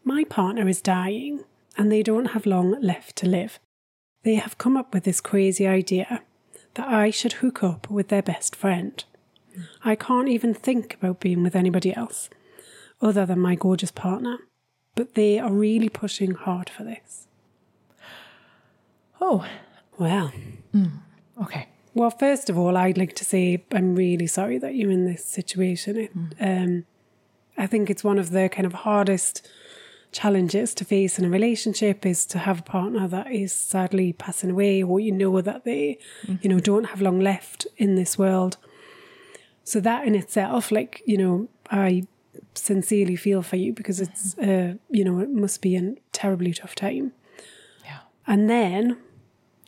My 0.05 0.25
partner 0.25 0.67
is 0.67 0.81
dying 0.81 1.45
and 1.77 1.93
they 1.93 2.03
don't 2.03 2.33
have 2.35 2.47
long 2.47 2.81
left 2.81 3.15
to 3.17 3.29
live. 3.29 3.61
They 4.23 4.37
have 4.37 4.57
come 4.57 4.77
up 4.77 4.95
with 4.95 5.05
this 5.05 5.21
crazy 5.21 5.67
idea 5.67 6.23
that 6.75 6.89
I 6.89 7.11
should 7.11 7.35
hook 7.35 7.63
up 7.63 7.91
with 7.91 8.09
their 8.09 8.23
best 8.23 8.57
friend. 8.57 9.05
I 9.85 9.95
can't 9.97 10.29
even 10.29 10.55
think 10.55 10.95
about 10.95 11.21
being 11.21 11.43
with 11.43 11.55
anybody 11.55 11.95
else 11.95 12.31
other 13.03 13.27
than 13.27 13.39
my 13.41 13.55
gorgeous 13.55 13.91
partner, 13.91 14.39
but 14.95 15.15
they 15.15 15.39
are 15.39 15.53
really 15.53 15.91
pushing 15.91 16.33
hard 16.33 16.71
for 16.71 16.85
this. 16.85 17.27
Oh, 19.21 19.47
Well, 19.99 20.33
okay. 21.43 21.69
Well, 21.93 22.11
first 22.11 22.49
of 22.49 22.57
all, 22.57 22.77
I'd 22.79 22.97
like 22.97 23.15
to 23.17 23.25
say 23.25 23.63
I'm 23.73 23.95
really 23.95 24.27
sorry 24.27 24.57
that 24.59 24.75
you're 24.75 24.91
in 24.91 25.05
this 25.05 25.25
situation. 25.25 25.97
It, 25.99 26.11
um, 26.41 26.87
I 27.61 27.67
think 27.67 27.91
it's 27.91 28.03
one 28.03 28.19
of 28.19 28.31
the 28.31 28.49
kind 28.49 28.67
of 28.67 28.73
hardest 28.73 29.47
challenges 30.13 30.75
to 30.75 30.85
face 30.85 31.19
in 31.19 31.25
a 31.25 31.31
relationship 31.31 32.05
is 32.05 32.27
to 32.27 32.39
have 32.39 32.61
a 32.61 32.63
partner 32.63 33.07
that 33.07 33.31
is 33.31 33.53
sadly 33.53 34.13
passing 34.13 34.51
away, 34.51 34.83
or 34.83 34.99
you 34.99 35.13
know 35.13 35.41
that 35.41 35.65
they, 35.65 35.99
you 36.41 36.49
know, 36.49 36.59
don't 36.59 36.85
have 36.85 37.01
long 37.01 37.21
left 37.21 37.67
in 37.77 37.95
this 37.95 38.19
world. 38.19 38.57
So 39.63 39.79
that 39.81 40.07
in 40.07 40.15
itself, 40.15 40.73
like 40.73 41.03
you 41.07 41.19
know, 41.19 41.49
I 41.71 42.07
sincerely 42.55 43.17
feel 43.17 43.43
for 43.43 43.57
you 43.57 43.73
because 43.73 44.01
it's, 44.01 44.37
uh, 44.39 44.75
you 44.91 45.05
know, 45.05 45.21
it 45.21 45.31
must 45.31 45.63
be 45.63 45.77
a 45.77 45.95
terribly 46.13 46.53
tough 46.53 46.75
time. 46.75 47.13
Yeah. 47.85 48.01
And 48.27 48.49
then 48.49 48.97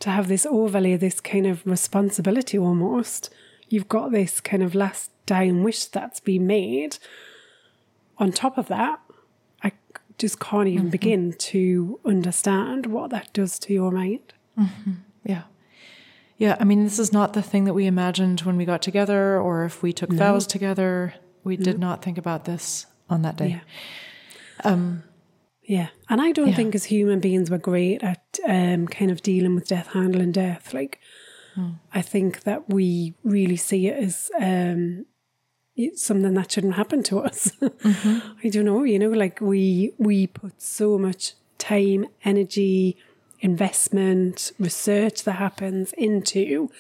to 0.00 0.11
have 0.11 0.28
this 0.28 0.46
overlay, 0.46 0.96
this 0.96 1.20
kind 1.20 1.46
of 1.46 1.64
responsibility 1.66 2.59
almost, 2.59 3.31
you've 3.68 3.88
got 3.88 4.11
this 4.11 4.40
kind 4.40 4.62
of 4.62 4.74
last 4.74 5.11
dying 5.26 5.62
wish 5.62 5.85
that's 5.87 6.20
been 6.20 6.46
made. 6.46 6.98
On 8.23 8.31
top 8.31 8.57
of 8.57 8.69
that, 8.69 9.01
I 9.65 9.73
just 10.17 10.39
can't 10.39 10.69
even 10.69 10.91
begin 10.91 11.33
to 11.53 11.99
understand 12.05 12.87
what 12.87 13.11
that 13.11 13.33
does 13.33 13.59
to 13.61 13.73
your 13.73 13.91
mind. 13.91 14.33
Yeah. 15.25 15.43
Yeah. 16.37 16.57
I 16.61 16.65
mean, 16.65 16.85
this 16.85 16.99
is 16.99 17.13
not 17.13 17.33
the 17.33 17.43
thing 17.43 17.65
that 17.65 17.75
we 17.75 17.87
imagined 17.87 18.41
when 18.43 18.57
we 18.57 18.65
got 18.65 18.81
together 18.83 19.41
or 19.41 19.65
if 19.65 19.83
we 19.83 19.93
took 19.93 20.13
vows 20.13 20.47
together. 20.47 21.15
We 21.45 21.57
did 21.57 21.79
not 21.79 22.03
think 22.05 22.17
about 22.19 22.45
this 22.45 22.87
on 23.11 23.23
that 23.23 23.37
day. 23.37 23.61
Um, 24.65 25.03
Yeah. 25.65 25.89
And 26.09 26.21
I 26.21 26.33
don't 26.33 26.49
Yeah. 26.49 26.57
think 26.57 26.75
as 26.75 26.85
human 26.85 27.21
beings 27.21 27.51
we're 27.51 27.59
great 27.59 28.03
at 28.03 28.39
um, 28.47 28.87
kind 28.89 29.11
of 29.11 29.23
dealing 29.23 29.55
with 29.55 29.67
death, 29.69 29.89
handling 29.95 30.33
death. 30.33 30.75
Like, 30.75 30.99
I 31.93 32.03
think 32.03 32.43
that 32.45 32.69
we 32.69 33.15
really 33.25 33.57
see 33.57 33.87
it 33.89 33.97
as 34.03 34.31
um, 34.41 35.07
something 35.95 36.35
that 36.35 36.53
shouldn't 36.53 36.75
happen 36.75 37.03
to 37.05 37.21
us. 37.21 37.53
Mm-hmm. 37.83 38.47
I 38.47 38.49
don't 38.49 38.64
know, 38.64 38.85
you 38.85 38.99
know, 38.99 39.11
like 39.11 39.40
we 39.40 39.92
we 39.99 40.29
put 40.29 40.62
so 40.62 40.99
much 40.99 41.35
time, 41.59 42.07
energy, 42.25 42.97
investment, 43.40 44.53
research 44.59 45.25
that 45.25 45.33
happens 45.33 45.92
into 45.95 46.71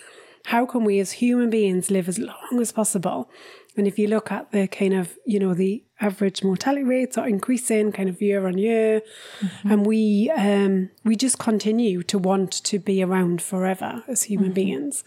how 0.46 0.64
can 0.64 0.84
we 0.84 1.00
as 1.00 1.12
human 1.12 1.50
beings 1.50 1.90
live 1.90 2.08
as 2.08 2.18
long 2.18 2.60
as 2.60 2.72
possible. 2.72 3.28
And 3.76 3.86
if 3.86 3.98
you 3.98 4.06
look 4.06 4.30
at 4.30 4.52
the 4.52 4.68
kind 4.68 4.94
of, 4.94 5.16
you 5.24 5.40
know, 5.40 5.54
the 5.54 5.82
average 6.00 6.42
mortality 6.42 6.82
rates 6.82 7.16
are 7.16 7.28
increasing 7.28 7.92
kind 7.92 8.08
of 8.08 8.20
year 8.20 8.46
on 8.46 8.58
year. 8.58 9.02
Mm-hmm. 9.40 9.72
And 9.72 9.86
we 9.86 10.30
um 10.36 10.90
we 11.04 11.16
just 11.16 11.38
continue 11.38 12.02
to 12.04 12.18
want 12.18 12.52
to 12.64 12.78
be 12.78 13.02
around 13.02 13.40
forever 13.40 14.04
as 14.08 14.24
human 14.24 14.48
mm-hmm. 14.48 14.54
beings. 14.54 15.04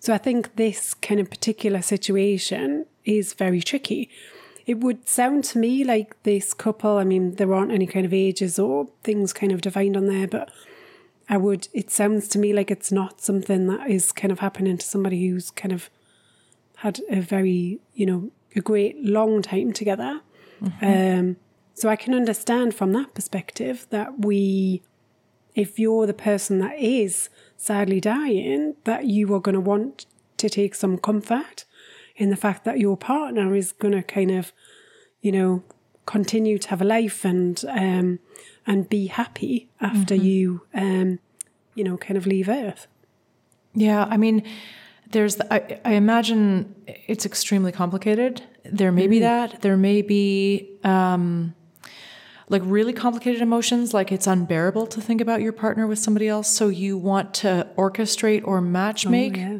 So 0.00 0.14
I 0.14 0.18
think 0.18 0.56
this 0.56 0.94
kind 0.94 1.20
of 1.20 1.28
particular 1.28 1.82
situation 1.82 2.86
is 3.04 3.32
very 3.34 3.60
tricky. 3.60 4.10
It 4.64 4.78
would 4.78 5.08
sound 5.08 5.44
to 5.44 5.58
me 5.58 5.82
like 5.82 6.22
this 6.22 6.54
couple, 6.54 6.98
I 6.98 7.04
mean, 7.04 7.34
there 7.34 7.52
aren't 7.52 7.72
any 7.72 7.86
kind 7.86 8.06
of 8.06 8.14
ages 8.14 8.58
or 8.58 8.88
things 9.02 9.32
kind 9.32 9.50
of 9.52 9.60
defined 9.60 9.96
on 9.96 10.06
there, 10.06 10.28
but 10.28 10.50
I 11.28 11.36
would, 11.36 11.68
it 11.72 11.90
sounds 11.90 12.28
to 12.28 12.38
me 12.38 12.52
like 12.52 12.70
it's 12.70 12.92
not 12.92 13.20
something 13.20 13.66
that 13.66 13.90
is 13.90 14.12
kind 14.12 14.30
of 14.30 14.38
happening 14.38 14.78
to 14.78 14.86
somebody 14.86 15.26
who's 15.26 15.50
kind 15.50 15.72
of 15.72 15.90
had 16.76 17.00
a 17.08 17.20
very, 17.20 17.80
you 17.94 18.06
know, 18.06 18.30
a 18.54 18.60
great 18.60 19.02
long 19.02 19.42
time 19.42 19.72
together. 19.72 20.20
Um, 20.80 21.36
so 21.74 21.88
I 21.88 21.96
can 21.96 22.14
understand 22.14 22.74
from 22.74 22.92
that 22.92 23.14
perspective 23.14 23.86
that 23.90 24.20
we, 24.20 24.82
if 25.54 25.78
you're 25.78 26.06
the 26.06 26.14
person 26.14 26.58
that 26.60 26.78
is 26.78 27.30
sadly 27.56 28.00
dying, 28.00 28.74
that 28.84 29.06
you 29.06 29.34
are 29.34 29.40
going 29.40 29.54
to 29.54 29.60
want 29.60 30.06
to 30.36 30.48
take 30.48 30.74
some 30.74 30.98
comfort 30.98 31.64
in 32.22 32.30
the 32.30 32.36
fact 32.36 32.64
that 32.64 32.78
your 32.78 32.96
partner 32.96 33.52
is 33.56 33.72
going 33.72 33.94
to 33.94 34.02
kind 34.02 34.30
of, 34.30 34.52
you 35.22 35.32
know, 35.32 35.64
continue 36.06 36.56
to 36.56 36.68
have 36.68 36.80
a 36.80 36.84
life 36.84 37.24
and 37.24 37.64
um, 37.68 38.20
and 38.64 38.88
be 38.88 39.08
happy 39.08 39.68
after 39.80 40.14
you, 40.14 40.62
um, 40.72 41.18
you 41.74 41.82
know, 41.82 41.96
kind 41.96 42.16
of 42.16 42.24
leave 42.24 42.48
Earth. 42.48 42.86
Yeah, 43.74 44.04
I 44.04 44.16
mean, 44.18 44.44
there's. 45.10 45.34
The, 45.36 45.52
I, 45.52 45.80
I 45.84 45.94
imagine 45.94 46.76
it's 46.86 47.26
extremely 47.26 47.72
complicated. 47.72 48.44
There 48.64 48.92
may 48.92 49.08
be 49.08 49.18
that. 49.18 49.60
There 49.62 49.76
may 49.76 50.00
be 50.00 50.78
um, 50.84 51.56
like 52.48 52.62
really 52.64 52.92
complicated 52.92 53.42
emotions, 53.42 53.92
like 53.92 54.12
it's 54.12 54.28
unbearable 54.28 54.86
to 54.86 55.00
think 55.00 55.20
about 55.20 55.42
your 55.42 55.52
partner 55.52 55.88
with 55.88 55.98
somebody 55.98 56.28
else. 56.28 56.46
So 56.46 56.68
you 56.68 56.96
want 56.96 57.34
to 57.42 57.66
orchestrate 57.76 58.46
or 58.46 58.60
match 58.60 59.08
make 59.08 59.36
yeah. 59.36 59.58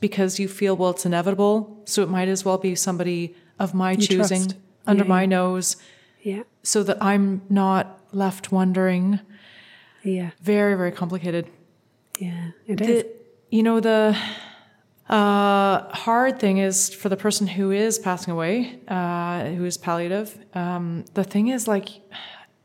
Because 0.00 0.38
you 0.40 0.48
feel 0.48 0.76
well, 0.76 0.90
it's 0.90 1.06
inevitable. 1.06 1.82
So 1.86 2.02
it 2.02 2.08
might 2.08 2.28
as 2.28 2.44
well 2.44 2.58
be 2.58 2.74
somebody 2.74 3.34
of 3.58 3.74
my 3.74 3.92
You 3.92 3.98
choosing 3.98 4.42
trust. 4.42 4.56
under 4.86 5.04
Yeah, 5.04 5.08
my 5.08 5.26
nose, 5.26 5.76
Yeah, 6.22 6.42
so 6.62 6.82
that 6.82 7.02
I'm 7.02 7.42
not 7.48 8.00
left 8.12 8.52
wondering. 8.52 9.20
yeah, 10.02 10.30
Very, 10.40 10.74
very 10.76 10.92
complicated. 10.92 11.46
yeah. 12.18 12.50
It 12.66 12.80
is. 12.80 12.86
the, 13.02 13.08
you 13.50 13.62
know 13.62 13.80
the 13.80 14.16
uh, 15.08 15.88
hard 15.94 16.38
thing 16.40 16.58
is 16.58 16.92
for 16.92 17.08
the 17.08 17.16
person 17.16 17.46
who 17.46 17.70
is 17.70 17.98
passing 17.98 18.32
away 18.32 18.78
uh, 18.88 19.44
who 19.56 19.64
is 19.64 19.76
palliative 19.78 20.36
um, 20.54 21.04
the 21.14 21.22
thing 21.22 21.48
is 21.48 21.68
like 21.68 21.88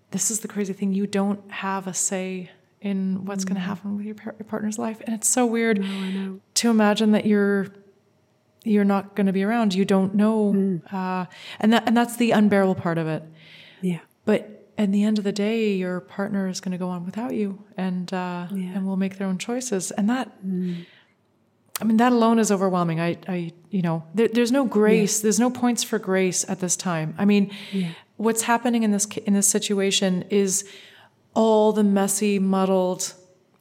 this 0.09 0.31
is 0.31 0.39
the 0.39 0.47
crazy 0.47 0.73
thing 0.73 0.91
you 0.91 1.05
don't 1.05 1.39
have 1.51 1.85
a 1.87 1.93
say 1.93 2.49
in 2.81 3.25
what's 3.25 3.45
going 3.45 3.55
to 3.55 3.61
happen 3.61 3.95
with 3.97 4.05
your, 4.05 4.15
par- 4.15 4.35
your 4.39 4.45
partner's 4.45 4.79
life 4.79 5.01
and 5.05 5.13
it's 5.15 5.27
so 5.27 5.45
weird 5.45 5.85
to 6.55 6.69
imagine 6.69 7.11
that 7.11 7.25
you're 7.25 7.67
you're 8.63 8.85
not 8.85 9.15
going 9.15 9.25
to 9.25 9.33
be 9.33 9.43
around. 9.43 9.73
You 9.73 9.85
don't 9.85 10.13
know, 10.13 10.53
Mm. 10.53 10.93
uh, 10.93 11.25
and 11.59 11.73
that 11.73 11.83
and 11.87 11.97
that's 11.97 12.15
the 12.17 12.29
unbearable 12.31 12.75
part 12.75 12.97
of 12.99 13.07
it. 13.07 13.23
Yeah. 13.81 13.99
But 14.23 14.67
at 14.77 14.91
the 14.91 15.03
end 15.03 15.17
of 15.17 15.23
the 15.23 15.31
day, 15.31 15.73
your 15.73 15.99
partner 15.99 16.47
is 16.47 16.59
going 16.61 16.71
to 16.71 16.77
go 16.77 16.87
on 16.87 17.03
without 17.03 17.33
you, 17.33 17.63
and 17.75 18.11
uh, 18.13 18.47
Yeah. 18.53 18.71
and 18.75 18.85
will 18.85 18.97
make 18.97 19.17
their 19.17 19.27
own 19.27 19.39
choices, 19.39 19.89
and 19.91 20.07
that. 20.09 20.31
I 21.79 21.83
mean, 21.83 21.97
that 21.97 22.11
alone 22.11 22.37
is 22.37 22.51
overwhelming. 22.51 22.99
I, 23.01 23.17
I 23.27 23.51
you 23.71 23.81
know, 23.81 24.03
there, 24.13 24.27
there's 24.27 24.51
no 24.51 24.65
grace. 24.65 25.21
There's 25.21 25.39
no 25.39 25.49
points 25.49 25.83
for 25.83 25.97
grace 25.97 26.47
at 26.47 26.59
this 26.59 26.75
time. 26.75 27.15
I 27.17 27.25
mean, 27.25 27.51
what's 28.17 28.43
happening 28.43 28.83
in 28.83 28.91
this 28.91 29.07
in 29.25 29.33
this 29.33 29.47
situation 29.47 30.23
is 30.29 30.63
all 31.33 31.71
the 31.71 31.83
messy, 31.83 32.39
muddled 32.39 33.13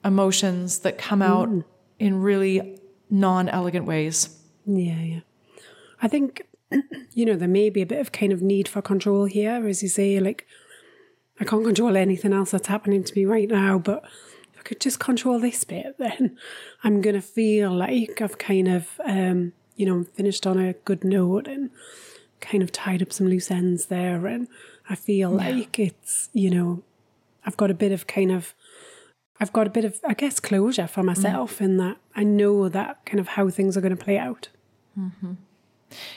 emotions 0.04 0.80
that 0.80 0.98
come 0.98 1.22
out 1.22 1.48
in 1.98 2.22
really 2.22 2.80
non-elegant 3.10 3.86
ways. 3.86 4.40
Yeah, 4.66 5.00
yeah. 5.00 5.20
I 6.02 6.08
think, 6.08 6.42
you 7.12 7.26
know, 7.26 7.36
there 7.36 7.48
may 7.48 7.70
be 7.70 7.82
a 7.82 7.86
bit 7.86 8.00
of 8.00 8.12
kind 8.12 8.32
of 8.32 8.42
need 8.42 8.68
for 8.68 8.82
control 8.82 9.26
here, 9.26 9.66
as 9.66 9.82
you 9.82 9.88
say, 9.88 10.18
like, 10.20 10.46
I 11.40 11.44
can't 11.44 11.64
control 11.64 11.96
anything 11.96 12.32
else 12.32 12.50
that's 12.50 12.68
happening 12.68 13.02
to 13.04 13.14
me 13.14 13.24
right 13.24 13.48
now, 13.48 13.78
but 13.78 14.04
if 14.52 14.60
I 14.60 14.62
could 14.62 14.80
just 14.80 15.00
control 15.00 15.38
this 15.38 15.64
bit, 15.64 15.96
then 15.98 16.36
I'm 16.84 17.00
going 17.00 17.14
to 17.16 17.22
feel 17.22 17.72
like 17.72 18.20
I've 18.20 18.38
kind 18.38 18.68
of, 18.68 19.00
um, 19.04 19.52
you 19.76 19.86
know, 19.86 20.04
finished 20.14 20.46
on 20.46 20.58
a 20.58 20.72
good 20.72 21.04
note 21.04 21.48
and 21.48 21.70
kind 22.40 22.62
of 22.62 22.72
tied 22.72 23.02
up 23.02 23.12
some 23.12 23.26
loose 23.26 23.50
ends 23.50 23.86
there. 23.86 24.26
And 24.26 24.48
I 24.88 24.94
feel 24.94 25.30
like 25.30 25.78
it's, 25.78 26.28
you 26.32 26.50
know, 26.50 26.82
I've 27.44 27.56
got 27.56 27.70
a 27.70 27.74
bit 27.74 27.92
of 27.92 28.06
kind 28.06 28.30
of, 28.32 28.54
I've 29.40 29.52
got 29.52 29.66
a 29.66 29.70
bit 29.70 29.84
of, 29.84 29.98
I 30.06 30.14
guess, 30.14 30.40
closure 30.40 30.86
for 30.86 31.02
myself 31.02 31.60
in 31.60 31.76
that 31.78 31.96
I 32.14 32.24
know 32.24 32.68
that 32.68 33.04
kind 33.06 33.20
of 33.20 33.28
how 33.28 33.48
things 33.50 33.76
are 33.76 33.80
going 33.80 33.96
to 33.96 34.04
play 34.04 34.18
out. 34.18 34.48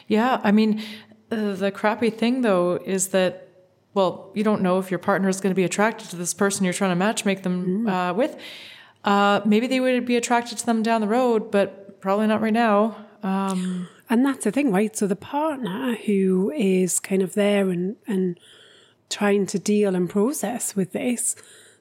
Yeah, 0.08 0.40
I 0.44 0.52
mean, 0.52 0.82
uh, 1.32 1.54
the 1.54 1.72
crappy 1.72 2.10
thing 2.10 2.42
though 2.42 2.80
is 2.86 3.10
that, 3.10 3.48
well, 3.94 4.32
you 4.34 4.44
don't 4.44 4.62
know 4.62 4.80
if 4.80 4.92
your 4.92 5.00
partner 5.00 5.30
is 5.30 5.40
going 5.40 5.52
to 5.52 5.56
be 5.56 5.64
attracted 5.64 6.10
to 6.10 6.16
this 6.16 6.34
person 6.34 6.64
you're 6.66 6.74
trying 6.74 6.92
to 6.92 6.96
match 6.96 7.26
make 7.26 7.44
them 7.44 7.88
uh, 7.88 8.14
with. 8.14 8.36
Uh, 9.04 9.42
maybe 9.46 9.68
they 9.68 9.80
would 9.80 10.06
be 10.06 10.16
attracted 10.16 10.58
to 10.58 10.66
them 10.66 10.84
down 10.84 11.02
the 11.02 11.08
road, 11.08 11.52
but 11.52 12.02
probably 12.02 12.28
not 12.28 12.42
right 12.42 12.54
now. 12.54 12.96
Um, 13.24 13.88
And 14.10 14.26
that's 14.26 14.44
the 14.44 14.52
thing, 14.52 14.72
right? 14.72 14.96
So 14.96 15.08
the 15.08 15.16
partner 15.16 15.96
who 16.06 16.52
is 16.56 17.00
kind 17.00 17.22
of 17.22 17.34
there 17.34 17.70
and, 17.70 17.96
and 18.06 18.38
trying 19.10 19.46
to 19.48 19.60
deal 19.60 19.96
and 19.96 20.10
process 20.10 20.76
with 20.76 20.92
this, 20.92 21.36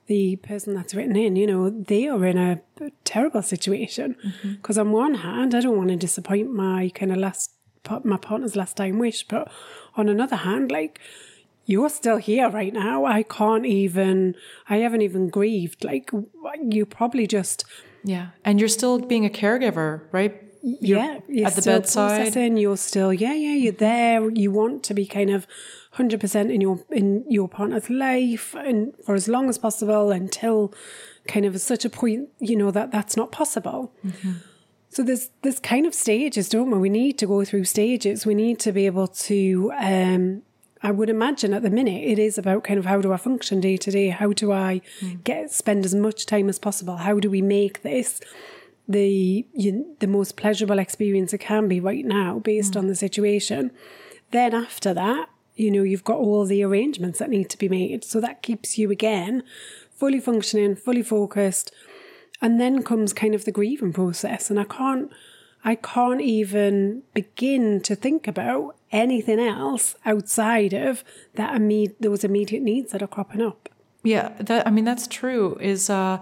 the 0.06 0.36
person 0.36 0.74
that's 0.74 0.94
written 0.94 1.16
in, 1.16 1.36
you 1.36 1.46
know, 1.46 1.70
they 1.70 2.08
are 2.08 2.24
in 2.26 2.36
a 2.36 2.60
terrible 3.04 3.42
situation. 3.42 4.16
Mm-hmm. 4.24 4.52
Because 4.54 4.76
on 4.78 4.92
one 4.92 5.14
hand, 5.14 5.54
I 5.54 5.60
don't 5.60 5.76
want 5.76 5.90
to 5.90 5.96
disappoint 5.96 6.52
my 6.52 6.90
kind 6.94 7.12
of 7.12 7.18
last, 7.18 7.52
my 8.04 8.16
partner's 8.16 8.56
last 8.56 8.76
time 8.76 8.98
wish, 8.98 9.26
but 9.26 9.50
on 9.96 10.08
another 10.08 10.36
hand, 10.36 10.70
like, 10.70 11.00
you're 11.64 11.88
still 11.88 12.16
here 12.16 12.50
right 12.50 12.72
now. 12.72 13.04
I 13.04 13.22
can't 13.22 13.64
even, 13.64 14.34
I 14.68 14.78
haven't 14.78 15.02
even 15.02 15.28
grieved. 15.28 15.84
Like, 15.84 16.10
you 16.60 16.84
probably 16.84 17.26
just, 17.28 17.64
yeah, 18.02 18.30
and 18.44 18.58
you're 18.58 18.68
still 18.68 18.98
being 18.98 19.24
a 19.24 19.30
caregiver, 19.30 20.02
right? 20.10 20.42
You're 20.60 20.98
yeah, 20.98 21.18
you're 21.28 21.46
at 21.46 21.54
the 21.54 21.62
still 21.62 21.78
bedside. 21.78 22.16
processing, 22.16 22.56
You're 22.56 22.76
still, 22.76 23.12
yeah, 23.12 23.34
yeah, 23.34 23.54
you're 23.54 23.72
there. 23.72 24.28
You 24.30 24.50
want 24.50 24.82
to 24.84 24.94
be 24.94 25.06
kind 25.06 25.30
of 25.30 25.46
hundred 25.92 26.20
percent 26.20 26.50
in 26.50 26.60
your 26.60 26.80
in 26.90 27.24
your 27.28 27.48
partner's 27.48 27.88
life, 27.90 28.54
and 28.54 28.94
for 29.04 29.14
as 29.14 29.28
long 29.28 29.48
as 29.48 29.58
possible 29.58 30.10
until 30.10 30.72
kind 31.28 31.46
of 31.46 31.60
such 31.60 31.84
a 31.84 31.90
point, 31.90 32.28
you 32.38 32.56
know 32.56 32.70
that 32.70 32.90
that's 32.90 33.16
not 33.16 33.30
possible. 33.32 33.92
Mm-hmm. 34.04 34.32
So 34.88 35.02
there's 35.02 35.30
there's 35.42 35.58
kind 35.58 35.86
of 35.86 35.94
stages, 35.94 36.48
don't 36.48 36.70
we? 36.70 36.78
We 36.78 36.90
need 36.90 37.18
to 37.18 37.26
go 37.26 37.44
through 37.44 37.64
stages. 37.64 38.26
We 38.26 38.34
need 38.34 38.58
to 38.60 38.72
be 38.72 38.86
able 38.86 39.08
to. 39.08 39.72
um 39.78 40.42
I 40.84 40.90
would 40.90 41.08
imagine 41.08 41.54
at 41.54 41.62
the 41.62 41.70
minute 41.70 42.02
it 42.02 42.18
is 42.18 42.36
about 42.38 42.64
kind 42.64 42.76
of 42.78 42.86
how 42.86 43.00
do 43.00 43.12
I 43.12 43.16
function 43.16 43.60
day 43.60 43.76
to 43.76 43.90
day? 43.92 44.08
How 44.08 44.32
do 44.32 44.50
I 44.50 44.80
Mm. 45.00 45.22
get 45.22 45.52
spend 45.52 45.84
as 45.84 45.94
much 45.94 46.26
time 46.26 46.48
as 46.48 46.58
possible? 46.58 46.96
How 46.96 47.20
do 47.20 47.30
we 47.30 47.40
make 47.40 47.82
this 47.82 48.20
the 48.88 49.46
you, 49.54 49.94
the 50.00 50.08
most 50.08 50.36
pleasurable 50.36 50.80
experience 50.80 51.32
it 51.32 51.38
can 51.38 51.68
be 51.68 51.78
right 51.80 52.04
now 52.04 52.40
based 52.40 52.76
on 52.76 52.88
the 52.88 52.96
situation. 52.96 53.70
Then 54.32 54.54
after 54.54 54.92
that, 54.94 55.28
you 55.54 55.70
know, 55.70 55.82
you've 55.82 56.04
got 56.04 56.18
all 56.18 56.44
the 56.44 56.62
arrangements 56.62 57.18
that 57.18 57.30
need 57.30 57.50
to 57.50 57.58
be 57.58 57.68
made. 57.68 58.04
So 58.04 58.20
that 58.20 58.42
keeps 58.42 58.78
you 58.78 58.90
again 58.90 59.42
fully 59.94 60.20
functioning, 60.20 60.74
fully 60.74 61.02
focused. 61.02 61.72
And 62.40 62.60
then 62.60 62.82
comes 62.82 63.12
kind 63.12 63.34
of 63.34 63.44
the 63.44 63.52
grieving 63.52 63.92
process. 63.92 64.50
And 64.50 64.58
I 64.58 64.64
can't 64.64 65.12
I 65.64 65.76
can't 65.76 66.20
even 66.20 67.02
begin 67.14 67.80
to 67.82 67.94
think 67.94 68.26
about 68.26 68.76
anything 68.90 69.38
else 69.38 69.94
outside 70.04 70.72
of 70.72 71.04
that 71.34 71.54
imme- 71.54 71.94
those 72.00 72.24
immediate 72.24 72.62
needs 72.62 72.92
that 72.92 73.02
are 73.02 73.06
cropping 73.06 73.40
up. 73.40 73.68
Yeah, 74.02 74.32
that 74.40 74.66
I 74.66 74.70
mean 74.70 74.84
that's 74.84 75.06
true. 75.06 75.56
Is 75.60 75.88
uh, 75.88 76.18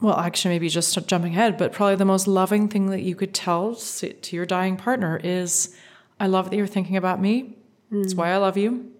well, 0.00 0.18
actually, 0.18 0.54
maybe 0.56 0.68
just 0.68 1.06
jumping 1.06 1.32
ahead, 1.32 1.56
but 1.56 1.72
probably 1.72 1.94
the 1.94 2.04
most 2.04 2.26
loving 2.26 2.68
thing 2.68 2.86
that 2.86 3.02
you 3.02 3.14
could 3.14 3.32
tell 3.32 3.76
to 3.76 4.12
to 4.12 4.36
your 4.36 4.46
dying 4.46 4.76
partner 4.76 5.20
is, 5.22 5.76
"I 6.18 6.26
love 6.26 6.50
that 6.50 6.56
you're 6.56 6.66
thinking 6.66 6.96
about 6.96 7.20
me. 7.20 7.56
It's 7.90 8.14
mm. 8.14 8.16
why 8.16 8.32
I 8.32 8.38
love 8.38 8.56
you, 8.56 8.92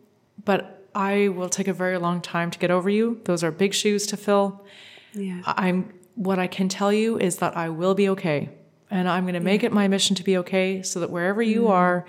but 0.45 0.89
I 0.95 1.29
will 1.29 1.49
take 1.49 1.69
a 1.69 1.73
very 1.73 1.99
long 1.99 2.21
time 2.21 2.51
to 2.51 2.59
get 2.59 2.71
over 2.71 2.89
you. 2.89 3.21
Those 3.25 3.43
are 3.43 3.51
big 3.51 3.75
shoes 3.75 4.07
to 4.09 4.17
fill. 4.17 4.65
Yeah. 5.13 5.43
I'm 5.47 5.93
what 6.15 6.39
I 6.39 6.47
can 6.47 6.69
tell 6.69 6.93
you 6.93 7.19
is 7.19 7.39
that 7.39 7.57
I 7.57 7.69
will 7.69 7.95
be 7.95 8.09
okay, 8.11 8.51
and 8.91 9.09
I'm 9.09 9.25
going 9.25 9.35
to 9.35 9.41
make 9.41 9.65
it 9.65 9.73
my 9.73 9.89
mission 9.89 10.15
to 10.17 10.23
be 10.23 10.37
okay, 10.39 10.83
so 10.83 11.01
that 11.01 11.11
wherever 11.11 11.43
you 11.43 11.63
mm. 11.63 11.71
are, 11.71 12.07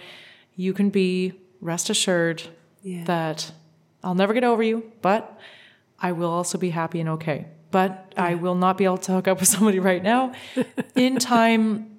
you 0.55 0.73
can 0.73 0.89
be 0.89 1.33
rest 1.61 1.89
assured 1.89 2.43
Yeah. 2.83 3.03
that 3.05 3.51
I'll 4.03 4.15
never 4.15 4.33
get 4.33 4.43
over 4.43 4.61
you, 4.61 4.91
but 5.01 5.39
I 5.99 6.11
will 6.11 6.29
also 6.29 6.57
be 6.57 6.69
happy 6.69 6.99
and 6.99 7.09
okay. 7.09 7.47
But 7.71 8.13
I 8.15 8.35
will 8.35 8.55
not 8.55 8.77
be 8.77 8.85
able 8.85 8.99
to 8.99 9.13
hook 9.13 9.27
up 9.27 9.39
with 9.39 9.49
somebody 9.49 9.79
right 9.79 10.03
now. 10.03 10.33
In 10.95 11.17
time, 11.17 11.97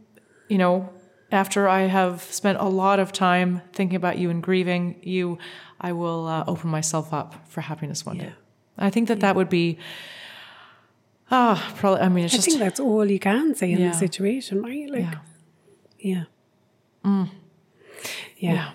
you 0.49 0.59
know, 0.59 0.89
after 1.33 1.68
I 1.68 1.83
have 1.83 2.22
spent 2.22 2.59
a 2.59 2.64
lot 2.68 2.99
of 3.01 3.12
time 3.12 3.62
thinking 3.72 3.97
about 3.97 4.18
you 4.18 4.31
and 4.31 4.43
grieving 4.43 4.97
you, 5.03 5.39
I 5.81 5.93
will 5.93 6.27
uh, 6.27 6.45
open 6.47 6.70
myself 6.70 7.12
up 7.12 7.49
for 7.49 7.61
happiness 7.61 8.07
one 8.07 8.18
day. 8.18 8.33
I 8.79 8.91
think 8.91 9.09
that 9.09 9.20
that 9.20 9.35
would 9.37 9.49
be, 9.49 9.79
ah, 11.31 11.72
probably. 11.77 12.01
I 12.03 12.09
mean, 12.09 12.24
it's 12.27 12.35
I 12.35 12.37
just 12.37 12.49
think 12.49 12.59
that's 12.61 12.81
all 12.81 13.05
you 13.11 13.18
can 13.18 13.55
say 13.55 13.72
in 13.72 13.81
Yeah. 13.81 13.89
the 13.89 13.95
situation, 13.95 14.62
right? 14.62 14.89
Like, 14.89 15.01
yeah, 15.03 15.18
yeah. 15.99 16.24
Yeah. 17.05 17.27
yeah. 18.39 18.70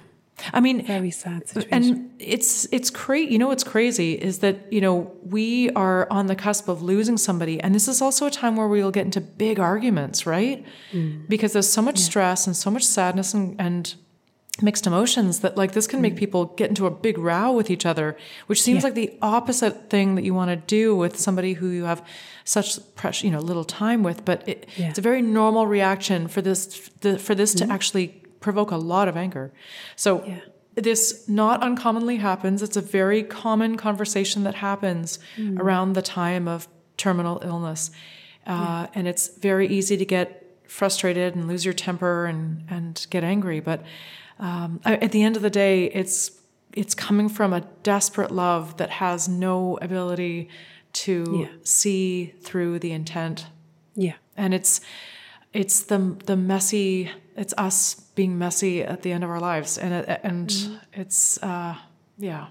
I 0.54 0.60
mean, 0.60 0.86
Very 0.86 1.12
sad 1.12 1.48
situation. 1.48 1.74
and 1.74 2.12
it's 2.20 2.68
it's 2.72 2.90
crazy. 2.90 3.32
You 3.34 3.40
know 3.40 3.48
what's 3.48 3.64
crazy 3.64 4.14
is 4.14 4.40
that 4.40 4.72
you 4.72 4.82
know 4.82 5.12
we 5.24 5.70
are 5.72 6.08
on 6.10 6.28
the 6.28 6.36
cusp 6.36 6.68
of 6.68 6.82
losing 6.82 7.18
somebody, 7.18 7.60
and 7.62 7.74
this 7.74 7.88
is 7.88 8.02
also 8.02 8.26
a 8.28 8.32
time 8.32 8.56
where 8.56 8.68
we 8.68 8.84
will 8.84 8.92
get 8.92 9.06
into 9.06 9.22
big 9.22 9.60
arguments, 9.60 10.26
right? 10.26 10.66
Mm. 10.92 11.28
Because 11.28 11.54
there's 11.54 11.70
so 11.70 11.82
much 11.82 11.98
stress 11.98 12.48
and 12.48 12.56
so 12.56 12.70
much 12.72 12.84
sadness 12.84 13.34
and, 13.34 13.56
and 13.60 13.96
mixed 14.62 14.86
emotions 14.86 15.40
that 15.40 15.58
like 15.58 15.72
this 15.72 15.88
can 15.88 16.02
make 16.02 16.14
mm. 16.16 16.18
people 16.18 16.46
get 16.46 16.70
into 16.70 16.86
a 16.86 16.92
big 16.92 17.18
row 17.18 17.52
with 17.52 17.70
each 17.70 17.86
other, 17.86 18.18
which 18.48 18.62
seems 18.62 18.80
Yeah. 18.84 18.88
like 18.88 18.96
the 18.96 19.14
opposite 19.22 19.90
thing 19.90 20.16
that 20.16 20.24
you 20.24 20.34
want 20.34 20.50
to 20.50 20.58
do 20.58 20.96
with 20.96 21.18
somebody 21.20 21.54
who 21.54 21.70
you 21.70 21.86
have 21.86 22.04
such 22.44 22.80
precious, 22.96 23.24
you 23.24 23.32
know, 23.32 23.40
little 23.40 23.64
time 23.64 24.04
with. 24.04 24.26
But 24.26 24.48
it, 24.48 24.68
Yeah. 24.76 24.90
it's 24.90 25.00
a 25.00 25.02
very 25.02 25.22
normal 25.22 25.68
reaction 25.68 26.28
for 26.28 26.42
this 26.42 26.90
the, 27.02 27.18
for 27.18 27.34
this 27.34 27.54
to 27.56 27.64
mm-hmm. 27.64 27.72
actually 27.72 28.21
provoke 28.42 28.72
a 28.72 28.78
lot 28.78 29.08
of 29.08 29.16
anger. 29.16 29.54
So 29.96 30.24
Yeah. 30.26 30.40
this 30.76 31.28
not 31.30 31.62
uncommonly 31.64 32.18
happens. 32.18 32.62
It's 32.62 32.76
a 32.78 32.82
very 32.82 33.24
common 33.24 33.78
conversation 33.78 34.44
that 34.44 34.56
happens 34.56 35.20
around 35.58 35.94
the 35.94 36.02
time 36.02 36.48
of 36.48 36.68
terminal 36.98 37.42
illness. 37.44 37.92
Uh, 38.46 38.88
And 38.96 39.08
it's 39.08 39.30
very 39.40 39.68
easy 39.68 39.96
to 39.98 40.06
get 40.06 40.28
frustrated 40.68 41.36
and 41.36 41.48
lose 41.48 41.64
your 41.66 41.74
temper 41.74 42.26
and, 42.26 42.64
and 42.70 43.06
get 43.10 43.24
angry. 43.24 43.60
But 43.60 43.84
um, 44.40 44.80
at 44.84 45.12
the 45.12 45.22
end 45.24 45.36
of 45.38 45.42
the 45.44 45.50
day, 45.50 45.86
it's 45.86 46.32
it's 46.74 46.96
coming 46.96 47.28
from 47.30 47.52
a 47.54 47.62
desperate 47.84 48.32
love 48.32 48.78
that 48.78 48.90
has 48.90 49.28
no 49.28 49.78
ability 49.82 50.48
to 50.94 51.40
Yeah. 51.42 51.48
see 51.64 52.34
through 52.42 52.80
the 52.80 52.92
intent 52.94 53.48
yeah. 53.94 54.14
and 54.38 54.54
it's 54.54 54.80
it's 55.54 55.84
the 55.84 56.18
the 56.26 56.36
messy 56.36 57.12
it's 57.36 57.54
us 57.58 57.96
being 58.16 58.38
messy 58.38 58.84
at 58.84 59.02
the 59.02 59.12
end 59.12 59.24
of 59.24 59.30
our 59.30 59.40
lives 59.40 59.78
and 59.78 59.94
it, 59.94 60.20
and 60.24 60.80
it's 60.94 61.42
uh 61.44 61.76
yeah 62.18 62.48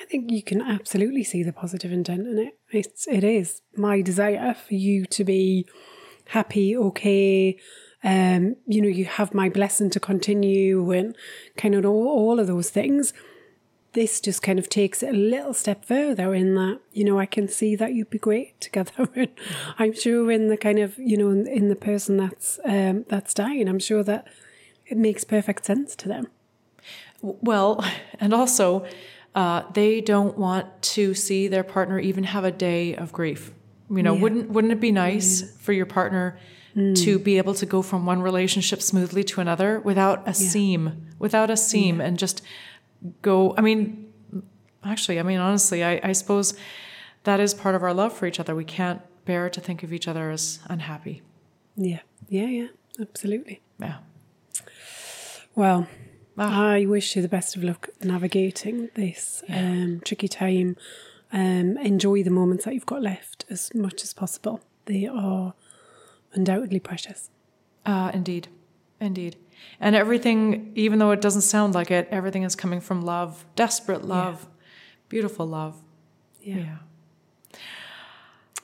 I 0.00 0.04
think 0.06 0.30
you 0.30 0.42
can 0.42 0.60
absolutely 0.60 1.22
see 1.22 1.42
the 1.42 1.52
positive 1.52 1.92
intent 1.92 2.26
in 2.26 2.38
it. 2.38 2.58
It's 2.72 3.06
it 3.06 3.22
is 3.22 3.62
my 3.76 4.00
desire 4.00 4.54
for 4.54 4.74
you 4.74 5.04
to 5.06 5.22
be 5.22 5.66
happy, 6.26 6.76
okay. 6.76 7.58
Um, 8.02 8.56
you 8.66 8.82
know, 8.82 8.88
you 8.88 9.04
have 9.04 9.32
my 9.32 9.48
blessing 9.48 9.90
to 9.90 10.00
continue 10.00 10.90
and 10.90 11.16
kind 11.56 11.76
of 11.76 11.84
all, 11.84 12.08
all 12.08 12.40
of 12.40 12.48
those 12.48 12.68
things. 12.68 13.12
This 13.94 14.20
just 14.20 14.42
kind 14.42 14.58
of 14.58 14.68
takes 14.70 15.02
it 15.02 15.10
a 15.10 15.16
little 15.16 15.52
step 15.52 15.84
further 15.84 16.34
in 16.34 16.54
that, 16.54 16.80
you 16.92 17.04
know, 17.04 17.18
I 17.18 17.26
can 17.26 17.46
see 17.46 17.76
that 17.76 17.92
you'd 17.94 18.08
be 18.10 18.18
great 18.18 18.58
together. 18.66 19.08
And 19.14 19.28
I'm 19.78 19.92
sure 19.92 20.30
in 20.30 20.48
the 20.48 20.56
kind 20.56 20.78
of, 20.78 20.96
you 20.98 21.16
know, 21.18 21.30
in, 21.30 21.46
in 21.46 21.68
the 21.68 21.76
person 21.76 22.16
that's 22.16 22.58
um, 22.64 23.04
that's 23.08 23.34
dying, 23.34 23.68
I'm 23.68 23.78
sure 23.78 24.02
that 24.04 24.26
it 24.86 24.96
makes 24.96 25.24
perfect 25.24 25.64
sense 25.66 25.94
to 25.96 26.08
them. 26.08 26.28
Well, 27.20 27.84
and 28.20 28.32
also, 28.34 28.86
uh, 29.34 29.62
they 29.72 30.00
don't 30.00 30.36
want 30.38 30.66
to 30.82 31.14
see 31.14 31.48
their 31.48 31.64
partner 31.64 31.98
even 31.98 32.24
have 32.24 32.44
a 32.44 32.50
day 32.50 32.94
of 32.96 33.12
grief. 33.12 33.52
You 33.90 34.02
know, 34.02 34.14
Yeah. 34.14 34.22
wouldn't 34.22 34.50
wouldn't 34.50 34.72
it 34.72 34.80
be 34.80 34.92
nice 34.92 35.54
for 35.58 35.72
your 35.72 35.86
partner 35.86 36.38
to 36.74 37.18
be 37.18 37.36
able 37.36 37.52
to 37.52 37.66
go 37.66 37.82
from 37.82 38.06
one 38.06 38.22
relationship 38.22 38.80
smoothly 38.80 39.22
to 39.24 39.42
another 39.42 39.78
without 39.80 40.26
a 40.26 40.32
seam, 40.32 41.06
without 41.18 41.50
a 41.50 41.56
seam, 41.58 42.00
and 42.00 42.18
just 42.18 42.40
go? 43.22 43.54
I 43.56 43.60
mean, 43.60 44.12
actually, 44.84 45.18
I 45.18 45.22
mean, 45.22 45.38
honestly, 45.38 45.82
I, 45.84 46.00
I 46.02 46.12
suppose 46.12 46.54
that 47.24 47.40
is 47.40 47.54
part 47.54 47.74
of 47.74 47.82
our 47.82 47.94
love 47.94 48.12
for 48.12 48.26
each 48.26 48.40
other. 48.40 48.54
We 48.54 48.64
can't 48.64 49.00
bear 49.24 49.48
to 49.50 49.60
think 49.60 49.82
of 49.82 49.92
each 49.92 50.08
other 50.08 50.30
as 50.30 50.60
unhappy. 50.68 51.22
Yeah, 51.76 52.00
yeah, 52.28 52.46
yeah, 52.46 52.66
absolutely. 53.00 53.62
Yeah. 53.78 53.98
Well, 55.54 55.86
Ah. 56.38 56.70
I 56.70 56.86
wish 56.86 57.14
you 57.14 57.20
the 57.22 57.28
best 57.28 57.56
of 57.56 57.62
luck 57.64 57.90
navigating 58.02 58.88
this 58.94 59.42
um, 59.50 60.00
tricky 60.04 60.28
time. 60.28 60.76
Um, 61.32 61.76
enjoy 61.78 62.22
the 62.22 62.30
moments 62.30 62.64
that 62.64 62.74
you've 62.74 62.86
got 62.86 63.02
left 63.02 63.44
as 63.50 63.74
much 63.74 64.02
as 64.02 64.12
possible. 64.14 64.60
They 64.86 65.06
are 65.06 65.54
undoubtedly 66.32 66.80
precious. 66.80 67.30
Uh, 67.84 68.10
indeed. 68.14 68.48
Indeed. 69.00 69.36
And 69.80 69.96
everything, 69.96 70.70
even 70.74 70.98
though 70.98 71.10
it 71.10 71.20
doesn't 71.20 71.42
sound 71.42 71.74
like 71.74 71.90
it, 71.90 72.08
everything 72.10 72.44
is 72.44 72.54
coming 72.54 72.80
from 72.80 73.02
love, 73.02 73.44
desperate 73.56 74.04
love, 74.04 74.46
beautiful 75.08 75.46
love. 75.46 75.76
Yeah. 76.40 76.56
Yeah. 76.56 76.76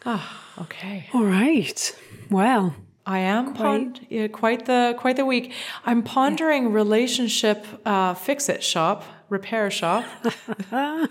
Ah, 0.07 0.43
okay. 0.63 1.09
All 1.13 1.25
right. 1.25 1.97
Well, 2.31 2.75
I 3.05 3.19
am 3.21 3.55
pond- 3.55 4.07
yeah, 4.11 4.29
quite 4.29 4.67
the 4.67 4.95
quite 4.99 5.17
the 5.17 5.25
week. 5.25 5.53
I'm 5.85 6.03
pondering 6.03 6.73
relationship 6.73 7.67
uh, 7.85 8.15
fix 8.15 8.49
it 8.49 8.63
shop, 8.63 9.05
repair 9.29 9.71
shop. 9.71 10.05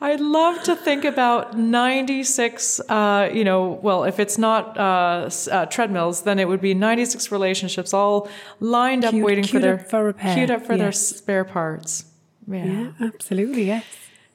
I'd 0.00 0.20
love 0.20 0.62
to 0.64 0.76
think 0.76 1.04
about 1.04 1.56
96, 1.56 2.80
uh, 2.80 3.30
you 3.32 3.44
know, 3.44 3.78
well, 3.82 4.04
if 4.04 4.20
it's 4.20 4.36
not 4.36 4.76
uh, 4.76 5.30
uh, 5.50 5.66
treadmills, 5.66 6.22
then 6.22 6.38
it 6.38 6.46
would 6.46 6.60
be 6.60 6.74
96 6.74 7.32
relationships 7.32 7.94
all 7.94 8.28
lined 8.60 9.04
up 9.04 9.12
Queued- 9.12 9.24
waiting 9.24 9.44
for 9.44 9.58
their 9.58 9.80
up 9.80 9.88
for 9.88 10.04
repair, 10.04 10.34
queued 10.34 10.50
up 10.50 10.66
for 10.66 10.76
their 10.76 10.92
spare 10.92 11.44
parts. 11.44 12.04
Yeah. 12.46 12.64
yeah, 12.64 12.92
absolutely, 13.00 13.64
yes. 13.64 13.84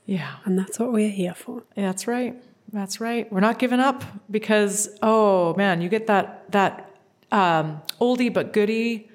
Yeah. 0.05 0.35
And 0.45 0.57
that's 0.57 0.79
what 0.79 0.91
we're 0.91 1.09
here 1.09 1.33
for. 1.35 1.63
That's 1.75 2.07
right. 2.07 2.35
That's 2.73 2.99
right. 2.99 3.31
We're 3.31 3.39
not 3.41 3.59
giving 3.59 3.79
up 3.79 4.03
because 4.29 4.89
oh 5.01 5.53
man, 5.55 5.81
you 5.81 5.89
get 5.89 6.07
that 6.07 6.51
that 6.51 6.89
um, 7.31 7.81
oldie 7.99 8.33
but 8.33 8.51
goodie 8.53 9.09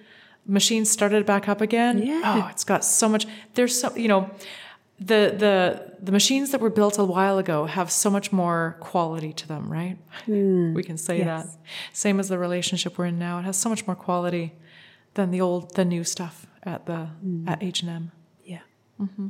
machine 0.46 0.84
started 0.84 1.26
back 1.26 1.48
up 1.48 1.60
again. 1.60 1.98
Yeah. 2.02 2.22
Oh, 2.24 2.48
it's 2.50 2.64
got 2.64 2.84
so 2.84 3.08
much. 3.08 3.26
There's 3.54 3.78
so 3.78 3.94
you 3.96 4.08
know 4.08 4.30
the 4.98 5.34
the 5.36 5.92
the 6.02 6.12
machines 6.12 6.52
that 6.52 6.60
were 6.60 6.70
built 6.70 6.98
a 6.98 7.04
while 7.04 7.38
ago 7.38 7.66
have 7.66 7.90
so 7.90 8.10
much 8.10 8.32
more 8.32 8.76
quality 8.80 9.32
to 9.34 9.48
them, 9.48 9.70
right? 9.70 9.98
Hmm. 10.24 10.74
we 10.74 10.82
can 10.82 10.96
say 10.96 11.18
yes. 11.18 11.44
that. 11.44 11.58
Same 11.92 12.18
as 12.18 12.28
the 12.28 12.38
relationship 12.38 12.96
we're 12.98 13.06
in 13.06 13.18
now. 13.18 13.38
It 13.38 13.44
has 13.44 13.56
so 13.56 13.68
much 13.68 13.86
more 13.86 13.96
quality 13.96 14.54
than 15.14 15.30
the 15.30 15.40
old 15.40 15.74
the 15.74 15.84
new 15.84 16.04
stuff 16.04 16.46
at 16.62 16.86
the 16.86 17.06
hmm. 17.06 17.48
at 17.48 17.62
H 17.62 17.82
and 17.82 17.90
M. 17.90 18.12
Yeah. 18.44 18.60
Mm-hmm. 19.00 19.28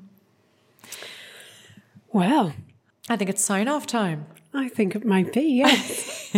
Well, 2.13 2.55
I 3.09 3.17
think 3.17 3.31
it's 3.31 3.45
sign 3.45 3.69
off 3.69 3.87
time. 3.87 4.27
I 4.55 4.69
think 4.69 4.97
it 4.97 5.05
might 5.05 5.33
be, 5.33 5.43
yes. 5.43 6.35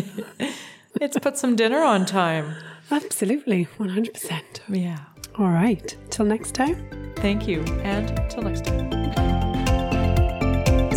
It's 1.00 1.18
put 1.18 1.38
some 1.38 1.54
dinner 1.54 1.78
on 1.78 2.06
time. 2.06 2.56
absolutely, 2.90 3.68
100%. 3.78 4.40
Yeah. 4.68 4.98
All 5.38 5.50
right. 5.50 5.96
Till 6.10 6.24
next 6.24 6.54
time. 6.54 7.12
Thank 7.16 7.46
you, 7.46 7.62
and 7.84 8.08
till 8.28 8.42
next 8.42 8.64
time. 8.64 8.97